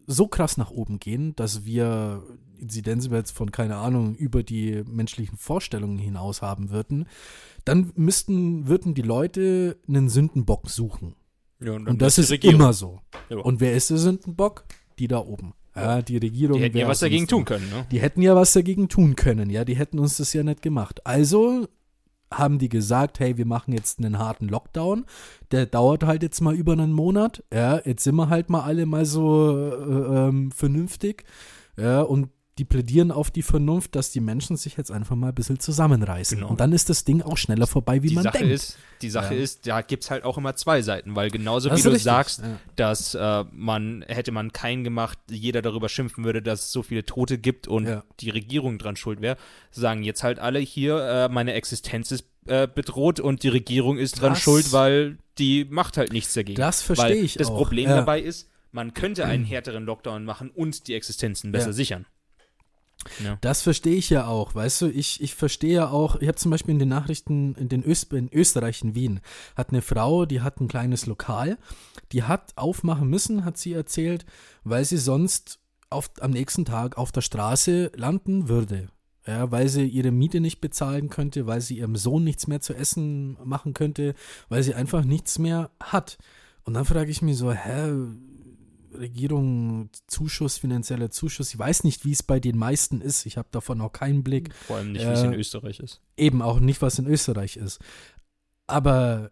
so 0.07 0.27
krass 0.27 0.57
nach 0.57 0.71
oben 0.71 0.99
gehen, 0.99 1.35
dass 1.35 1.65
wir 1.65 2.23
Inzidenzwerte 2.57 3.33
von, 3.33 3.51
keine 3.51 3.75
Ahnung, 3.75 4.15
über 4.15 4.43
die 4.43 4.83
menschlichen 4.85 5.37
Vorstellungen 5.37 5.97
hinaus 5.97 6.41
haben 6.41 6.69
würden, 6.69 7.07
dann 7.65 7.91
müssten, 7.95 8.67
würden 8.67 8.93
die 8.93 9.01
Leute 9.01 9.77
einen 9.87 10.09
Sündenbock 10.09 10.69
suchen. 10.69 11.15
Ja, 11.59 11.73
und, 11.73 11.87
Und 11.87 12.01
das 12.01 12.17
ist 12.17 12.31
immer 12.31 12.73
so. 12.73 13.01
Ja. 13.29 13.37
Und 13.37 13.59
wer 13.59 13.73
ist 13.73 13.89
der 13.89 13.97
Sündenbock? 13.97 14.65
Die 14.99 15.07
da 15.07 15.19
oben. 15.19 15.53
Ja, 15.75 16.01
die 16.01 16.17
Regierung. 16.17 16.57
Die 16.57 16.63
hätten 16.63 16.77
ja 16.77 16.87
was 16.87 16.99
dagegen 16.99 17.27
tun 17.27 17.45
können, 17.45 17.69
ne? 17.69 17.85
Die 17.91 17.99
hätten 17.99 18.21
ja 18.21 18.35
was 18.35 18.53
dagegen 18.53 18.89
tun 18.89 19.15
können, 19.15 19.49
ja, 19.49 19.65
die 19.65 19.75
hätten 19.75 19.99
uns 19.99 20.17
das 20.17 20.33
ja 20.33 20.43
nicht 20.43 20.61
gemacht. 20.61 21.05
Also 21.05 21.67
haben 22.31 22.59
die 22.59 22.69
gesagt, 22.69 23.19
hey, 23.19 23.37
wir 23.37 23.45
machen 23.45 23.73
jetzt 23.73 23.99
einen 23.99 24.17
harten 24.17 24.47
Lockdown. 24.47 25.05
Der 25.51 25.65
dauert 25.65 26.03
halt 26.03 26.23
jetzt 26.23 26.41
mal 26.41 26.55
über 26.55 26.73
einen 26.73 26.91
Monat. 26.91 27.43
Ja, 27.53 27.79
jetzt 27.85 28.03
sind 28.03 28.15
wir 28.15 28.29
halt 28.29 28.49
mal 28.49 28.61
alle 28.61 28.85
mal 28.85 29.05
so 29.05 29.55
äh, 29.57 30.27
ähm, 30.27 30.51
vernünftig. 30.51 31.25
Ja, 31.77 32.01
und 32.01 32.29
die 32.59 32.65
plädieren 32.65 33.11
auf 33.11 33.31
die 33.31 33.41
Vernunft, 33.41 33.95
dass 33.95 34.11
die 34.11 34.19
Menschen 34.19 34.57
sich 34.57 34.77
jetzt 34.77 34.91
einfach 34.91 35.15
mal 35.15 35.29
ein 35.29 35.33
bisschen 35.35 35.59
zusammenreißen. 35.59 36.37
Genau. 36.37 36.49
Und 36.51 36.59
dann 36.59 36.71
ist 36.71 36.87
das 36.89 37.03
Ding 37.03 37.23
auch 37.23 37.37
schneller 37.37 37.65
vorbei, 37.65 38.03
wie 38.03 38.09
die 38.09 38.15
man 38.15 38.23
Sache 38.25 38.37
denkt. 38.37 38.53
ist, 38.53 38.77
die 39.01 39.09
Sache 39.09 39.33
Ja. 39.33 39.41
ist, 39.41 39.65
da 39.65 39.81
gibt 39.81 40.03
es 40.03 40.11
halt 40.11 40.23
auch 40.23 40.37
immer 40.37 40.55
zwei 40.55 40.83
Seiten, 40.83 41.15
weil 41.15 41.31
genauso 41.31 41.69
Das 41.69 41.79
wie 41.79 41.83
du 41.83 41.89
richtig, 41.89 42.03
sagst, 42.03 42.41
ja. 42.41 42.59
dass 42.75 43.15
äh, 43.15 43.43
man, 43.51 44.05
hätte 44.07 44.31
man 44.31 44.51
keinen 44.53 44.83
gemacht, 44.83 45.17
jeder 45.31 45.63
darüber 45.63 45.89
schimpfen 45.89 46.23
würde, 46.25 46.43
dass 46.43 46.65
es 46.65 46.71
so 46.71 46.83
viele 46.83 47.03
Tote 47.05 47.39
gibt 47.39 47.67
und 47.67 47.87
Ja. 47.87 48.03
die 48.19 48.29
Regierung 48.29 48.77
dran 48.77 48.95
schuld 48.97 49.19
wäre, 49.21 49.37
sagen 49.71 50.03
jetzt 50.03 50.21
halt 50.21 50.37
alle 50.37 50.59
hier, 50.59 50.99
äh, 50.99 51.29
meine 51.29 51.53
Existenz 51.53 52.11
ist 52.11 52.25
äh, 52.45 52.67
bedroht 52.67 53.19
und 53.19 53.41
die 53.43 53.49
Regierung 53.49 53.97
ist 53.97 54.21
dran 54.21 54.33
Das- 54.33 54.41
schuld, 54.41 54.71
weil 54.73 55.17
die 55.39 55.65
macht 55.65 55.97
halt 55.97 56.13
nichts 56.13 56.33
dagegen. 56.33 56.59
Das 56.59 56.81
verstehe 56.83 57.15
ich 57.15 57.33
das 57.35 57.47
auch. 57.47 57.55
Problem 57.57 57.89
dabei 57.89 58.19
ist, 58.21 58.47
man 58.71 58.93
könnte 58.93 59.25
einen 59.25 59.45
härteren 59.45 59.85
Lockdown 59.85 60.23
machen 60.25 60.51
und 60.51 60.87
die 60.87 60.93
Existenzen 60.93 61.51
besser 61.51 61.73
sichern. 61.73 62.05
Ja. 63.23 63.37
Das 63.41 63.61
verstehe 63.61 63.95
ich 63.95 64.09
ja 64.09 64.27
auch, 64.27 64.55
weißt 64.55 64.81
du, 64.81 64.87
ich, 64.87 65.21
ich 65.21 65.35
verstehe 65.35 65.73
ja 65.73 65.89
auch, 65.89 66.15
ich 66.17 66.27
habe 66.27 66.37
zum 66.37 66.51
Beispiel 66.51 66.73
in 66.73 66.79
den 66.79 66.89
Nachrichten 66.89 67.55
in, 67.55 67.69
den 67.69 67.83
Öst, 67.83 68.13
in 68.13 68.31
Österreich, 68.31 68.81
in 68.83 68.95
Wien, 68.95 69.19
hat 69.55 69.69
eine 69.69 69.81
Frau, 69.81 70.25
die 70.25 70.41
hat 70.41 70.59
ein 70.59 70.67
kleines 70.67 71.05
Lokal, 71.05 71.57
die 72.11 72.23
hat 72.23 72.53
aufmachen 72.55 73.09
müssen, 73.09 73.45
hat 73.45 73.57
sie 73.57 73.73
erzählt, 73.73 74.25
weil 74.63 74.85
sie 74.85 74.97
sonst 74.97 75.59
auf, 75.89 76.09
am 76.19 76.31
nächsten 76.31 76.65
Tag 76.65 76.97
auf 76.97 77.11
der 77.11 77.21
Straße 77.21 77.91
landen 77.95 78.49
würde. 78.49 78.89
Ja, 79.25 79.51
weil 79.51 79.69
sie 79.69 79.85
ihre 79.85 80.11
Miete 80.11 80.41
nicht 80.41 80.59
bezahlen 80.59 81.09
könnte, 81.09 81.47
weil 81.47 81.61
sie 81.61 81.77
ihrem 81.77 81.95
Sohn 81.95 82.25
nichts 82.25 82.47
mehr 82.47 82.59
zu 82.59 82.73
essen 82.73 83.37
machen 83.45 83.73
könnte, 83.73 84.15
weil 84.49 84.63
sie 84.63 84.73
einfach 84.73 85.05
nichts 85.05 85.39
mehr 85.39 85.71
hat. 85.79 86.17
Und 86.65 86.73
dann 86.73 86.83
frage 86.83 87.09
ich 87.09 87.21
mich 87.21 87.37
so, 87.37 87.51
hä, 87.53 87.93
Regierung, 88.97 89.89
Zuschuss, 90.07 90.57
finanzieller 90.57 91.09
Zuschuss. 91.11 91.53
Ich 91.53 91.59
weiß 91.59 91.83
nicht, 91.83 92.05
wie 92.05 92.11
es 92.11 92.23
bei 92.23 92.39
den 92.39 92.57
meisten 92.57 93.01
ist. 93.01 93.25
Ich 93.25 93.37
habe 93.37 93.47
davon 93.51 93.81
auch 93.81 93.91
keinen 93.91 94.23
Blick. 94.23 94.53
Vor 94.67 94.77
allem 94.77 94.91
nicht, 94.91 95.05
wie 95.05 95.09
es 95.11 95.21
Äh, 95.23 95.27
in 95.27 95.33
Österreich 95.33 95.79
ist. 95.79 96.01
Eben 96.17 96.41
auch 96.41 96.59
nicht, 96.59 96.81
was 96.81 96.99
in 96.99 97.07
Österreich 97.07 97.57
ist. 97.57 97.79
Aber 98.67 99.31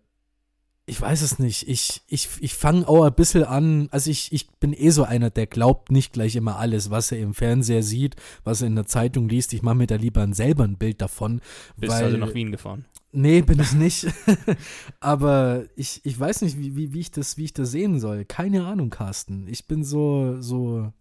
ich 0.86 0.99
weiß 0.99 1.21
es 1.21 1.39
nicht. 1.39 1.67
Ich, 1.69 2.01
ich, 2.07 2.27
ich 2.39 2.53
fange 2.55 2.88
auch 2.88 3.05
ein 3.05 3.13
bisschen 3.13 3.43
an, 3.43 3.88
also 3.91 4.09
ich, 4.09 4.34
ich 4.34 4.49
bin 4.51 4.73
eh 4.73 4.89
so 4.89 5.03
einer, 5.03 5.29
der 5.29 5.47
glaubt 5.47 5.91
nicht 5.91 6.13
gleich 6.13 6.36
immer 6.36 6.57
alles, 6.57 6.89
was 6.89 7.11
er 7.11 7.19
im 7.19 7.34
Fernseher 7.34 7.84
sieht, 7.84 8.15
was 8.43 8.61
er 8.61 8.67
in 8.67 8.75
der 8.75 8.88
Zeitung 8.88 9.29
liest. 9.29 9.53
Ich 9.53 9.61
mache 9.61 9.75
mir 9.75 9.88
da 9.88 9.95
lieber 9.95 10.21
ein, 10.21 10.34
selber 10.34 10.63
ein 10.63 10.77
Bild 10.77 11.01
davon. 11.01 11.41
Bist 11.77 11.93
weil, 11.93 12.05
also 12.05 12.17
nach 12.17 12.34
Wien 12.34 12.51
gefahren? 12.51 12.86
Nee, 13.13 13.41
bin 13.41 13.59
ich 13.59 13.73
nicht. 13.73 14.07
Aber 14.99 15.65
ich, 15.75 16.01
ich 16.03 16.19
weiß 16.19 16.41
nicht, 16.41 16.57
wie, 16.57 16.75
wie, 16.75 16.93
wie, 16.93 16.99
ich 16.99 17.11
das, 17.11 17.38
wie 17.38 17.45
ich 17.45 17.53
das 17.53 17.71
sehen 17.71 17.99
soll. 17.99 18.25
Keine 18.25 18.65
Ahnung, 18.65 18.89
Carsten. 18.89 19.47
Ich 19.47 19.67
bin 19.67 19.84
so, 19.84 20.41
so 20.41 20.91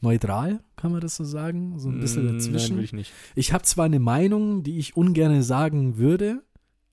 neutral, 0.00 0.60
kann 0.76 0.92
man 0.92 1.00
das 1.00 1.16
so 1.16 1.24
sagen? 1.24 1.78
So 1.78 1.88
ein 1.88 2.00
bisschen 2.00 2.26
Mm, 2.26 2.32
dazwischen. 2.34 2.68
Nein, 2.70 2.78
will 2.78 2.84
ich 2.84 2.92
nicht. 2.92 3.12
Ich 3.34 3.52
habe 3.52 3.64
zwar 3.64 3.86
eine 3.86 3.98
Meinung, 3.98 4.62
die 4.62 4.78
ich 4.78 4.96
ungern 4.96 5.42
sagen 5.42 5.98
würde. 5.98 6.42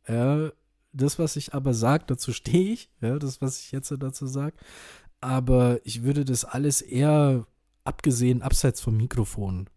Ja, 0.08 0.52
das, 0.94 1.20
was 1.20 1.36
ich 1.36 1.54
aber 1.54 1.74
sage, 1.74 2.06
dazu 2.08 2.32
stehe 2.32 2.74
ich. 2.74 2.90
Ja, 3.02 3.20
das, 3.20 3.42
was 3.42 3.60
ich 3.60 3.72
jetzt 3.72 3.94
dazu 4.00 4.28
sage. 4.28 4.56
Aber 5.22 5.80
ich 5.84 6.04
würde 6.04 6.26
das 6.26 6.46
alles 6.46 6.82
eher 6.82 7.46
abgesehen, 7.84 8.42
abseits 8.42 8.82
vom 8.82 8.98
Mikrofon 8.98 9.70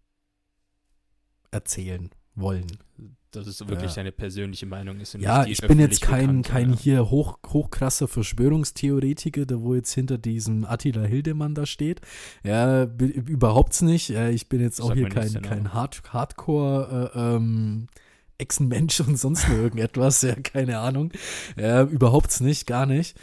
erzählen 1.50 2.10
wollen. 2.34 2.66
Dass 3.30 3.46
es 3.46 3.60
wirklich 3.60 3.90
Ja. 3.90 3.96
deine 3.96 4.12
persönliche 4.12 4.66
Meinung 4.66 4.98
ist. 5.00 5.14
Ja, 5.14 5.44
ich 5.44 5.60
bin 5.60 5.78
jetzt 5.78 6.00
kein, 6.00 6.42
bekannte, 6.42 6.50
kein 6.50 6.70
ja. 6.70 6.78
hier 6.78 7.10
hoch, 7.10 7.38
hochkrasser 7.46 8.08
Verschwörungstheoretiker, 8.08 9.46
der 9.46 9.60
wo 9.60 9.74
jetzt 9.74 9.92
hinter 9.92 10.16
diesem 10.16 10.64
Attila 10.64 11.02
Hildemann 11.02 11.54
da 11.54 11.66
steht. 11.66 12.00
Ja, 12.44 12.84
überhaupt 12.84 13.82
nicht. 13.82 14.10
Ich 14.10 14.48
bin 14.48 14.60
jetzt 14.60 14.80
auch 14.80 14.88
Sag 14.88 14.96
hier 14.96 15.08
kein, 15.08 15.42
kein 15.42 15.72
Hard, 15.74 16.02
Hardcore 16.12 17.10
äh, 17.14 17.18
ähm, 17.36 17.88
Echsenmensch 18.38 19.00
und 19.00 19.16
sonst 19.16 19.48
nur 19.48 19.58
irgendetwas. 19.58 20.22
Ja, 20.22 20.34
keine 20.34 20.78
Ahnung. 20.78 21.12
Ja, 21.56 21.82
überhaupt 21.82 22.40
nicht, 22.40 22.66
gar 22.66 22.86
nicht. 22.86 23.18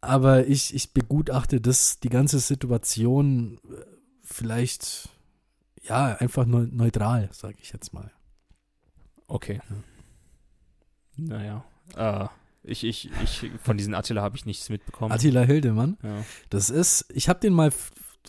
Aber 0.00 0.46
ich, 0.46 0.74
ich 0.74 0.92
begutachte 0.92 1.60
das, 1.60 2.00
die 2.00 2.08
ganze 2.08 2.40
Situation 2.40 3.58
äh, 3.70 3.84
vielleicht, 4.24 5.08
ja, 5.82 6.16
einfach 6.16 6.44
neu, 6.44 6.66
neutral, 6.70 7.28
sage 7.32 7.56
ich 7.60 7.72
jetzt 7.72 7.92
mal. 7.92 8.10
Okay. 9.28 9.60
Naja. 11.16 11.64
Äh, 11.96 12.26
ich, 12.64 12.84
ich, 12.84 13.10
ich, 13.22 13.50
von 13.62 13.76
diesen 13.76 13.94
Attila 13.94 14.22
habe 14.22 14.36
ich 14.36 14.46
nichts 14.46 14.68
mitbekommen. 14.68 15.12
Attila 15.12 15.42
Hildemann. 15.42 15.98
ja. 16.02 16.24
Das 16.50 16.70
ist, 16.70 17.06
ich 17.12 17.28
habe 17.28 17.40
den 17.40 17.52
mal, 17.52 17.72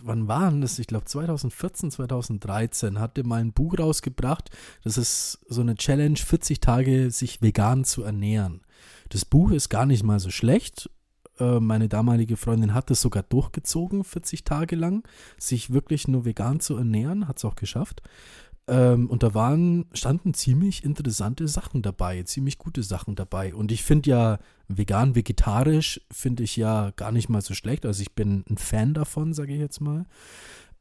wann 0.03 0.27
war 0.27 0.49
denn 0.49 0.61
das? 0.61 0.79
Ich 0.79 0.87
glaube 0.87 1.05
2014, 1.05 1.91
2013, 1.91 2.99
hat 2.99 3.17
der 3.17 3.25
mal 3.25 3.41
ein 3.41 3.53
Buch 3.53 3.77
rausgebracht. 3.77 4.49
Das 4.83 4.97
ist 4.97 5.39
so 5.47 5.61
eine 5.61 5.75
Challenge, 5.75 6.17
40 6.17 6.59
Tage 6.59 7.11
sich 7.11 7.41
vegan 7.41 7.83
zu 7.83 8.03
ernähren. 8.03 8.61
Das 9.09 9.25
Buch 9.25 9.51
ist 9.51 9.69
gar 9.69 9.85
nicht 9.85 10.03
mal 10.03 10.19
so 10.19 10.31
schlecht. 10.31 10.89
Äh, 11.39 11.59
Meine 11.59 11.89
damalige 11.89 12.37
Freundin 12.37 12.73
hat 12.73 12.91
es 12.91 13.01
sogar 13.01 13.23
durchgezogen, 13.23 14.03
40 14.03 14.43
Tage 14.43 14.75
lang, 14.75 15.07
sich 15.37 15.71
wirklich 15.71 16.07
nur 16.07 16.25
vegan 16.25 16.59
zu 16.59 16.77
ernähren, 16.77 17.27
hat 17.27 17.37
es 17.37 17.45
auch 17.45 17.55
geschafft. 17.55 18.01
Ähm, 18.67 19.09
und 19.09 19.23
da 19.23 19.33
waren, 19.33 19.85
standen 19.93 20.33
ziemlich 20.33 20.83
interessante 20.83 21.47
Sachen 21.47 21.81
dabei, 21.81 22.23
ziemlich 22.23 22.57
gute 22.57 22.81
Sachen 22.83 23.15
dabei. 23.15 23.53
Und 23.53 23.71
ich 23.71 23.83
finde 23.83 24.09
ja 24.09 24.39
vegan, 24.67 25.15
vegetarisch 25.15 26.01
finde 26.11 26.43
ich 26.43 26.55
ja 26.55 26.91
gar 26.95 27.11
nicht 27.11 27.27
mal 27.29 27.41
so 27.41 27.53
schlecht. 27.53 27.85
Also 27.85 28.01
ich 28.01 28.13
bin 28.13 28.45
ein 28.49 28.57
Fan 28.57 28.93
davon, 28.93 29.33
sage 29.33 29.53
ich 29.53 29.59
jetzt 29.59 29.81
mal. 29.81 30.05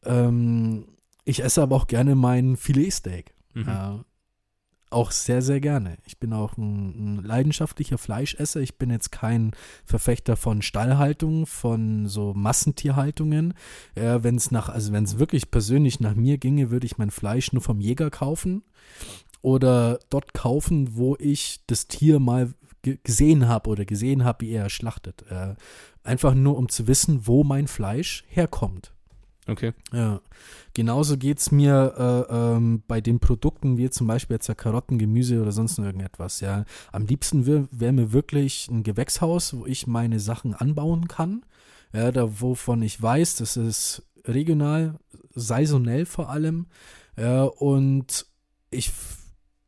Ähm, 0.05 0.87
ich 1.25 1.43
esse 1.43 1.63
aber 1.63 1.77
auch 1.77 1.87
gerne 1.87 2.15
mein 2.15 2.57
Filetsteak. 2.57 3.35
Mhm. 3.55 3.67
Ja, 3.67 4.05
auch 4.93 5.11
sehr, 5.11 5.43
sehr 5.43 5.61
gerne. 5.61 5.97
Ich 6.05 6.19
bin 6.19 6.33
auch 6.33 6.57
ein, 6.57 7.19
ein 7.19 7.25
leidenschaftlicher 7.25 7.99
Fleischesser. 7.99 8.61
Ich 8.61 8.79
bin 8.79 8.91
jetzt 8.91 9.13
kein 9.13 9.53
Verfechter 9.85 10.37
von 10.37 10.63
Stallhaltung, 10.63 11.47
von 11.47 12.07
so 12.07 12.35
Massentierhaltungen. 12.35 13.55
Äh, 13.95 14.19
wenn 14.23 14.37
es 14.37 14.51
nach, 14.51 14.69
also 14.69 14.93
wenn 14.93 15.05
es 15.05 15.19
wirklich 15.19 15.51
persönlich 15.51 16.01
nach 16.01 16.15
mir 16.15 16.39
ginge, 16.39 16.71
würde 16.71 16.87
ich 16.87 16.99
mein 16.99 17.11
Fleisch 17.11 17.53
nur 17.53 17.63
vom 17.63 17.81
Jäger 17.81 18.11
kaufen 18.11 18.63
oder 19.41 19.99
dort 20.11 20.35
kaufen, 20.35 20.97
wo 20.97 21.17
ich 21.19 21.61
das 21.67 21.89
Tier 21.89 22.21
mal 22.21 22.55
ge 22.83 22.99
gesehen 23.03 23.49
habe 23.49 23.71
oder 23.71 23.85
gesehen 23.85 24.25
habe, 24.25 24.47
wie 24.47 24.53
er 24.53 24.71
schlachtet. 24.71 25.25
Äh, 25.31 25.55
einfach 26.05 26.35
nur, 26.35 26.57
um 26.57 26.69
zu 26.69 26.87
wissen, 26.87 27.27
wo 27.27 27.45
mein 27.45 27.69
Fleisch 27.69 28.25
herkommt. 28.29 28.93
Okay. 29.49 29.73
Ja, 29.93 30.21
genauso 30.73 31.17
geht 31.17 31.41
es 31.41 31.51
mir 31.51 32.27
äh, 32.31 32.35
ähm, 32.35 32.83
bei 32.87 33.01
den 33.01 33.19
Produkten, 33.19 33.77
wie 33.77 33.91
zum 33.91 34.07
Beispiel 34.07 34.37
jetzt 34.37 34.47
ja 34.47 34.55
Karotten, 34.55 34.99
Gemüse 34.99 35.43
oder 35.43 35.51
sonst 35.51 35.79
irgendetwas. 35.79 36.41
Ja, 36.41 36.65
am 36.93 37.07
liebsten 37.07 37.45
wäre 37.45 37.69
wär 37.73 37.93
mir 37.93 38.13
wirklich 38.13 38.69
ein 38.69 38.85
Gewächshaus, 38.85 39.57
wo 39.57 39.67
ich 39.67 39.87
meine 39.89 40.21
Sachen 40.21 40.55
anbauen 40.55 41.09
kann. 41.09 41.45
Ja, 41.93 42.13
da 42.13 42.41
wovon 42.41 42.83
ich 42.83 43.03
weiß, 43.03 43.37
das 43.37 43.57
ist 43.57 44.05
regional, 44.25 44.99
saisonell 45.35 46.07
vor 46.07 46.31
allem. 46.31 46.67
Ja, 47.19 47.43
und 47.43 48.27
ich 48.71 48.93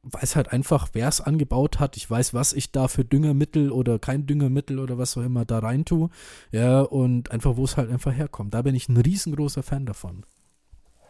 weiß 0.05 0.37
halt 0.37 0.53
einfach, 0.53 0.89
wer 0.93 1.09
es 1.09 1.21
angebaut 1.21 1.81
hat. 1.81 1.97
Ich 1.97 2.09
weiß, 2.09 2.35
was 2.35 2.53
ich 2.53 2.73
da 2.73 2.89
für 2.89 3.05
Düngermittel 3.05 3.71
oder 3.71 3.99
kein 3.99 4.27
Düngermittel 4.27 4.79
oder 4.79 4.99
was 4.99 5.17
auch 5.17 5.23
immer 5.23 5.45
da 5.45 5.59
rein 5.59 5.85
tue. 5.85 6.11
Ja, 6.53 6.81
und 6.81 7.31
einfach, 7.31 7.57
wo 7.57 7.65
es 7.65 7.77
halt 7.77 7.91
einfach 7.91 8.13
herkommt. 8.13 8.55
Da 8.55 8.63
bin 8.63 8.75
ich 8.75 8.89
ein 8.89 8.97
riesengroßer 8.97 9.63
Fan 9.63 9.87
davon. 9.87 10.25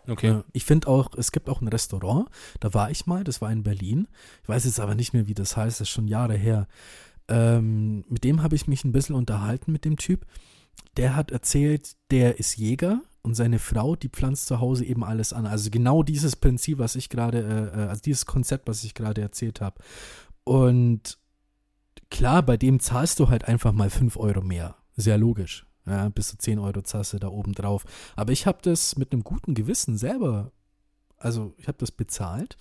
Okay. 0.06 0.28
Ja, 0.28 0.44
ich 0.52 0.64
finde 0.64 0.88
auch, 0.88 1.14
es 1.16 1.32
gibt 1.32 1.48
auch 1.48 1.62
ein 1.62 1.68
Restaurant, 1.68 2.28
da 2.60 2.74
war 2.74 2.90
ich 2.90 3.06
mal, 3.06 3.24
das 3.24 3.40
war 3.40 3.50
in 3.50 3.62
Berlin. 3.62 4.06
Ich 4.42 4.48
weiß 4.48 4.64
jetzt 4.66 4.80
aber 4.80 4.94
nicht 4.94 5.14
mehr, 5.14 5.26
wie 5.26 5.34
das 5.34 5.56
heißt, 5.56 5.80
das 5.80 5.88
ist 5.88 5.94
schon 5.94 6.08
Jahre 6.08 6.36
her. 6.36 6.68
Ähm, 7.28 8.04
mit 8.08 8.22
dem 8.22 8.42
habe 8.42 8.54
ich 8.54 8.68
mich 8.68 8.84
ein 8.84 8.92
bisschen 8.92 9.14
unterhalten, 9.14 9.72
mit 9.72 9.84
dem 9.84 9.96
Typ. 9.96 10.26
Der 10.96 11.16
hat 11.16 11.30
erzählt, 11.30 11.96
der 12.10 12.38
ist 12.38 12.56
Jäger 12.56 13.00
und 13.24 13.34
seine 13.34 13.58
Frau, 13.58 13.96
die 13.96 14.10
pflanzt 14.10 14.46
zu 14.46 14.60
Hause 14.60 14.84
eben 14.84 15.02
alles 15.02 15.32
an. 15.32 15.46
Also 15.46 15.70
genau 15.70 16.02
dieses 16.02 16.36
Prinzip, 16.36 16.78
was 16.78 16.94
ich 16.94 17.08
gerade, 17.08 17.38
äh, 17.74 17.80
äh, 17.80 17.88
also 17.88 18.02
dieses 18.02 18.26
Konzept, 18.26 18.68
was 18.68 18.84
ich 18.84 18.92
gerade 18.92 19.22
erzählt 19.22 19.62
habe. 19.62 19.82
Und 20.44 21.18
klar, 22.10 22.42
bei 22.42 22.58
dem 22.58 22.80
zahlst 22.80 23.18
du 23.18 23.30
halt 23.30 23.46
einfach 23.46 23.72
mal 23.72 23.88
5 23.88 24.18
Euro 24.18 24.42
mehr. 24.42 24.76
Sehr 24.94 25.16
logisch. 25.16 25.66
Ja, 25.86 26.08
bis 26.10 26.28
zu 26.28 26.38
10 26.38 26.58
Euro 26.58 26.82
zahlst 26.82 27.14
du 27.14 27.18
da 27.18 27.28
oben 27.28 27.54
drauf. 27.54 27.84
Aber 28.14 28.30
ich 28.30 28.46
habe 28.46 28.58
das 28.60 28.96
mit 28.96 29.12
einem 29.12 29.24
guten 29.24 29.54
Gewissen 29.54 29.96
selber, 29.96 30.52
also 31.16 31.54
ich 31.56 31.66
habe 31.66 31.78
das 31.78 31.90
bezahlt, 31.90 32.58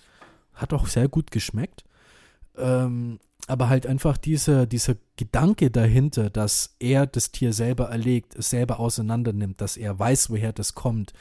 hat 0.54 0.72
auch 0.72 0.86
sehr 0.86 1.08
gut 1.08 1.30
geschmeckt. 1.30 1.84
Ähm, 2.56 3.18
aber 3.46 3.68
halt 3.68 3.86
einfach 3.86 4.16
dieser, 4.16 4.66
dieser 4.66 4.96
Gedanke 5.16 5.70
dahinter, 5.70 6.30
dass 6.30 6.76
er 6.78 7.06
das 7.06 7.30
Tier 7.30 7.52
selber 7.52 7.90
erlegt, 7.90 8.34
es 8.36 8.50
selber 8.50 8.80
auseinander 8.80 9.32
nimmt, 9.32 9.60
dass 9.60 9.76
er 9.76 9.98
weiß, 9.98 10.30
woher 10.30 10.52
das 10.52 10.74
kommt, 10.74 11.12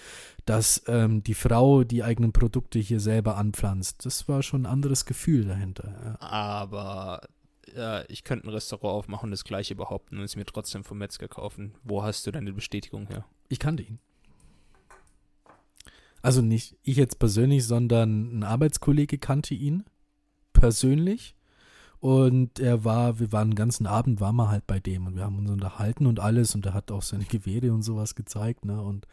dass 0.46 0.84
ähm, 0.88 1.24
die 1.24 1.34
Frau 1.34 1.84
die 1.84 2.04
eigenen 2.04 2.32
Produkte 2.32 2.80
hier 2.80 3.00
selber 3.00 3.38
anpflanzt, 3.38 4.06
das 4.06 4.28
war 4.28 4.42
schon 4.42 4.64
ein 4.64 4.72
anderes 4.72 5.06
Gefühl 5.06 5.46
dahinter. 5.46 6.18
Ja. 6.22 6.28
Aber 6.28 7.22
äh, 7.76 8.06
ich 8.12 8.24
könnte 8.24 8.48
ein 8.48 8.54
Restaurant 8.54 8.96
aufmachen 8.96 9.28
und 9.28 9.32
das 9.32 9.44
gleiche 9.44 9.76
behaupten 9.76 10.18
und 10.18 10.24
es 10.24 10.36
mir 10.36 10.46
trotzdem 10.46 10.84
vom 10.84 11.00
Metzger 11.00 11.28
kaufen. 11.28 11.76
Wo 11.84 12.04
hast 12.04 12.26
du 12.26 12.32
deine 12.32 12.54
Bestätigung 12.54 13.08
her? 13.08 13.26
Ich 13.50 13.60
kannte 13.60 13.84
ihn. 13.84 14.00
Also 16.22 16.42
nicht 16.42 16.78
ich 16.84 16.96
jetzt 16.96 17.20
persönlich, 17.20 17.66
sondern 17.66 18.40
ein 18.40 18.44
Arbeitskollege 18.44 19.18
kannte 19.18 19.54
ihn 19.56 19.84
persönlich. 20.54 21.36
Und 22.04 22.60
er 22.60 22.84
war, 22.84 23.22
wir 23.22 23.32
waren 23.32 23.52
den 23.52 23.56
ganzen 23.56 23.88
Abend, 23.88 24.20
waren 24.20 24.36
wir 24.36 24.50
halt 24.50 24.68
bei 24.68 24.78
dem 24.82 25.08
und 25.08 25.16
wir 25.16 25.24
haben 25.24 25.40
uns 25.40 25.50
unterhalten 25.50 26.06
und 26.06 26.20
alles 26.20 26.54
und 26.54 26.66
er 26.66 26.74
hat 26.74 26.92
auch 26.92 27.02
seine 27.02 27.24
Gewehre 27.24 27.72
und 27.72 27.82
sowas 27.82 28.14
gezeigt, 28.14 28.66
ne? 28.66 28.82
Und 28.82 29.08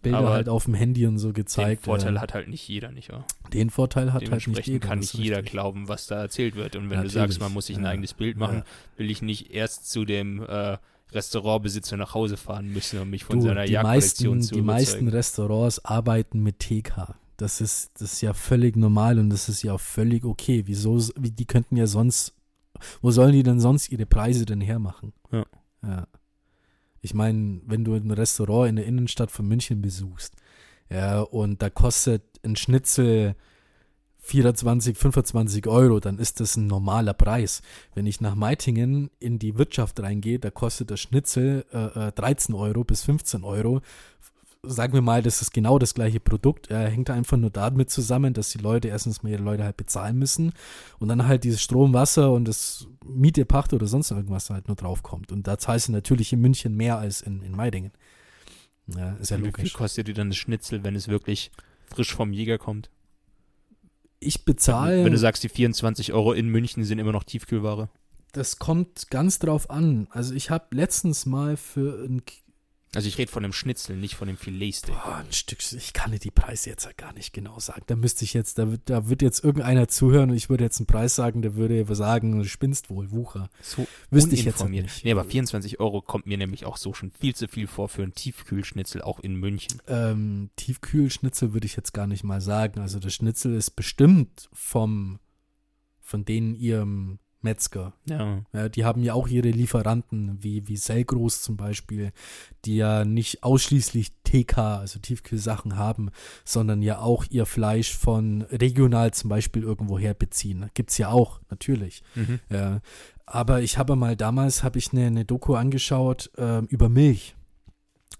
Bilder 0.00 0.18
Aber 0.18 0.30
halt 0.30 0.48
auf 0.48 0.66
dem 0.66 0.74
Handy 0.74 1.06
und 1.08 1.18
so 1.18 1.32
gezeigt. 1.32 1.82
Den 1.82 1.84
Vorteil 1.86 2.14
ja. 2.14 2.20
hat 2.20 2.34
halt 2.34 2.46
nicht 2.46 2.68
jeder, 2.68 2.92
nicht 2.92 3.10
wahr? 3.10 3.24
Den 3.52 3.68
Vorteil 3.70 4.12
hat 4.12 4.30
halt 4.30 4.46
nicht 4.46 4.64
jeder. 4.64 4.78
kann 4.86 5.00
nicht 5.00 5.14
jeder 5.14 5.38
richtig. 5.38 5.50
glauben, 5.50 5.88
was 5.88 6.06
da 6.06 6.20
erzählt 6.20 6.54
wird. 6.54 6.76
Und 6.76 6.82
wenn 6.84 6.90
Natürlich, 6.98 7.14
du 7.14 7.18
sagst, 7.18 7.40
man 7.40 7.52
muss 7.52 7.66
sich 7.66 7.76
ein 7.76 7.82
ja. 7.82 7.90
eigenes 7.90 8.14
Bild 8.14 8.36
machen, 8.36 8.58
Ja. 8.58 8.64
will 8.98 9.10
ich 9.10 9.20
nicht 9.20 9.52
erst 9.52 9.90
zu 9.90 10.04
dem 10.04 10.40
äh, 10.44 10.76
Restaurantbesitzer 11.10 11.96
nach 11.96 12.14
Hause 12.14 12.36
fahren 12.36 12.72
müssen, 12.72 13.00
um 13.00 13.10
mich 13.10 13.24
von 13.24 13.40
Du, 13.40 13.46
seiner 13.46 13.64
Jagdkollektion 13.64 14.40
zu 14.40 14.54
die 14.54 14.62
meisten. 14.62 15.08
Restaurants 15.08 15.84
arbeiten 15.84 16.44
mit 16.44 16.60
TK. 16.60 17.16
Das 17.42 17.60
ist, 17.60 18.00
das 18.00 18.12
ist 18.12 18.20
ja 18.20 18.34
völlig 18.34 18.76
normal 18.76 19.18
und 19.18 19.28
das 19.30 19.48
ist 19.48 19.62
ja 19.62 19.72
auch 19.72 19.80
völlig 19.80 20.24
okay. 20.24 20.62
Wieso, 20.66 20.96
wie, 21.16 21.32
die 21.32 21.44
könnten 21.44 21.76
ja 21.76 21.88
sonst, 21.88 22.34
wo 23.00 23.10
sollen 23.10 23.32
die 23.32 23.42
denn 23.42 23.58
sonst 23.58 23.90
ihre 23.90 24.06
Preise 24.06 24.46
denn 24.46 24.60
hermachen? 24.60 25.12
Ja. 25.32 25.44
ja. 25.82 26.06
Ich 27.00 27.14
meine, 27.14 27.60
wenn 27.66 27.84
du 27.84 27.94
ein 27.94 28.12
Restaurant 28.12 28.68
in 28.68 28.76
der 28.76 28.86
Innenstadt 28.86 29.32
von 29.32 29.48
München 29.48 29.82
besuchst, 29.82 30.36
ja, 30.88 31.20
und 31.20 31.62
da 31.62 31.68
kostet 31.68 32.22
ein 32.44 32.54
Schnitzel 32.54 33.34
24, 34.20 34.96
25 34.96 35.66
Euro, 35.66 35.98
dann 35.98 36.18
ist 36.20 36.38
das 36.38 36.56
ein 36.56 36.68
normaler 36.68 37.12
Preis. 37.12 37.60
Wenn 37.92 38.06
ich 38.06 38.20
nach 38.20 38.36
Meitingen 38.36 39.10
in 39.18 39.40
die 39.40 39.58
Wirtschaft 39.58 39.98
reingehe, 39.98 40.38
da 40.38 40.52
kostet 40.52 40.92
das 40.92 41.00
Schnitzel 41.00 41.66
äh, 41.72 42.08
äh, 42.08 42.12
13 42.12 42.54
Euro 42.54 42.84
bis 42.84 43.02
15 43.02 43.42
Euro. 43.42 43.80
Sagen 44.64 44.92
wir 44.92 45.02
mal, 45.02 45.22
das 45.22 45.42
ist 45.42 45.52
genau 45.52 45.78
das 45.78 45.94
gleiche 45.94 46.20
Produkt. 46.20 46.68
Er 46.70 46.88
hängt 46.88 47.10
einfach 47.10 47.36
nur 47.36 47.50
damit 47.50 47.90
zusammen, 47.90 48.32
dass 48.32 48.50
die 48.50 48.58
Leute 48.58 48.88
erstens 48.88 49.22
mehr 49.22 49.38
Leute 49.38 49.64
halt 49.64 49.76
bezahlen 49.76 50.18
müssen 50.18 50.52
und 50.98 51.08
dann 51.08 51.26
halt 51.26 51.44
dieses 51.44 51.60
Strom, 51.60 51.92
Wasser 51.92 52.32
und 52.32 52.46
das 52.46 52.86
Miete, 53.04 53.44
Pacht 53.44 53.72
oder 53.72 53.86
sonst 53.86 54.10
irgendwas 54.12 54.50
halt 54.50 54.68
nur 54.68 54.76
draufkommt. 54.76 55.32
Und 55.32 55.46
da 55.46 55.58
zahlst 55.58 55.88
du 55.88 55.92
natürlich 55.92 56.32
in 56.32 56.40
München 56.40 56.76
mehr 56.76 56.98
als 56.98 57.20
in, 57.22 57.42
in 57.42 57.52
Meidingen. 57.52 57.92
Ja, 58.86 59.12
ist 59.14 59.30
ja 59.30 59.38
Wie 59.38 59.42
viel 59.42 59.50
logisch. 59.50 59.72
kostet 59.72 60.08
dir 60.08 60.14
dann 60.14 60.30
das 60.30 60.36
Schnitzel, 60.36 60.84
wenn 60.84 60.94
es 60.94 61.08
wirklich 61.08 61.50
frisch 61.86 62.14
vom 62.14 62.32
Jäger 62.32 62.58
kommt? 62.58 62.90
Ich 64.20 64.44
bezahle. 64.44 65.04
Wenn 65.04 65.12
du 65.12 65.18
sagst, 65.18 65.42
die 65.42 65.48
24 65.48 66.12
Euro 66.12 66.32
in 66.32 66.48
München 66.48 66.84
sind 66.84 67.00
immer 67.00 67.12
noch 67.12 67.24
Tiefkühlware. 67.24 67.88
Das 68.30 68.58
kommt 68.58 69.10
ganz 69.10 69.40
drauf 69.40 69.70
an. 69.70 70.06
Also 70.10 70.34
ich 70.34 70.50
habe 70.50 70.74
letztens 70.74 71.26
mal 71.26 71.56
für 71.56 72.04
ein, 72.04 72.22
Also 72.94 73.08
ich 73.08 73.16
rede 73.16 73.32
von 73.32 73.42
dem 73.42 73.54
Schnitzel, 73.54 73.96
nicht 73.96 74.16
von 74.16 74.28
dem 74.28 74.36
Filetsteak. 74.36 74.94
boah, 74.94 75.16
ein 75.16 75.32
Stück, 75.32 75.60
ich 75.72 75.94
kann 75.94 76.12
dir 76.12 76.18
die 76.18 76.30
Preise 76.30 76.68
jetzt 76.68 76.84
halt 76.84 76.98
gar 76.98 77.14
nicht 77.14 77.32
genau 77.32 77.58
sagen. 77.58 77.84
Da 77.86 77.96
müsste 77.96 78.24
ich 78.24 78.34
jetzt, 78.34 78.58
da 78.58 78.70
wird, 78.70 78.82
da 78.84 79.08
wird 79.08 79.22
jetzt 79.22 79.42
irgendeiner 79.42 79.88
zuhören 79.88 80.30
und 80.30 80.36
ich 80.36 80.50
würde 80.50 80.64
jetzt 80.64 80.78
einen 80.78 80.86
Preis 80.86 81.14
sagen, 81.14 81.40
der 81.40 81.54
würde 81.54 81.86
sagen, 81.94 82.38
du 82.38 82.44
spinnst 82.44 82.90
wohl, 82.90 83.10
Wucher. 83.10 83.48
So 83.62 83.86
Wüsste 84.10 84.34
ich 84.34 84.44
jetzt 84.44 84.60
halt 84.60 84.70
nicht. 84.70 85.04
Nee, 85.04 85.12
aber 85.12 85.24
24 85.24 85.80
Euro 85.80 86.02
kommt 86.02 86.26
mir 86.26 86.36
nämlich 86.36 86.66
auch 86.66 86.76
so 86.76 86.92
schon 86.92 87.12
viel 87.12 87.34
zu 87.34 87.48
viel 87.48 87.66
vor 87.66 87.88
für 87.88 88.02
ein 88.02 88.12
Tiefkühlschnitzel, 88.12 89.00
auch 89.00 89.20
in 89.20 89.36
München. 89.36 89.80
Ähm, 89.86 90.50
Tiefkühlschnitzel 90.56 91.54
würde 91.54 91.66
ich 91.66 91.76
jetzt 91.76 91.94
gar 91.94 92.06
nicht 92.06 92.24
mal 92.24 92.42
sagen. 92.42 92.80
Also 92.80 92.98
das 92.98 93.14
Schnitzel 93.14 93.54
ist 93.54 93.70
bestimmt 93.70 94.50
vom, 94.52 95.18
von 96.00 96.26
denen 96.26 96.54
ihrem 96.54 97.20
Metzger. 97.42 97.92
Ja. 98.08 98.42
Ja, 98.52 98.68
die 98.68 98.84
haben 98.84 99.02
ja 99.02 99.14
auch 99.14 99.28
ihre 99.28 99.50
Lieferanten, 99.50 100.42
wie, 100.42 100.68
wie 100.68 100.76
Selgros 100.76 101.42
zum 101.42 101.56
Beispiel, 101.56 102.12
die 102.64 102.76
ja 102.76 103.04
nicht 103.04 103.42
ausschließlich 103.42 104.12
TK, 104.24 104.58
also 104.58 104.98
Tiefkühlsachen 104.98 105.76
haben, 105.76 106.10
sondern 106.44 106.82
ja 106.82 107.00
auch 107.00 107.24
ihr 107.30 107.46
Fleisch 107.46 107.96
von 107.96 108.42
regional 108.42 109.12
zum 109.12 109.30
Beispiel 109.30 109.62
irgendwoher 109.62 110.14
beziehen. 110.14 110.70
Gibt's 110.74 110.98
ja 110.98 111.10
auch, 111.10 111.40
natürlich. 111.50 112.02
Mhm. 112.14 112.40
Ja. 112.50 112.80
Aber 113.26 113.62
ich 113.62 113.78
habe 113.78 113.96
mal 113.96 114.16
damals, 114.16 114.62
habe 114.62 114.78
ich 114.78 114.92
eine, 114.92 115.06
eine 115.06 115.24
Doku 115.24 115.54
angeschaut 115.54 116.30
ähm, 116.36 116.66
über 116.66 116.88
Milch. 116.88 117.34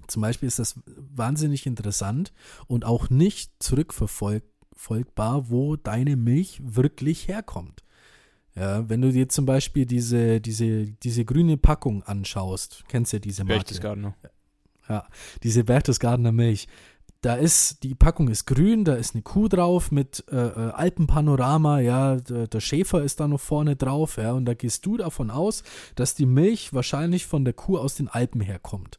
Zum 0.06 0.22
Beispiel 0.22 0.46
ist 0.46 0.58
das 0.58 0.78
wahnsinnig 0.86 1.66
interessant 1.66 2.32
und 2.66 2.84
auch 2.84 3.10
nicht 3.10 3.52
zurückverfolgbar, 3.62 5.50
wo 5.50 5.76
deine 5.76 6.16
Milch 6.16 6.60
wirklich 6.62 7.28
herkommt. 7.28 7.82
Ja, 8.54 8.88
wenn 8.88 9.00
du 9.00 9.10
dir 9.10 9.28
zum 9.28 9.46
Beispiel 9.46 9.86
diese, 9.86 10.40
diese, 10.40 10.86
diese 10.86 11.24
grüne 11.24 11.56
Packung 11.56 12.02
anschaust, 12.02 12.84
kennst 12.88 13.12
ja 13.12 13.18
diese 13.18 13.44
Marke. 13.44 13.60
Berchtesgadener. 13.60 14.14
diese 15.42 15.64
Berchtesgadener 15.64 16.32
Milch. 16.32 16.68
Da 17.22 17.36
ist, 17.36 17.84
die 17.84 17.94
Packung 17.94 18.28
ist 18.28 18.46
grün, 18.46 18.84
da 18.84 18.94
ist 18.94 19.14
eine 19.14 19.22
Kuh 19.22 19.46
drauf 19.48 19.92
mit 19.92 20.24
äh, 20.30 20.36
äh, 20.36 20.70
Alpenpanorama, 20.72 21.78
ja, 21.78 22.16
der, 22.16 22.48
der 22.48 22.60
Schäfer 22.60 23.02
ist 23.02 23.20
da 23.20 23.28
noch 23.28 23.40
vorne 23.40 23.76
drauf, 23.76 24.16
ja, 24.16 24.32
und 24.32 24.44
da 24.44 24.54
gehst 24.54 24.84
du 24.84 24.96
davon 24.96 25.30
aus, 25.30 25.62
dass 25.94 26.16
die 26.16 26.26
Milch 26.26 26.72
wahrscheinlich 26.72 27.26
von 27.26 27.44
der 27.44 27.54
Kuh 27.54 27.78
aus 27.78 27.94
den 27.94 28.08
Alpen 28.08 28.40
herkommt. 28.40 28.98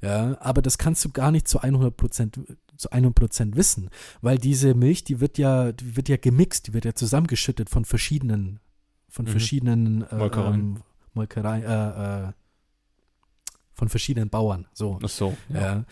Ja, 0.00 0.38
aber 0.40 0.62
das 0.62 0.78
kannst 0.78 1.04
du 1.04 1.10
gar 1.10 1.30
nicht 1.30 1.46
zu 1.46 1.60
100 1.60 1.96
Prozent 1.96 2.40
zu 2.78 2.90
100% 2.90 3.56
wissen, 3.56 3.90
weil 4.22 4.38
diese 4.38 4.74
Milch, 4.74 5.04
die 5.04 5.20
wird 5.20 5.36
ja, 5.36 5.72
die 5.72 5.96
wird 5.96 6.08
ja 6.08 6.16
gemixt, 6.16 6.68
die 6.68 6.74
wird 6.74 6.84
ja 6.84 6.94
zusammengeschüttet 6.94 7.68
von 7.68 7.84
verschiedenen, 7.84 8.60
von 9.08 9.24
Mhm. 9.24 9.30
verschiedenen 9.30 10.02
äh, 10.02 10.14
Molkereien. 10.16 10.54
ähm, 10.60 10.82
Molkerei, 11.14 11.60
äh, 11.62 12.28
äh, 12.28 12.32
von 13.74 13.88
verschiedenen 13.88 14.28
Bauern. 14.30 14.66
So. 14.72 14.98
Ach 15.02 15.08
so. 15.08 15.36
Ja. 15.48 15.84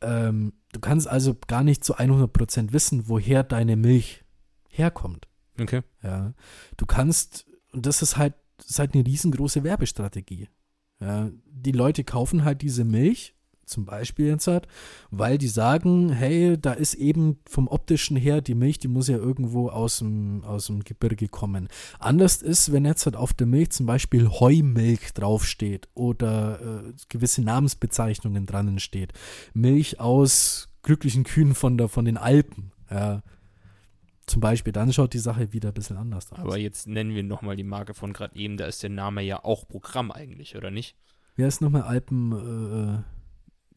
Ähm, 0.00 0.52
du 0.72 0.80
kannst 0.80 1.06
also 1.08 1.36
gar 1.46 1.62
nicht 1.62 1.84
zu 1.84 1.98
100% 1.98 2.72
wissen, 2.72 3.08
woher 3.08 3.42
deine 3.42 3.76
Milch 3.76 4.24
herkommt. 4.68 5.28
Okay. 5.60 5.82
Ja. 6.02 6.34
Du 6.76 6.86
kannst, 6.86 7.46
und 7.72 7.86
das 7.86 8.02
ist 8.02 8.16
halt, 8.16 8.34
das 8.56 8.70
ist 8.70 8.78
halt 8.78 8.94
eine 8.94 9.06
riesengroße 9.06 9.62
Werbestrategie. 9.64 10.48
Ja. 11.00 11.30
Die 11.46 11.72
Leute 11.72 12.04
kaufen 12.04 12.44
halt 12.44 12.62
diese 12.62 12.84
Milch, 12.84 13.34
zum 13.70 13.84
Beispiel 13.84 14.26
jetzt 14.26 14.46
halt, 14.46 14.66
weil 15.10 15.38
die 15.38 15.48
sagen, 15.48 16.10
hey, 16.10 16.58
da 16.60 16.72
ist 16.72 16.94
eben 16.94 17.38
vom 17.46 17.68
optischen 17.68 18.16
her 18.16 18.40
die 18.40 18.54
Milch, 18.54 18.78
die 18.78 18.88
muss 18.88 19.08
ja 19.08 19.16
irgendwo 19.16 19.68
aus 19.68 19.98
dem, 19.98 20.44
aus 20.44 20.66
dem 20.66 20.84
Gebirge 20.84 21.28
kommen. 21.28 21.68
Anders 21.98 22.42
ist, 22.42 22.72
wenn 22.72 22.84
jetzt 22.84 23.06
halt 23.06 23.16
auf 23.16 23.32
der 23.32 23.46
Milch 23.46 23.70
zum 23.70 23.86
Beispiel 23.86 24.28
Heumilch 24.28 25.12
draufsteht 25.14 25.88
oder 25.94 26.60
äh, 26.60 26.92
gewisse 27.08 27.42
Namensbezeichnungen 27.42 28.46
drinnen 28.46 28.78
steht. 28.78 29.12
Milch 29.54 30.00
aus 30.00 30.68
glücklichen 30.82 31.24
Kühen 31.24 31.54
von, 31.54 31.78
der, 31.78 31.88
von 31.88 32.04
den 32.04 32.16
Alpen. 32.16 32.72
Ja. 32.90 33.22
Zum 34.26 34.40
Beispiel, 34.40 34.72
dann 34.72 34.92
schaut 34.92 35.12
die 35.12 35.18
Sache 35.18 35.52
wieder 35.52 35.70
ein 35.70 35.74
bisschen 35.74 35.96
anders 35.96 36.30
aus. 36.30 36.38
Aber 36.38 36.56
jetzt 36.56 36.86
nennen 36.86 37.14
wir 37.14 37.24
nochmal 37.24 37.56
die 37.56 37.64
Marke 37.64 37.94
von 37.94 38.12
gerade 38.12 38.36
eben, 38.36 38.56
da 38.56 38.66
ist 38.66 38.82
der 38.82 38.90
Name 38.90 39.22
ja 39.22 39.44
auch 39.44 39.66
Programm 39.66 40.12
eigentlich, 40.12 40.56
oder 40.56 40.70
nicht? 40.70 40.96
Wer 41.34 41.48
ist 41.48 41.60
nochmal 41.60 41.82
Alpen? 41.82 43.04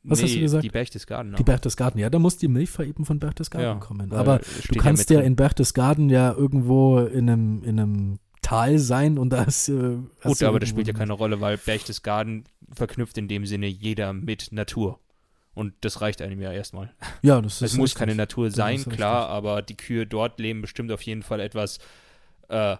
Was 0.03 0.21
hast 0.21 0.35
du 0.35 0.39
gesagt? 0.39 0.63
Die 0.63 0.69
Berchtesgadener. 0.69 1.37
die 1.37 1.43
Berchtesgaden. 1.43 1.99
Ja, 1.99 2.09
da 2.09 2.19
muss 2.19 2.37
die 2.37 2.47
Milch 2.49 2.77
eben 2.79 3.05
von 3.05 3.19
Berchtesgaden 3.19 3.65
Ja, 3.65 3.75
kommen. 3.75 4.11
Aber 4.11 4.39
du 4.39 4.79
kannst 4.79 5.09
ja, 5.09 5.17
drin. 5.17 5.27
in 5.27 5.35
Berchtesgaden 5.35 6.09
ja 6.09 6.33
irgendwo 6.33 6.99
in 6.99 7.29
einem, 7.29 7.63
in 7.63 7.79
einem 7.79 8.19
Tal 8.41 8.77
sein 8.79 9.17
und 9.17 9.29
da 9.29 9.43
ist. 9.43 9.69
Äh, 9.69 9.97
Gut, 10.23 10.43
aber 10.43 10.59
das 10.59 10.67
spielt 10.69 10.87
ja 10.87 10.91
eine- 10.93 10.99
keine 10.99 11.13
Rolle, 11.13 11.39
weil 11.39 11.57
Berchtesgaden 11.57 12.43
verknüpft 12.73 13.17
in 13.17 13.27
dem 13.29 13.45
Sinne 13.45 13.67
jeder 13.67 14.11
mit 14.11 14.49
Natur. 14.51 14.99
Und 15.53 15.73
das 15.81 16.01
reicht 16.01 16.21
einem 16.21 16.41
ja 16.41 16.51
erstmal. 16.51 16.91
Ja, 17.21 17.39
das 17.39 17.61
ist. 17.61 17.61
Es 17.61 17.77
muss 17.77 17.91
richtig. 17.91 17.99
keine 17.99 18.15
Natur 18.15 18.51
sein, 18.51 18.83
klar, 18.83 19.29
aber 19.29 19.61
die 19.61 19.77
Kühe 19.77 20.05
dort 20.07 20.39
leben 20.39 20.61
bestimmt 20.61 20.91
auf 20.91 21.01
jeden 21.03 21.21
Fall 21.23 21.39
etwas 21.39 21.77
äh, 22.49 22.75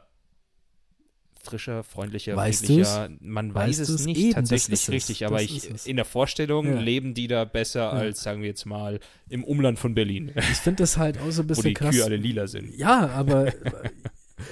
frischer, 1.43 1.83
freundlicher, 1.83 2.35
Weißt 2.35 2.65
friedlicher. 2.65 3.09
Man 3.19 3.53
weiß 3.53 3.79
Weißt 3.79 3.89
es 3.89 4.05
nicht 4.05 4.17
Eben, 4.17 4.31
das 4.31 4.49
tatsächlich 4.49 4.89
richtig, 4.89 5.25
aber 5.25 5.37
Das 5.41 5.43
ich 5.51 5.87
in 5.87 5.95
der 5.97 6.05
Vorstellung 6.05 6.65
Ja. 6.67 6.79
leben 6.79 7.13
die 7.13 7.27
da 7.27 7.45
besser 7.45 7.91
als, 7.93 8.23
sagen 8.23 8.41
wir 8.41 8.47
jetzt 8.49 8.65
mal, 8.65 8.99
im 9.29 9.43
Umland 9.43 9.79
von 9.79 9.93
Berlin, 9.95 10.31
Ich 10.35 10.43
finde 10.57 10.83
das 10.83 10.97
halt 10.97 11.19
auch 11.19 11.31
so 11.31 11.41
ein 11.41 11.45
wo 11.49 11.49
bisschen 11.49 11.63
die 11.65 11.73
krass. 11.73 11.95
Kühe 11.95 12.03
alle 12.03 12.17
lila 12.17 12.47
sind. 12.47 12.73
Ja, 12.75 13.07
aber 13.09 13.47
äh, 13.47 13.89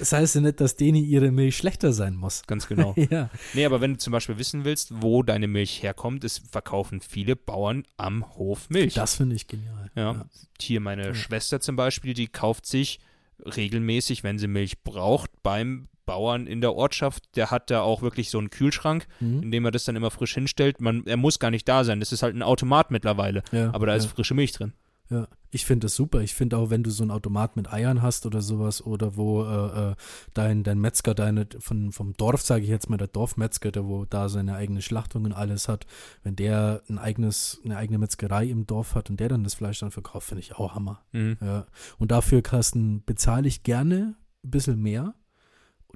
es 0.00 0.12
heißt 0.12 0.36
ja 0.36 0.40
nicht, 0.40 0.60
dass 0.60 0.76
denen 0.76 1.04
ihre 1.04 1.30
Milch 1.30 1.56
schlechter 1.56 1.92
sein 1.92 2.14
muss. 2.14 2.42
Ganz 2.46 2.66
genau. 2.68 2.94
ja. 3.10 3.30
Nee, 3.54 3.64
aber 3.64 3.80
wenn 3.80 3.92
du 3.94 3.98
zum 3.98 4.12
Beispiel 4.12 4.38
wissen 4.38 4.64
willst, 4.64 5.02
wo 5.02 5.22
deine 5.22 5.48
Milch 5.48 5.82
herkommt, 5.82 6.24
es 6.24 6.38
verkaufen 6.50 7.00
viele 7.00 7.36
Bauern 7.36 7.84
am 7.96 8.34
Hof 8.36 8.70
Milch. 8.70 8.94
Das 8.94 9.16
finde 9.16 9.36
ich 9.36 9.46
genial. 9.48 9.90
Ja. 9.96 10.26
Hier 10.60 10.80
meine 10.80 11.06
Ja. 11.08 11.14
Schwester 11.14 11.60
zum 11.60 11.76
Beispiel, 11.76 12.14
die 12.14 12.28
kauft 12.28 12.66
sich 12.66 13.00
regelmäßig, 13.44 14.22
wenn 14.22 14.38
sie 14.38 14.46
Milch 14.46 14.82
braucht, 14.82 15.30
beim 15.42 15.88
Bauern 16.12 16.46
in 16.46 16.60
der 16.60 16.74
Ortschaft. 16.74 17.24
Der 17.36 17.50
hat 17.50 17.70
da 17.70 17.80
auch 17.80 18.02
wirklich 18.02 18.28
so 18.30 18.38
einen 18.38 18.50
Kühlschrank, 18.50 19.06
Mhm. 19.20 19.42
in 19.44 19.50
dem 19.50 19.64
er 19.64 19.70
das 19.70 19.84
dann 19.84 19.96
immer 19.96 20.10
frisch 20.10 20.34
hinstellt. 20.34 20.80
Man, 20.80 21.06
er 21.06 21.16
muss 21.16 21.38
gar 21.38 21.50
nicht 21.50 21.66
da 21.68 21.84
sein. 21.84 22.00
Das 22.00 22.12
ist 22.12 22.22
halt 22.22 22.34
ein 22.36 22.42
Automat 22.42 22.90
mittlerweile. 22.90 23.42
ja. 23.52 23.72
Aber 23.72 23.86
da 23.86 23.92
ja. 23.92 23.98
ist 23.98 24.06
frische 24.06 24.34
Milch 24.34 24.52
drin. 24.52 24.72
Ja, 25.10 25.26
ich 25.50 25.66
finde 25.66 25.86
das 25.86 25.94
super. 25.96 26.20
Ich 26.20 26.32
finde 26.34 26.56
auch, 26.56 26.70
wenn 26.70 26.82
du 26.82 26.90
so 26.90 27.02
einen 27.02 27.10
Automat 27.10 27.56
mit 27.56 27.70
Eiern 27.70 28.00
hast 28.00 28.24
oder 28.24 28.40
sowas 28.40 28.80
oder 28.84 29.16
wo 29.16 29.42
äh, 29.44 29.90
äh, 29.90 29.94
dein, 30.32 30.62
dein 30.62 30.78
Metzger, 30.78 31.14
deine 31.14 31.46
von, 31.58 31.92
vom 31.92 32.14
Dorf, 32.14 32.40
sage 32.40 32.62
ich 32.64 32.70
jetzt 32.70 32.88
mal, 32.88 32.96
der 32.96 33.08
Dorfmetzger, 33.08 33.72
der 33.72 33.84
wo 33.84 34.06
da 34.06 34.28
seine 34.30 34.54
eigene 34.54 34.80
Schlachtung 34.80 35.24
und 35.26 35.32
alles 35.34 35.68
hat, 35.68 35.86
wenn 36.22 36.36
der 36.36 36.82
ein 36.88 36.98
eigenes, 36.98 37.60
eine 37.64 37.76
eigene 37.76 37.98
Metzgerei 37.98 38.46
im 38.46 38.66
Dorf 38.66 38.94
hat 38.94 39.10
und 39.10 39.18
der 39.20 39.28
dann 39.28 39.44
das 39.44 39.54
Fleisch 39.54 39.80
dann 39.80 39.90
verkauft, 39.90 40.28
finde 40.28 40.40
ich 40.40 40.54
auch 40.56 40.74
Hammer. 40.74 41.02
Mhm. 41.12 41.36
Ja. 41.42 41.66
Und 41.98 42.10
dafür, 42.10 42.40
Carsten, 42.40 43.02
bezahle 43.04 43.48
ich 43.48 43.62
gerne 43.64 44.14
ein 44.44 44.50
bisschen 44.50 44.80
mehr. 44.80 45.14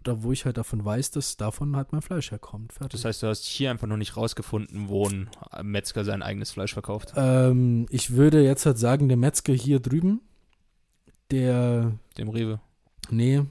Da, 0.07 0.23
wo 0.23 0.31
ich 0.33 0.45
halt 0.45 0.57
davon 0.57 0.85
weiß, 0.85 1.11
dass 1.11 1.37
davon 1.37 1.75
halt 1.77 1.93
mein 1.93 2.03
Fleisch 2.03 2.31
herkommt. 2.31 2.73
Fertig. 2.73 3.01
Das 3.01 3.05
heißt, 3.05 3.23
du 3.23 3.27
hast 3.27 3.45
hier 3.45 3.71
einfach 3.71 3.87
noch 3.89 3.97
nicht 3.97 4.17
rausgefunden, 4.17 4.89
wo 4.89 5.09
ein 5.09 5.29
Metzger 5.63 6.05
sein 6.05 6.23
eigenes 6.23 6.51
Fleisch 6.53 6.73
verkauft. 6.75 7.13
ähm, 7.17 7.87
ich 7.91 8.13
würde 8.13 8.43
jetzt 8.43 8.67
halt 8.67 8.79
sagen, 8.79 9.09
der 9.09 9.17
Metzger 9.17 9.53
hier 9.53 9.81
drüben, 9.81 10.21
der 11.31 11.93
Dem 12.19 12.29
Rewe. 12.29 12.61
Nee, 13.11 13.43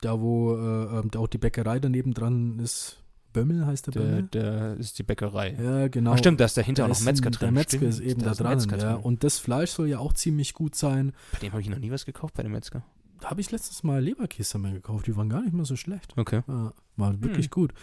da 0.00 0.20
wo 0.20 0.54
äh, 0.54 0.98
ähm, 0.98 1.10
da 1.10 1.18
auch 1.20 1.26
die 1.26 1.38
Bäckerei 1.38 1.78
daneben 1.80 2.12
dran 2.14 2.58
ist. 2.58 3.00
Bömmel 3.32 3.66
heißt 3.66 3.86
der 3.86 3.92
Der, 3.94 4.00
Bömmel? 4.00 4.22
der 4.24 4.74
ist 4.76 4.98
die 4.98 5.02
Bäckerei. 5.02 5.56
Ja, 5.60 5.88
genau. 5.88 6.12
Ach, 6.12 6.18
stimmt, 6.18 6.38
da 6.38 6.44
ist 6.44 6.56
dahinter 6.56 6.82
Da 6.86 6.92
auch 6.92 6.96
noch 6.96 7.04
Metzger 7.04 7.30
drin. 7.30 7.40
Der 7.40 7.52
Metzger 7.52 7.78
stimmt, 7.78 7.92
ist 7.94 8.00
eben 8.00 8.22
da 8.22 8.34
da 8.34 8.54
dran. 8.54 8.78
Ja. 8.80 8.94
Und 8.94 9.24
das 9.24 9.38
Fleisch 9.38 9.70
soll 9.70 9.88
ja 9.88 9.98
auch 9.98 10.12
ziemlich 10.12 10.54
gut 10.54 10.74
sein. 10.76 11.12
Bei 11.32 11.38
dem 11.38 11.52
habe 11.52 11.60
ich 11.62 11.68
noch 11.68 11.78
nie 11.78 11.90
was 11.90 12.04
gekauft, 12.04 12.34
bei 12.34 12.42
dem 12.42 12.52
Metzger. 12.52 12.84
Da 13.20 13.30
habe 13.30 13.40
ich 13.40 13.50
letztens 13.50 13.82
mal 13.82 14.02
Leberkäse 14.02 14.58
mal 14.58 14.72
gekauft. 14.72 15.06
Die 15.06 15.16
waren 15.16 15.28
gar 15.28 15.42
nicht 15.42 15.52
mehr 15.54 15.64
so 15.64 15.76
schlecht. 15.76 16.12
Okay. 16.16 16.42
Ja, 16.46 16.72
war 16.96 17.22
wirklich 17.22 17.46
Hm. 17.46 17.50
gut. 17.50 17.74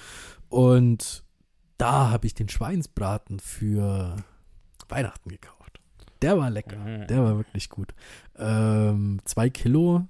Und 0.50 1.24
da 1.78 2.10
habe 2.12 2.28
ich 2.28 2.34
den 2.34 2.50
Schweinsbraten 2.50 3.40
für 3.40 4.18
Weihnachten 4.90 5.30
gekauft. 5.30 5.80
Der 6.22 6.38
war 6.38 6.50
lecker. 6.52 6.78
Mhm. 6.78 7.08
Der 7.08 7.24
war 7.24 7.38
wirklich 7.38 7.70
gut. 7.70 7.94
Ähm, 8.36 9.20
zwei 9.26 9.50
Kilo, 9.50 10.08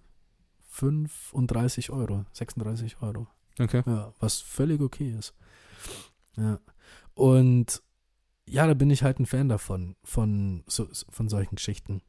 35 0.69 1.91
Euro, 1.91 2.25
36 2.33 3.01
Euro. 3.01 3.27
Okay. 3.59 3.83
Ja, 3.85 4.13
was 4.19 4.39
völlig 4.41 4.81
okay 4.81 5.11
ist. 5.17 5.33
Ja. 6.35 6.59
Und 7.13 7.81
ja, 8.47 8.67
da 8.67 8.73
bin 8.73 8.89
ich 8.89 9.03
halt 9.03 9.19
ein 9.19 9.25
Fan 9.25 9.47
davon, 9.49 9.95
von, 10.03 10.63
so, 10.67 10.87
von 11.09 11.29
solchen 11.29 11.55
Geschichten. 11.55 12.01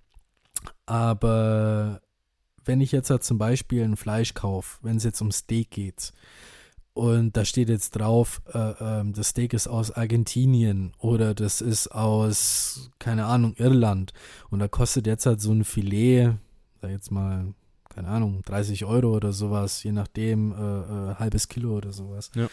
Aber 0.86 2.00
wenn 2.64 2.80
ich 2.80 2.92
jetzt 2.92 3.10
halt 3.10 3.24
zum 3.24 3.38
Beispiel 3.38 3.82
ein 3.84 3.96
Fleisch 3.96 4.34
kaufe, 4.34 4.78
wenn 4.82 4.96
es 4.96 5.04
jetzt 5.04 5.20
um 5.20 5.32
Steak 5.32 5.70
geht, 5.70 6.12
und 6.94 7.36
da 7.36 7.44
steht 7.44 7.70
jetzt 7.70 7.92
drauf, 7.92 8.42
äh, 8.52 8.58
äh, 8.58 9.04
das 9.12 9.28
Steak 9.28 9.54
ist 9.54 9.66
aus 9.66 9.90
Argentinien 9.90 10.92
oder 10.98 11.34
das 11.34 11.62
ist 11.62 11.88
aus, 11.88 12.90
keine 12.98 13.24
Ahnung, 13.24 13.54
Irland. 13.56 14.12
Und 14.50 14.58
da 14.58 14.68
kostet 14.68 15.06
jetzt 15.06 15.24
halt 15.24 15.40
so 15.40 15.52
ein 15.52 15.64
Filet, 15.64 16.34
sag 16.82 16.90
jetzt 16.90 17.10
mal, 17.10 17.54
keine 17.88 18.08
Ahnung, 18.08 18.42
30 18.44 18.84
Euro 18.84 19.16
oder 19.16 19.32
sowas, 19.32 19.82
je 19.82 19.92
nachdem, 19.92 20.52
äh, 20.52 21.12
äh, 21.12 21.14
halbes 21.14 21.48
Kilo 21.48 21.76
oder 21.76 21.92
sowas. 21.92 22.30
Ja. 22.34 22.48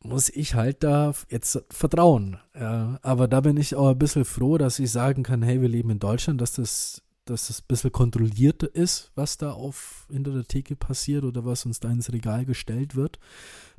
Muss 0.00 0.30
ich 0.30 0.54
halt 0.54 0.82
da 0.82 1.14
jetzt 1.30 1.62
vertrauen. 1.70 2.36
Aber 2.52 3.26
da 3.26 3.40
bin 3.40 3.56
ich 3.56 3.74
auch 3.74 3.88
ein 3.88 3.98
bisschen 3.98 4.26
froh, 4.26 4.58
dass 4.58 4.78
ich 4.78 4.90
sagen 4.90 5.22
kann, 5.22 5.40
hey, 5.40 5.62
wir 5.62 5.68
leben 5.70 5.88
in 5.88 5.98
Deutschland, 5.98 6.42
dass 6.42 6.52
das 6.52 7.03
dass 7.24 7.50
es 7.50 7.60
ein 7.60 7.66
bisschen 7.68 7.92
kontrollierter 7.92 8.74
ist, 8.74 9.10
was 9.14 9.38
da 9.38 9.52
auf 9.52 10.06
hinter 10.10 10.32
der 10.32 10.44
Theke 10.44 10.76
passiert 10.76 11.24
oder 11.24 11.44
was 11.44 11.64
uns 11.64 11.80
da 11.80 11.90
ins 11.90 12.12
Regal 12.12 12.44
gestellt 12.44 12.94
wird. 12.94 13.18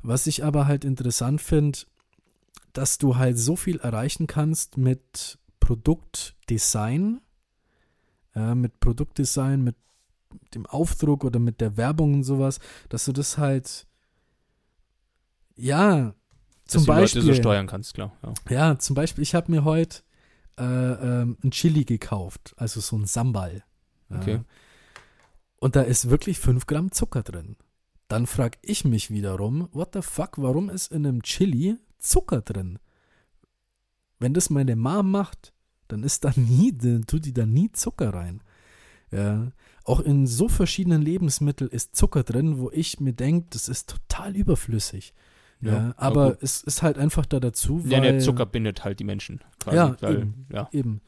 Was 0.02 0.26
ich 0.26 0.44
aber 0.44 0.66
halt 0.66 0.84
interessant 0.84 1.40
finde, 1.40 1.80
dass 2.72 2.98
du 2.98 3.16
halt 3.16 3.38
so 3.38 3.56
viel 3.56 3.78
erreichen 3.78 4.26
kannst 4.26 4.76
mit 4.76 5.38
Produktdesign, 5.60 7.20
äh, 8.34 8.54
mit 8.54 8.80
Produktdesign, 8.80 9.62
mit 9.62 9.76
dem 10.54 10.66
Aufdruck 10.66 11.24
oder 11.24 11.38
mit 11.38 11.60
der 11.60 11.76
Werbung 11.76 12.14
und 12.14 12.24
sowas, 12.24 12.58
dass 12.88 13.04
du 13.04 13.12
das 13.12 13.38
halt 13.38 13.86
ja 15.56 16.14
zum 16.66 16.80
dass 16.80 16.86
Beispiel 16.86 17.22
Leute 17.22 17.34
so 17.34 17.40
steuern 17.40 17.66
kannst, 17.66 17.94
klar. 17.94 18.12
Ja. 18.22 18.34
ja, 18.50 18.78
zum 18.78 18.94
Beispiel, 18.94 19.22
ich 19.22 19.34
habe 19.34 19.50
mir 19.50 19.64
heute 19.64 20.00
äh, 20.58 20.62
ähm, 20.64 21.36
ein 21.42 21.50
Chili 21.50 21.84
gekauft, 21.84 22.54
also 22.56 22.80
so 22.80 22.96
ein 22.96 23.06
Sambal. 23.06 23.64
Okay. 24.10 24.40
Und 25.58 25.76
da 25.76 25.82
ist 25.82 26.10
wirklich 26.10 26.38
5 26.38 26.66
Gramm 26.66 26.92
Zucker 26.92 27.22
drin. 27.22 27.56
Dann 28.08 28.26
frage 28.26 28.58
ich 28.62 28.84
mich 28.84 29.10
wiederum, 29.10 29.68
what 29.72 29.90
the 29.94 30.02
fuck, 30.02 30.38
warum 30.38 30.70
ist 30.70 30.92
in 30.92 31.06
einem 31.06 31.22
Chili 31.22 31.76
Zucker 31.98 32.40
drin? 32.40 32.78
Wenn 34.18 34.32
das 34.32 34.48
meine 34.48 34.76
Mom 34.76 35.10
macht, 35.10 35.52
dann 35.88 36.02
ist 36.02 36.24
da 36.24 36.32
nie, 36.36 36.76
dann 36.76 37.06
tut 37.06 37.24
die 37.24 37.34
da 37.34 37.46
nie 37.46 37.72
Zucker 37.72 38.14
rein. 38.14 38.42
Ja. 39.10 39.50
Auch 39.84 40.00
in 40.00 40.26
so 40.26 40.48
verschiedenen 40.48 41.02
Lebensmitteln 41.02 41.70
ist 41.70 41.94
Zucker 41.94 42.24
drin, 42.24 42.58
wo 42.58 42.70
ich 42.72 42.98
mir 43.00 43.12
denke, 43.12 43.46
das 43.50 43.68
ist 43.68 43.88
total 43.88 44.34
überflüssig. 44.36 45.14
Ja, 45.60 45.72
Ja, 45.72 45.94
aber 45.96 46.30
gut. 46.32 46.42
es 46.42 46.62
ist 46.62 46.82
halt 46.82 46.98
einfach 46.98 47.26
da 47.26 47.40
dazu, 47.40 47.82
weil 47.84 47.92
Ja, 47.92 48.00
der 48.00 48.18
Zucker 48.18 48.46
bindet 48.46 48.84
halt 48.84 49.00
die 49.00 49.04
Menschen. 49.04 49.40
Quasi, 49.60 49.76
Ja, 49.76 49.96
weil, 50.00 50.18
eben. 50.18 50.46
ja. 50.52 50.68
Eben. 50.72 51.00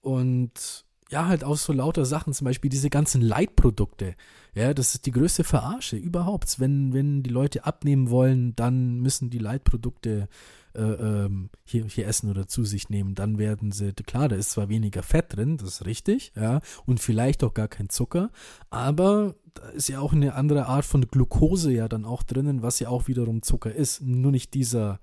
Und 0.00 0.84
ja, 1.10 1.26
halt 1.26 1.42
aus 1.42 1.64
so 1.64 1.72
lauter 1.72 2.04
Sachen, 2.04 2.32
zum 2.34 2.44
Beispiel 2.44 2.70
diese 2.70 2.90
ganzen 2.90 3.22
Leitprodukte. 3.22 4.14
Ja, 4.54 4.74
das 4.74 4.94
ist 4.94 5.06
die 5.06 5.10
größte 5.10 5.42
Verarsche 5.44 5.96
überhaupt. 5.96 6.60
Wenn, 6.60 6.92
wenn 6.92 7.22
die 7.22 7.30
Leute 7.30 7.64
abnehmen 7.64 8.10
wollen, 8.10 8.54
dann 8.56 8.98
müssen 9.00 9.30
die 9.30 9.38
Leitprodukte 9.38 10.28
äh, 10.74 10.82
ähm, 10.82 11.50
hier, 11.64 11.84
hier 11.86 12.06
essen 12.06 12.30
oder 12.30 12.46
zu 12.46 12.64
sich 12.64 12.88
nehmen. 12.88 13.14
Dann 13.14 13.38
werden 13.38 13.72
sie, 13.72 13.92
klar, 13.92 14.28
da 14.28 14.36
ist 14.36 14.50
zwar 14.50 14.68
weniger 14.68 15.02
Fett 15.02 15.36
drin, 15.36 15.56
das 15.56 15.68
ist 15.68 15.86
richtig, 15.86 16.32
ja, 16.36 16.60
und 16.86 17.00
vielleicht 17.00 17.44
auch 17.44 17.54
gar 17.54 17.68
kein 17.68 17.88
Zucker, 17.88 18.30
aber 18.70 19.34
da 19.54 19.68
ist 19.70 19.88
ja 19.88 20.00
auch 20.00 20.12
eine 20.12 20.34
andere 20.34 20.66
Art 20.66 20.84
von 20.84 21.08
Glucose 21.08 21.72
ja 21.72 21.88
dann 21.88 22.04
auch 22.04 22.22
drinnen, 22.22 22.62
was 22.62 22.80
ja 22.80 22.88
auch 22.88 23.08
wiederum 23.08 23.42
Zucker 23.42 23.74
ist. 23.74 24.00
Nur 24.02 24.30
nicht 24.30 24.54
dieser 24.54 25.00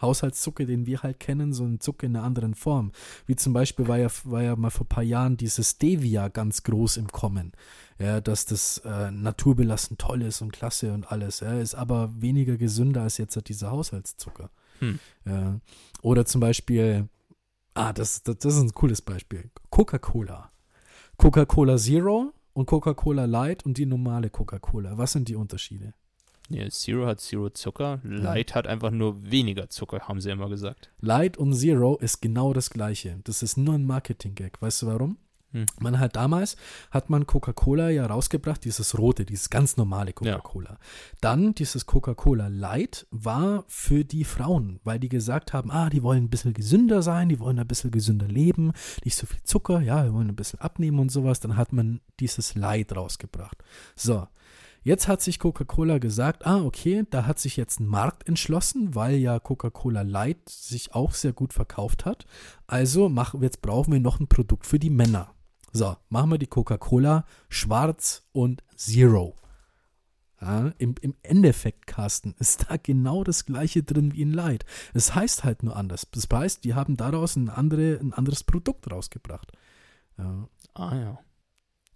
Haushaltszucker, 0.00 0.66
den 0.66 0.86
wir 0.86 1.02
halt 1.02 1.20
kennen, 1.20 1.52
so 1.52 1.64
ein 1.64 1.80
Zucker 1.80 2.06
in 2.06 2.16
einer 2.16 2.24
anderen 2.24 2.54
Form. 2.54 2.92
Wie 3.26 3.36
zum 3.36 3.52
Beispiel 3.52 3.88
war 3.88 3.98
ja, 3.98 4.08
war 4.24 4.42
ja 4.42 4.56
mal 4.56 4.70
vor 4.70 4.84
ein 4.84 4.88
paar 4.88 5.02
Jahren 5.02 5.36
dieses 5.36 5.72
Stevia 5.72 6.28
ganz 6.28 6.62
groß 6.62 6.98
im 6.98 7.08
Kommen. 7.08 7.52
Ja, 7.98 8.20
dass 8.20 8.44
das 8.44 8.78
äh, 8.84 9.10
naturbelassen 9.10 9.96
toll 9.96 10.22
ist 10.22 10.42
und 10.42 10.52
klasse 10.52 10.92
und 10.92 11.10
alles. 11.10 11.40
Ja, 11.40 11.58
ist 11.58 11.74
aber 11.74 12.10
weniger 12.20 12.56
gesünder 12.56 13.02
als 13.02 13.16
jetzt 13.16 13.48
dieser 13.48 13.70
Haushaltszucker. 13.70 14.50
Hm. 14.80 14.98
Ja. 15.24 15.60
Oder 16.02 16.24
zum 16.24 16.40
Beispiel, 16.40 17.08
ah, 17.74 17.92
das, 17.92 18.22
das, 18.22 18.38
das 18.38 18.56
ist 18.56 18.62
ein 18.62 18.72
cooles 18.72 19.02
Beispiel. 19.02 19.50
Coca-Cola. 19.70 20.50
Coca-Cola 21.16 21.76
Zero 21.76 22.32
und 22.52 22.66
Coca-Cola 22.66 23.24
Light 23.24 23.64
und 23.64 23.78
die 23.78 23.86
normale 23.86 24.30
Coca-Cola. 24.30 24.98
Was 24.98 25.12
sind 25.12 25.28
die 25.28 25.36
Unterschiede? 25.36 25.94
Ja, 26.48 26.68
Zero 26.68 27.06
hat 27.06 27.20
Zero 27.20 27.50
Zucker, 27.50 28.00
Light 28.04 28.54
hat 28.54 28.68
einfach 28.68 28.92
nur 28.92 29.30
weniger 29.30 29.68
Zucker, 29.68 30.00
haben 30.06 30.20
sie 30.20 30.30
immer 30.30 30.48
gesagt. 30.48 30.90
Light 31.00 31.36
und 31.36 31.54
Zero 31.54 31.96
ist 31.96 32.22
genau 32.22 32.52
das 32.52 32.70
gleiche. 32.70 33.18
Das 33.24 33.42
ist 33.42 33.56
nur 33.56 33.74
ein 33.74 33.84
Marketing-Gag. 33.84 34.62
Weißt 34.62 34.82
du 34.82 34.86
warum? 34.86 35.16
Hm. 35.52 35.66
Man 35.80 35.98
hat 35.98 36.16
damals, 36.16 36.56
hat 36.90 37.10
man 37.10 37.26
Coca-Cola 37.26 37.90
ja 37.90 38.06
rausgebracht, 38.06 38.64
dieses 38.64 38.98
rote, 38.98 39.24
dieses 39.24 39.50
ganz 39.50 39.76
normale 39.76 40.12
Coca-Cola. 40.12 40.78
Dann 41.20 41.54
dieses 41.54 41.86
Coca-Cola 41.86 42.48
Light 42.48 43.06
war 43.10 43.64
für 43.68 44.04
die 44.04 44.24
Frauen, 44.24 44.80
weil 44.84 44.98
die 44.98 45.08
gesagt 45.08 45.52
haben, 45.52 45.70
ah, 45.70 45.90
die 45.90 46.02
wollen 46.02 46.24
ein 46.24 46.30
bisschen 46.30 46.54
gesünder 46.54 47.02
sein, 47.02 47.28
die 47.28 47.40
wollen 47.40 47.58
ein 47.58 47.68
bisschen 47.68 47.90
gesünder 47.90 48.28
leben, 48.28 48.72
nicht 49.04 49.16
so 49.16 49.26
viel 49.26 49.42
Zucker, 49.44 49.80
ja, 49.80 50.04
wir 50.04 50.12
wollen 50.12 50.28
ein 50.28 50.36
bisschen 50.36 50.60
abnehmen 50.60 50.98
und 50.98 51.10
sowas. 51.10 51.40
Dann 51.40 51.56
hat 51.56 51.72
man 51.72 52.00
dieses 52.18 52.54
Light 52.54 52.94
rausgebracht. 52.94 53.62
So, 53.94 54.26
Jetzt 54.86 55.08
hat 55.08 55.20
sich 55.20 55.40
Coca-Cola 55.40 55.98
gesagt, 55.98 56.46
ah, 56.46 56.62
okay, 56.62 57.02
da 57.10 57.26
hat 57.26 57.40
sich 57.40 57.56
jetzt 57.56 57.80
ein 57.80 57.86
Markt 57.86 58.28
entschlossen, 58.28 58.94
weil 58.94 59.16
ja 59.16 59.40
Coca-Cola 59.40 60.02
Light 60.02 60.48
sich 60.48 60.94
auch 60.94 61.12
sehr 61.12 61.32
gut 61.32 61.52
verkauft 61.52 62.04
hat. 62.04 62.24
Also 62.68 63.08
machen, 63.08 63.42
jetzt 63.42 63.62
brauchen 63.62 63.92
wir 63.92 63.98
noch 63.98 64.20
ein 64.20 64.28
Produkt 64.28 64.64
für 64.64 64.78
die 64.78 64.90
Männer. 64.90 65.34
So, 65.76 65.94
machen 66.08 66.30
wir 66.30 66.38
die 66.38 66.46
Coca-Cola 66.46 67.26
schwarz 67.50 68.22
und 68.32 68.64
Zero. 68.76 69.36
Ja, 70.40 70.72
im, 70.78 70.94
Im 71.02 71.14
Endeffekt, 71.22 71.86
Carsten, 71.86 72.34
ist 72.38 72.70
da 72.70 72.78
genau 72.78 73.24
das 73.24 73.44
gleiche 73.44 73.82
drin 73.82 74.14
wie 74.14 74.22
in 74.22 74.32
Light. 74.32 74.64
Es 74.94 75.14
heißt 75.14 75.44
halt 75.44 75.62
nur 75.62 75.76
anders. 75.76 76.08
Das 76.12 76.28
heißt, 76.32 76.64
die 76.64 76.72
haben 76.72 76.96
daraus 76.96 77.36
ein, 77.36 77.50
andere, 77.50 77.98
ein 78.00 78.14
anderes 78.14 78.42
Produkt 78.42 78.90
rausgebracht. 78.90 79.52
Ja. 80.16 80.48
Ah 80.72 80.96
ja. 80.96 81.18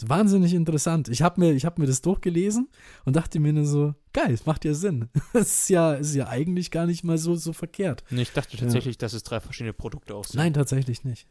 Wahnsinnig 0.03 0.53
interessant. 0.53 1.09
Ich 1.09 1.23
habe 1.23 1.41
mir, 1.41 1.53
ich 1.53 1.65
hab 1.65 1.79
mir 1.79 1.87
das 1.87 2.03
durchgelesen 2.03 2.69
und 3.07 3.17
dachte 3.17 3.41
mir 3.41 3.55
nur 3.55 3.65
so, 3.65 3.95
geil, 4.13 4.35
es 4.35 4.45
macht 4.45 4.67
ja 4.67 4.75
Sinn. 4.75 5.09
Es 5.33 5.63
ist 5.63 5.71
ja, 5.71 5.95
ist 5.95 6.15
ja 6.15 6.29
eigentlich 6.29 6.71
gar 6.71 6.85
nicht 6.85 7.03
mal 7.03 7.17
so, 7.17 7.35
so 7.35 7.55
verkehrt. 7.55 8.05
Nee, 8.11 8.23
Ich 8.23 8.33
dachte 8.33 8.59
tatsächlich, 8.59 8.99
dass 8.99 9.15
es 9.15 9.23
drei 9.23 9.41
verschiedene 9.41 9.73
Produkte 9.73 10.15
auch 10.15 10.27
sind. 10.27 10.37
Nein, 10.37 10.53
tatsächlich 10.53 11.03
nicht. 11.05 11.27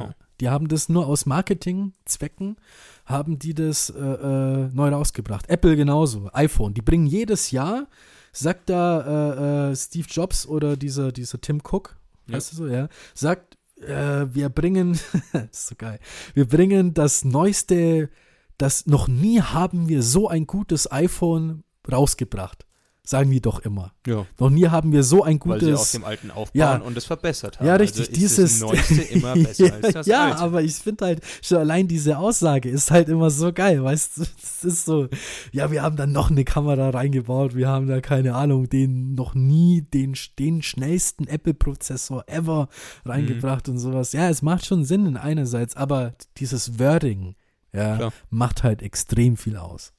Ja. 0.00 0.14
Die 0.40 0.48
haben 0.48 0.68
das 0.68 0.88
nur 0.88 1.06
aus 1.06 1.26
Marketingzwecken, 1.26 2.56
haben 3.04 3.38
die 3.38 3.54
das 3.54 3.90
äh, 3.90 3.98
äh, 3.98 4.68
neu 4.72 4.88
rausgebracht. 4.88 5.48
Apple 5.48 5.76
genauso, 5.76 6.30
iPhone. 6.32 6.72
Die 6.74 6.82
bringen 6.82 7.06
jedes 7.06 7.50
Jahr, 7.50 7.88
sagt 8.32 8.70
da 8.70 9.68
äh, 9.68 9.70
äh, 9.72 9.76
Steve 9.76 10.06
Jobs 10.10 10.46
oder 10.46 10.76
dieser, 10.76 11.12
dieser 11.12 11.40
Tim 11.40 11.60
Cook, 11.60 11.96
Ja. 12.26 12.36
weißt 12.36 12.52
du 12.52 12.56
so, 12.56 12.66
ja, 12.68 12.88
sagt, 13.14 13.58
äh, 13.82 14.26
wir 14.32 14.48
bringen, 14.48 14.92
ist 15.50 15.66
so 15.68 15.74
geil, 15.76 15.98
wir 16.34 16.46
bringen 16.48 16.94
das 16.94 17.24
neueste, 17.24 18.08
das 18.56 18.86
noch 18.86 19.08
nie 19.08 19.40
haben 19.42 19.88
wir 19.88 20.02
so 20.02 20.28
ein 20.28 20.46
gutes 20.46 20.90
iPhone 20.90 21.64
rausgebracht. 21.90 22.66
Sagen 23.10 23.32
wir 23.32 23.40
doch 23.40 23.58
immer. 23.58 23.92
Ja, 24.06 24.24
Noch 24.38 24.50
nie 24.50 24.68
haben 24.68 24.92
wir 24.92 25.02
so 25.02 25.24
ein 25.24 25.40
weil 25.44 25.58
sie 25.58 25.66
gutes. 25.72 25.90
dem 25.90 26.04
alten 26.04 26.30
aufbauen 26.30 26.60
Ja. 26.60 26.76
und 26.76 26.96
es 26.96 27.06
verbessert 27.06 27.58
haben. 27.58 27.66
Ja, 27.66 27.74
richtig, 27.74 28.02
also 28.02 28.12
ist 28.12 28.20
dieses. 28.20 28.60
Neueste 28.60 29.02
immer 29.02 29.34
besser 29.34 29.66
ja, 29.66 29.74
als 29.82 29.92
das 29.94 30.06
ja 30.06 30.24
Alte. 30.26 30.38
aber 30.38 30.62
ich 30.62 30.74
finde 30.76 31.06
halt, 31.06 31.20
schon 31.42 31.58
allein 31.58 31.88
diese 31.88 32.18
Aussage 32.18 32.68
ist 32.68 32.92
halt 32.92 33.08
immer 33.08 33.30
so 33.30 33.52
geil, 33.52 33.82
weißt 33.82 34.18
du? 34.18 34.22
Es 34.40 34.62
ist 34.64 34.84
so, 34.84 35.08
ja, 35.50 35.72
wir 35.72 35.82
haben 35.82 35.96
da 35.96 36.06
noch 36.06 36.30
eine 36.30 36.44
Kamera 36.44 36.90
reingebaut, 36.90 37.56
wir 37.56 37.66
haben 37.66 37.88
da, 37.88 38.00
keine 38.00 38.36
Ahnung, 38.36 38.68
den 38.68 39.16
noch 39.16 39.34
nie 39.34 39.82
den, 39.82 40.14
den 40.38 40.62
schnellsten 40.62 41.26
Apple-Prozessor 41.26 42.24
ever 42.28 42.68
reingebracht 43.04 43.66
Mhm. 43.66 43.74
und 43.74 43.78
sowas. 43.80 44.12
Ja, 44.12 44.28
es 44.30 44.40
macht 44.42 44.66
schon 44.66 44.84
Sinn 44.84 45.06
in 45.06 45.16
einerseits, 45.16 45.74
aber 45.76 46.14
dieses 46.36 46.78
Wording, 46.78 47.34
ja, 47.72 47.96
Klar. 47.96 48.12
macht 48.30 48.62
halt 48.62 48.82
extrem 48.82 49.36
viel 49.36 49.56
aus. 49.56 49.92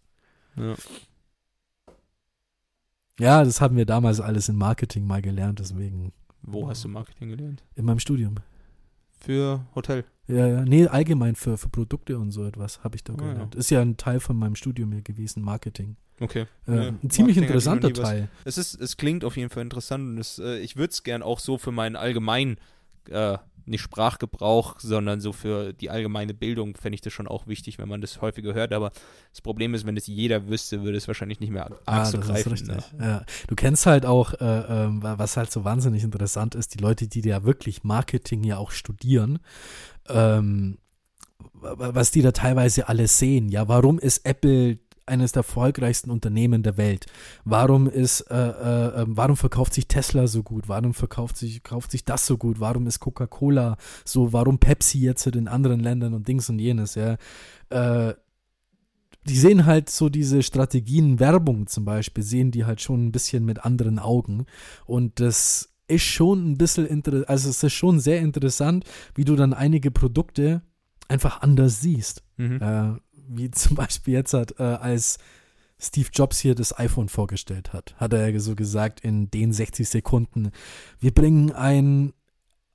Ja. 0.55 0.75
Ja, 3.21 3.43
das 3.43 3.61
haben 3.61 3.77
wir 3.77 3.85
damals 3.85 4.19
alles 4.19 4.49
in 4.49 4.55
Marketing 4.55 5.05
mal 5.05 5.21
gelernt, 5.21 5.59
deswegen 5.59 6.11
Wo 6.41 6.67
hast 6.67 6.83
du 6.83 6.87
Marketing 6.87 7.29
gelernt? 7.29 7.63
in 7.75 7.85
meinem 7.85 7.99
Studium. 7.99 8.35
Für 9.19 9.63
Hotel. 9.75 10.05
Ja, 10.27 10.47
ja, 10.47 10.61
nee, 10.65 10.87
allgemein 10.87 11.35
für, 11.35 11.57
für 11.57 11.69
Produkte 11.69 12.17
und 12.17 12.31
so 12.31 12.43
etwas 12.45 12.83
habe 12.83 12.95
ich 12.95 13.03
da 13.03 13.13
Ah, 13.13 13.17
gelernt. 13.17 13.53
Ist 13.55 13.69
ja 13.69 13.81
ein 13.81 13.97
Teil 13.97 14.19
von 14.19 14.35
meinem 14.37 14.55
Studium 14.55 14.91
hier 14.91 15.03
gewesen, 15.03 15.43
Marketing. 15.43 15.97
Okay. 16.19 16.45
Äh, 16.67 16.75
Ja, 16.75 16.81
ein 16.87 17.09
ziemlich 17.09 17.35
Marketing 17.35 17.43
interessanter 17.43 17.93
Teil. 17.93 18.29
Es, 18.45 18.57
ist, 18.57 18.73
es 18.81 18.97
klingt 18.97 19.23
auf 19.23 19.37
jeden 19.37 19.49
Fall 19.51 19.61
interessant 19.63 20.03
und 20.09 20.17
es, 20.17 20.39
äh, 20.39 20.57
ich 20.59 20.75
würde 20.75 20.91
es 20.91 21.03
gern 21.03 21.21
auch 21.21 21.39
so 21.39 21.59
für 21.59 21.71
meinen 21.71 21.95
allgemeinen 21.95 22.57
äh, 23.09 23.37
nicht 23.71 23.81
Sprachgebrauch, 23.81 24.79
sondern 24.79 25.19
so 25.21 25.33
für 25.33 25.73
die 25.73 25.89
allgemeine 25.89 26.33
Bildung 26.33 26.75
fände 26.77 26.93
ich 26.95 27.01
das 27.01 27.11
schon 27.13 27.27
auch 27.27 27.47
wichtig, 27.47 27.79
wenn 27.79 27.89
man 27.89 28.01
das 28.01 28.21
häufiger 28.21 28.53
hört. 28.53 28.73
Aber 28.73 28.91
das 29.31 29.41
Problem 29.41 29.73
ist, 29.73 29.85
wenn 29.85 29.95
das 29.95 30.05
jeder 30.07 30.47
wüsste, 30.47 30.83
würde 30.83 30.97
es 30.97 31.07
wahrscheinlich 31.07 31.39
nicht 31.39 31.49
mehr 31.51 31.65
arg 31.65 31.79
Ah, 31.85 32.05
so 32.05 32.17
das 32.17 32.27
ist 32.29 32.33
greifen. 32.45 32.67
Ne? 32.67 32.83
Ja. 32.99 33.25
Du 33.47 33.55
kennst 33.55 33.85
halt 33.87 34.05
auch, 34.05 34.33
äh, 34.35 34.45
ähm, 34.45 34.99
was 35.01 35.37
halt 35.37 35.51
so 35.51 35.63
wahnsinnig 35.63 36.03
interessant 36.03 36.53
ist, 36.53 36.75
die 36.75 36.79
Leute, 36.79 37.07
die 37.07 37.21
ja 37.21 37.43
wirklich 37.43 37.83
Marketing 37.83 38.43
ja 38.43 38.57
auch 38.57 38.71
studieren, 38.71 39.39
ähm, 40.09 40.77
wa- 41.53 41.75
was 41.93 42.11
die 42.11 42.21
da 42.21 42.31
teilweise 42.31 42.87
alles 42.87 43.17
sehen. 43.17 43.49
Ja, 43.49 43.67
warum 43.67 43.97
ist 43.99 44.25
Apple 44.25 44.77
eines 45.11 45.33
der 45.33 45.41
erfolgreichsten 45.41 46.09
Unternehmen 46.09 46.63
der 46.63 46.77
Welt? 46.77 47.05
Warum 47.45 47.87
ist, 47.87 48.21
äh, 48.31 48.35
äh, 48.35 49.01
ähm, 49.01 49.17
warum 49.17 49.37
verkauft 49.37 49.73
sich 49.73 49.87
Tesla 49.87 50.25
so 50.25 50.41
gut? 50.41 50.67
Warum 50.67 50.93
verkauft 50.93 51.37
sich, 51.37 51.61
kauft 51.61 51.91
sich 51.91 52.03
das 52.03 52.25
so 52.25 52.37
gut? 52.37 52.59
Warum 52.59 52.87
ist 52.87 52.99
Coca-Cola 52.99 53.77
so? 54.05 54.33
Warum 54.33 54.57
Pepsi 54.57 54.99
jetzt 54.99 55.27
in 55.27 55.47
anderen 55.47 55.79
Ländern 55.79 56.13
und 56.13 56.27
Dings 56.27 56.49
und 56.49 56.57
jenes? 56.57 56.95
Ja, 56.95 57.17
äh, 57.69 58.13
die 59.27 59.37
sehen 59.37 59.65
halt 59.65 59.89
so 59.89 60.09
diese 60.09 60.41
Strategien, 60.41 61.19
Werbung 61.19 61.67
zum 61.67 61.85
Beispiel, 61.85 62.23
sehen 62.23 62.51
die 62.51 62.65
halt 62.65 62.81
schon 62.81 63.05
ein 63.05 63.11
bisschen 63.11 63.45
mit 63.45 63.63
anderen 63.63 63.99
Augen. 63.99 64.45
Und 64.85 65.19
das 65.19 65.69
ist 65.87 66.03
schon 66.03 66.51
ein 66.51 66.57
bisschen 66.57 66.87
interessant, 66.87 67.29
also 67.29 67.49
es 67.49 67.63
ist 67.63 67.73
schon 67.73 67.99
sehr 67.99 68.19
interessant, 68.21 68.85
wie 69.13 69.25
du 69.25 69.35
dann 69.35 69.53
einige 69.53 69.91
Produkte 69.91 70.63
einfach 71.07 71.41
anders 71.41 71.81
siehst. 71.81 72.23
Mhm. 72.37 72.61
Äh, 72.61 72.93
wie 73.35 73.51
zum 73.51 73.75
Beispiel 73.75 74.15
jetzt 74.15 74.33
hat, 74.33 74.59
äh, 74.59 74.63
als 74.63 75.17
Steve 75.79 76.09
Jobs 76.13 76.39
hier 76.39 76.53
das 76.53 76.77
iPhone 76.77 77.09
vorgestellt 77.09 77.73
hat, 77.73 77.95
hat 77.97 78.13
er 78.13 78.39
so 78.39 78.55
gesagt 78.55 78.99
in 78.99 79.31
den 79.31 79.51
60 79.51 79.89
Sekunden, 79.89 80.51
wir 80.99 81.11
bringen 81.11 81.51
ein 81.51 82.13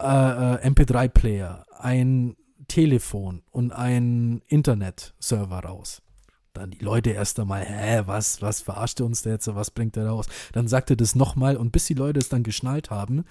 äh, 0.00 0.04
äh, 0.04 0.68
MP3-Player, 0.68 1.64
ein 1.78 2.36
Telefon 2.68 3.42
und 3.50 3.72
ein 3.72 4.42
Internet-Server 4.48 5.60
raus. 5.60 6.02
Dann 6.52 6.70
die 6.70 6.84
Leute 6.84 7.10
erst 7.10 7.38
einmal, 7.38 7.64
hä, 7.64 8.02
was, 8.06 8.42
was 8.42 8.60
verarscht 8.60 8.98
er 9.00 9.06
uns 9.06 9.22
der 9.22 9.34
jetzt, 9.34 9.54
was 9.54 9.70
bringt 9.70 9.96
er 9.96 10.08
raus? 10.08 10.26
Dann 10.52 10.68
sagt 10.68 10.90
er 10.90 10.96
das 10.96 11.14
nochmal 11.14 11.56
und 11.56 11.70
bis 11.70 11.86
die 11.86 11.94
Leute 11.94 12.18
es 12.18 12.28
dann 12.28 12.42
geschnallt 12.42 12.90
haben, 12.90 13.24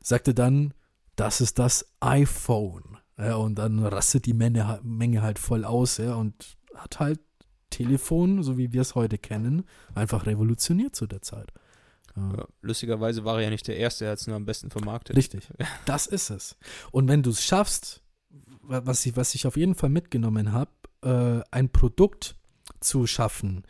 sagt 0.00 0.28
er 0.28 0.34
dann, 0.34 0.72
das 1.16 1.40
ist 1.40 1.58
das 1.58 1.84
iPhone. 2.00 2.96
Ja, 3.18 3.34
und 3.34 3.56
dann 3.56 3.84
rastet 3.84 4.24
die 4.24 4.32
Menge, 4.32 4.80
Menge 4.82 5.20
halt 5.20 5.38
voll 5.38 5.64
aus, 5.64 5.98
ja, 5.98 6.14
und 6.14 6.56
hat 6.82 7.00
halt 7.00 7.20
Telefon, 7.70 8.42
so 8.42 8.58
wie 8.58 8.72
wir 8.72 8.80
es 8.80 8.94
heute 8.94 9.16
kennen, 9.16 9.64
einfach 9.94 10.26
revolutioniert 10.26 10.96
zu 10.96 11.06
der 11.06 11.22
Zeit. 11.22 11.52
Ja. 12.16 12.44
Lustigerweise 12.62 13.24
war 13.24 13.36
er 13.36 13.44
ja 13.44 13.50
nicht 13.50 13.68
der 13.68 13.76
Erste, 13.76 14.04
er 14.06 14.12
hat 14.12 14.18
es 14.18 14.26
nur 14.26 14.34
am 14.36 14.44
besten 14.44 14.70
vermarktet. 14.70 15.16
Richtig. 15.16 15.48
Das 15.86 16.06
ist 16.06 16.30
es. 16.30 16.56
Und 16.90 17.06
wenn 17.08 17.22
du 17.22 17.30
es 17.30 17.44
schaffst, 17.44 18.02
wa- 18.62 18.82
was 18.84 19.06
ich, 19.06 19.16
was 19.16 19.34
ich 19.36 19.46
auf 19.46 19.56
jeden 19.56 19.76
Fall 19.76 19.90
mitgenommen 19.90 20.52
habe, 20.52 20.72
äh, 21.02 21.40
ein 21.52 21.70
Produkt 21.70 22.34
zu 22.80 23.06
schaffen, 23.06 23.62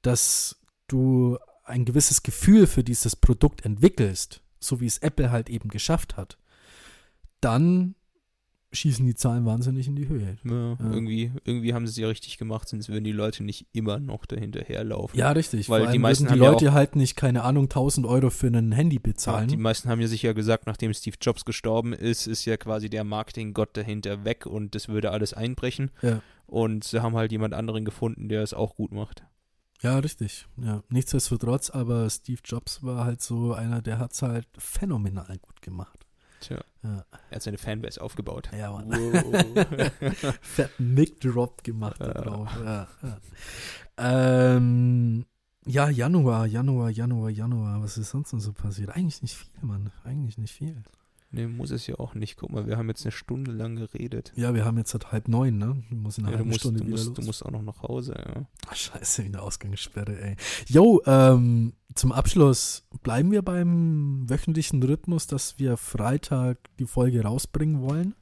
dass 0.00 0.58
du 0.88 1.38
ein 1.64 1.84
gewisses 1.84 2.22
Gefühl 2.22 2.66
für 2.66 2.82
dieses 2.82 3.14
Produkt 3.14 3.64
entwickelst, 3.64 4.42
so 4.58 4.80
wie 4.80 4.86
es 4.86 4.98
Apple 4.98 5.30
halt 5.30 5.50
eben 5.50 5.68
geschafft 5.68 6.16
hat, 6.16 6.38
dann 7.40 7.94
schießen 8.72 9.04
die 9.04 9.14
Zahlen 9.14 9.44
wahnsinnig 9.44 9.86
in 9.86 9.96
die 9.96 10.08
Höhe. 10.08 10.36
Ja, 10.44 10.50
Ja. 10.50 10.76
Irgendwie, 10.80 11.32
irgendwie 11.44 11.74
haben 11.74 11.86
sie 11.86 11.90
es 11.90 11.96
ja 11.96 12.08
richtig 12.08 12.38
gemacht, 12.38 12.68
sonst 12.68 12.88
würden 12.88 13.04
die 13.04 13.12
Leute 13.12 13.44
nicht 13.44 13.66
immer 13.72 13.98
noch 13.98 14.26
dahinterherlaufen. 14.26 15.18
Ja, 15.18 15.32
richtig. 15.32 15.68
Weil 15.68 15.90
die 15.92 15.98
meisten 15.98 16.24
die 16.24 16.30
haben 16.30 16.42
ja 16.42 16.50
Leute 16.50 16.72
halt 16.72 16.96
nicht, 16.96 17.16
keine 17.16 17.44
Ahnung, 17.44 17.64
1000 17.64 18.06
Euro 18.06 18.30
für 18.30 18.48
ein 18.48 18.72
Handy 18.72 18.98
bezahlen. 18.98 19.48
die 19.48 19.56
meisten 19.56 19.88
haben 19.88 20.00
ja 20.00 20.08
sich 20.08 20.22
ja 20.22 20.32
gesagt, 20.32 20.66
nachdem 20.66 20.92
Steve 20.94 21.16
Jobs 21.20 21.44
gestorben 21.44 21.92
ist, 21.92 22.26
ist 22.26 22.44
ja 22.44 22.56
quasi 22.56 22.88
der 22.88 23.04
Marketinggott 23.04 23.76
dahinter 23.76 24.24
weg 24.24 24.46
und 24.46 24.74
das 24.74 24.88
würde 24.88 25.10
alles 25.10 25.34
einbrechen. 25.34 25.90
Und 26.46 26.84
sie 26.84 27.02
haben 27.02 27.16
halt 27.16 27.32
jemand 27.32 27.54
anderen 27.54 27.84
gefunden, 27.84 28.28
der 28.28 28.42
es 28.42 28.52
auch 28.54 28.74
gut 28.74 28.92
macht. 28.92 29.24
Ja, 29.82 29.98
richtig. 29.98 30.46
Ja, 30.62 30.82
nichtsdestotrotz, 30.90 31.70
aber 31.70 32.08
Steve 32.08 32.40
Jobs 32.44 32.82
war 32.82 33.04
halt 33.04 33.20
so 33.20 33.52
einer, 33.52 33.82
der 33.82 33.98
hat 33.98 34.12
es 34.12 34.22
halt 34.22 34.46
phänomenal 34.56 35.38
gut 35.38 35.60
gemacht. 35.60 36.01
Tja, 36.42 36.62
Ja, 36.82 37.04
er 37.30 37.34
hat 37.36 37.42
seine 37.42 37.56
Fanbase 37.58 38.00
aufgebaut. 38.02 38.48
ja 38.56 38.70
Mann. 38.70 38.90
Wow. 38.90 40.34
Fetten 40.42 40.94
Mic-Drop 40.94 41.62
gemacht 41.64 42.00
Ja. 42.00 42.12
drauf. 42.12 42.48
Ja, 42.64 42.88
ja. 43.02 43.18
Ähm, 43.98 45.24
ja, 45.64 45.88
Januar, 45.88 46.46
Januar, 46.46 46.90
Januar, 46.90 47.30
Januar. 47.30 47.82
Was 47.82 47.96
ist 47.98 48.10
sonst 48.10 48.32
noch 48.32 48.40
so 48.40 48.52
passiert? 48.52 48.90
Eigentlich 48.90 49.22
nicht 49.22 49.36
viel, 49.36 49.50
Mann. 49.62 49.90
Eigentlich 50.04 50.38
nicht 50.38 50.52
viel. 50.54 50.82
Nee, 51.32 51.46
muss 51.46 51.70
es 51.70 51.86
ja 51.86 51.98
auch 51.98 52.14
nicht. 52.14 52.36
Guck 52.36 52.50
mal, 52.52 52.66
wir 52.66 52.76
haben 52.76 52.88
jetzt 52.88 53.04
eine 53.04 53.12
Stunde 53.12 53.50
lang 53.50 53.76
geredet. 53.76 54.32
Ja, 54.36 54.54
wir 54.54 54.64
haben 54.64 54.78
jetzt 54.78 54.90
seit 54.90 55.10
halb 55.12 55.28
neun, 55.28 55.58
ne? 55.58 55.82
Ich 55.90 55.96
muss 55.96 56.18
in 56.18 56.24
einer 56.24 56.32
Ja, 56.32 56.36
du, 56.36 56.38
halben 56.38 56.48
musst, 56.50 56.60
Stunde 56.60 56.80
du, 56.80 56.86
wieder 56.86 56.92
musst, 56.96 57.06
los. 57.08 57.16
du 57.16 57.22
musst 57.22 57.44
auch 57.46 57.50
noch 57.50 57.62
nach 57.62 57.82
Hause, 57.82 58.14
ja. 58.16 58.46
Ach, 58.68 58.74
scheiße, 58.76 59.24
wieder 59.24 59.42
Ausgangssperre, 59.42 60.20
ey. 60.20 60.36
Jo, 60.68 61.02
ähm, 61.06 61.72
zum 61.94 62.12
Abschluss 62.12 62.86
bleiben 63.02 63.30
wir 63.32 63.42
beim 63.42 64.28
wöchentlichen 64.28 64.82
Rhythmus, 64.82 65.26
dass 65.26 65.58
wir 65.58 65.76
Freitag 65.76 66.58
die 66.78 66.86
Folge 66.86 67.22
rausbringen 67.22 67.82
wollen. 67.82 68.14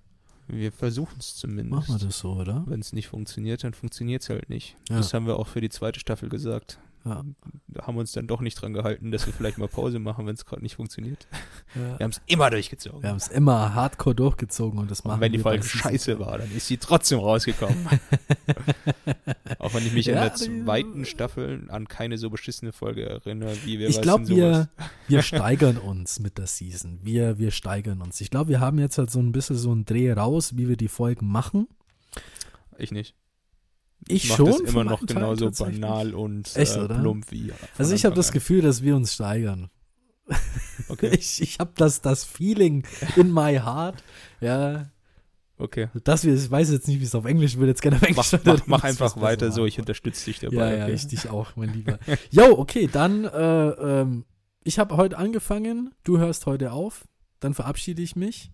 Wir 0.48 0.72
versuchen 0.72 1.16
es 1.20 1.36
zumindest. 1.36 1.70
Machen 1.88 2.00
wir 2.00 2.06
das 2.06 2.18
so, 2.18 2.32
oder? 2.32 2.64
Wenn 2.66 2.80
es 2.80 2.92
nicht 2.92 3.06
funktioniert, 3.08 3.62
dann 3.62 3.72
funktioniert 3.72 4.22
es 4.22 4.30
halt 4.30 4.50
nicht. 4.50 4.76
Ja. 4.88 4.96
Das 4.96 5.14
haben 5.14 5.26
wir 5.26 5.36
auch 5.36 5.46
für 5.46 5.61
die 5.61 5.68
zweite 5.68 6.00
Staffel 6.00 6.28
gesagt. 6.28 6.80
Ja. 7.05 7.24
Da 7.68 7.86
haben 7.86 7.94
wir 7.96 8.01
uns 8.01 8.12
dann 8.12 8.26
doch 8.26 8.40
nicht 8.42 8.55
dran 8.61 8.74
gehalten, 8.74 9.11
dass 9.11 9.24
wir 9.26 9.32
vielleicht 9.32 9.57
mal 9.57 9.68
Pause 9.68 9.98
machen, 9.98 10.26
wenn 10.26 10.34
es 10.34 10.44
gerade 10.44 10.61
nicht 10.62 10.76
funktioniert. 10.76 11.26
Ja. 11.74 11.98
Wir 11.98 12.05
haben 12.05 12.11
es 12.11 12.20
immer 12.26 12.51
durchgezogen. 12.51 13.03
Wir 13.03 13.09
haben 13.09 13.16
es 13.16 13.28
immer 13.28 13.74
hardcore 13.74 14.14
durchgezogen 14.14 14.78
und 14.78 14.90
das 14.90 15.05
machen 15.05 15.14
Und 15.14 15.20
wenn 15.22 15.32
die 15.32 15.38
Folge 15.38 15.62
scheiße 15.64 16.18
war, 16.18 16.36
dann 16.38 16.55
ist 16.55 16.66
sie 16.66 16.76
trotzdem 16.76 17.18
rausgekommen. 17.20 17.86
Auch 19.59 19.74
wenn 19.74 19.86
ich 19.86 19.92
mich 19.92 20.09
in 20.09 20.14
Ja, 20.14 20.28
der 20.28 20.36
die- 20.36 20.64
zweiten 20.64 21.05
Staffel 21.05 21.66
an 21.70 21.88
keine 21.88 22.18
so 22.18 22.28
beschissene 22.30 22.72
Folge 22.72 23.07
erinnere, 23.09 23.57
wie 23.64 23.78
wir 23.78 23.88
Ich 23.88 24.01
glaube, 24.03 24.28
wir, 24.28 24.68
wir 25.09 25.22
steigern 25.22 25.78
uns 25.78 26.20
mit 26.20 26.38
der 26.38 26.46
Season. 26.46 26.98
Wir, 27.03 27.38
wir 27.38 27.51
steigern 27.51 28.03
uns. 28.03 28.20
Ich 28.20 28.30
glaube, 28.30 28.51
wir 28.51 28.61
haben 28.61 28.78
jetzt 28.78 28.98
halt 28.98 29.11
so 29.11 29.20
ein 29.20 29.32
bisschen 29.32 29.57
so 29.57 29.70
einen 29.72 29.84
Dreh 29.84 30.12
raus, 30.12 30.57
wie 30.57 30.68
wir 30.68 30.76
die 30.76 30.88
Folgen 30.88 31.26
machen. 31.28 31.66
Ich 32.78 32.92
nicht. 32.92 33.14
Ich 34.09 34.28
mach 34.28 34.36
schon. 34.36 34.53
für 34.55 34.62
immer 34.64 34.84
noch 34.84 35.05
genauso 35.07 35.51
banal 35.51 36.14
und 36.14 36.55
Echt, 36.57 36.76
äh, 36.76 36.88
plump 36.88 37.30
wie. 37.30 37.53
Also 37.78 37.94
ich 37.94 38.05
habe 38.05 38.14
das 38.16 38.32
Gefühl, 38.32 38.62
dass 38.62 38.82
wir 38.82 38.96
uns 38.96 39.14
steigern. 39.14 39.70
Okay, 40.88 41.11
Ich, 41.14 41.40
ich 41.40 41.59
habe 41.61 41.70
das, 41.76 42.01
das 42.01 42.24
Feeling 42.24 42.84
in 43.16 43.32
my 43.32 43.55
heart, 43.57 44.03
ja, 44.40 44.90
okay. 45.57 45.88
dass 46.03 46.24
wir, 46.24 46.34
ich 46.34 46.51
weiß 46.51 46.70
jetzt 46.72 46.88
nicht, 46.88 46.98
wie 47.01 47.05
es 47.05 47.14
auf 47.14 47.26
Englisch 47.26 47.57
wird, 47.59 47.68
jetzt 47.68 47.82
gerne 47.82 47.96
auf 47.96 48.03
Mach, 48.03 48.32
Englisch. 48.32 48.40
mach, 48.44 48.66
mach 48.66 48.80
Das 48.80 48.90
einfach 48.90 49.16
ist 49.16 49.22
weiter 49.22 49.53
so, 49.53 49.66
ich 49.66 49.78
unterstütze 49.78 50.24
dich 50.24 50.40
dabei. 50.40 50.55
Ja, 50.57 50.76
ja, 50.78 50.84
okay? 50.84 50.94
ich 50.94 51.07
dich 51.07 51.28
auch, 51.28 51.55
mein 51.55 51.68
Lieber. 51.74 51.98
Jo, 52.30 52.59
okay, 52.59 52.88
dann, 52.90 53.24
äh, 53.24 53.68
ähm, 53.68 54.24
ich 54.64 54.78
habe 54.80 54.96
heute 54.96 55.16
angefangen, 55.16 55.94
du 56.03 56.18
hörst 56.18 56.46
heute 56.46 56.72
auf, 56.72 57.05
dann 57.38 57.55
verabschiede 57.55 58.03
ich 58.03 58.16
mich. 58.16 58.51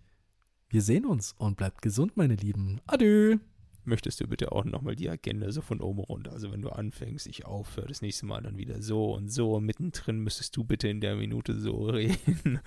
Wir 0.68 0.82
sehen 0.82 1.06
uns 1.06 1.34
und 1.38 1.56
bleibt 1.56 1.80
gesund, 1.80 2.16
meine 2.16 2.34
Lieben. 2.34 2.80
Adö. 2.86 3.38
Möchtest 3.86 4.20
du 4.20 4.26
bitte 4.26 4.50
auch 4.50 4.64
nochmal 4.64 4.96
die 4.96 5.08
Agenda 5.08 5.52
so 5.52 5.60
von 5.60 5.80
oben 5.80 6.00
runter? 6.00 6.32
Also 6.32 6.52
wenn 6.52 6.60
du 6.60 6.70
anfängst, 6.70 7.26
ich 7.28 7.46
aufhöre, 7.46 7.86
das 7.86 8.02
nächste 8.02 8.26
Mal 8.26 8.42
dann 8.42 8.58
wieder 8.58 8.82
so 8.82 9.14
und 9.14 9.30
so. 9.30 9.60
Mittendrin 9.60 10.18
müsstest 10.18 10.56
du 10.56 10.64
bitte 10.64 10.88
in 10.88 11.00
der 11.00 11.14
Minute 11.14 11.54
so 11.54 11.84
reden. 11.86 12.60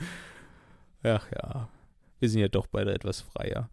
Ach 1.03 1.28
ja, 1.32 1.70
wir 2.20 2.30
sind 2.30 2.39
ja 2.39 2.47
doch 2.47 2.67
beide 2.67 2.93
etwas 2.93 3.20
freier. 3.20 3.70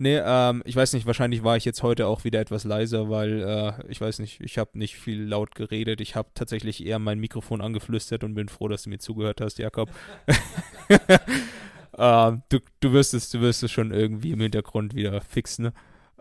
Nee, 0.00 0.20
ähm, 0.24 0.62
ich 0.64 0.76
weiß 0.76 0.92
nicht, 0.92 1.06
wahrscheinlich 1.06 1.42
war 1.42 1.56
ich 1.56 1.64
jetzt 1.64 1.82
heute 1.82 2.06
auch 2.06 2.24
wieder 2.24 2.40
etwas 2.40 2.64
leiser, 2.64 3.10
weil, 3.10 3.42
äh, 3.42 3.72
ich 3.88 4.00
weiß 4.00 4.20
nicht, 4.20 4.40
ich 4.40 4.56
habe 4.56 4.78
nicht 4.78 4.96
viel 4.96 5.22
laut 5.22 5.56
geredet. 5.56 6.00
Ich 6.00 6.14
habe 6.14 6.30
tatsächlich 6.34 6.84
eher 6.86 7.00
mein 7.00 7.18
Mikrofon 7.18 7.60
angeflüstert 7.60 8.22
und 8.22 8.34
bin 8.34 8.48
froh, 8.48 8.68
dass 8.68 8.84
du 8.84 8.90
mir 8.90 8.98
zugehört 8.98 9.40
hast, 9.40 9.58
Jakob. 9.58 9.90
ähm, 11.98 12.42
du, 12.48 12.58
du, 12.80 12.92
wirst 12.92 13.14
es, 13.14 13.30
du 13.30 13.40
wirst 13.40 13.64
es 13.64 13.72
schon 13.72 13.92
irgendwie 13.92 14.32
im 14.32 14.40
Hintergrund 14.40 14.94
wieder 14.94 15.20
fixen. 15.20 15.66
Ne? 15.66 15.72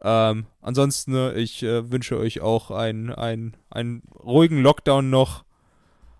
Ähm, 0.01 0.45
ansonsten, 0.61 1.11
ne, 1.11 1.33
ich 1.33 1.63
äh, 1.63 1.91
wünsche 1.91 2.17
euch 2.17 2.41
auch 2.41 2.71
einen, 2.71 3.11
einen, 3.11 4.03
ruhigen 4.23 4.61
Lockdown 4.61 5.09
noch. 5.09 5.43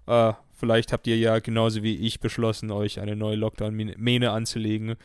Äh, 0.08 0.34
vielleicht 0.52 0.94
habt 0.94 1.08
ihr 1.08 1.18
ja 1.18 1.40
genauso 1.40 1.84
wie 1.84 1.96
ich 1.96 2.20
beschlossen, 2.20 2.72
euch 2.72 3.00
eine 3.00 3.16
neue 3.16 3.36
Lockdown-Mähne 3.36 4.32
anzulegen. 4.32 4.96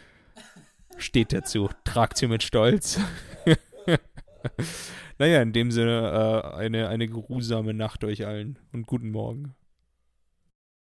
Steht 0.97 1.33
dazu. 1.33 1.69
Tragt 1.85 2.17
sie 2.17 2.29
mit 2.29 2.43
Stolz. 2.43 2.99
naja, 5.19 5.43
in 5.43 5.53
dem 5.53 5.71
Sinne, 5.71 6.43
äh, 6.55 6.57
eine, 6.57 6.89
eine 6.89 7.09
geruhsame 7.09 7.75
Nacht 7.75 8.05
euch 8.05 8.27
allen 8.27 8.59
und 8.73 8.87
guten 8.87 9.11
Morgen. 9.11 9.55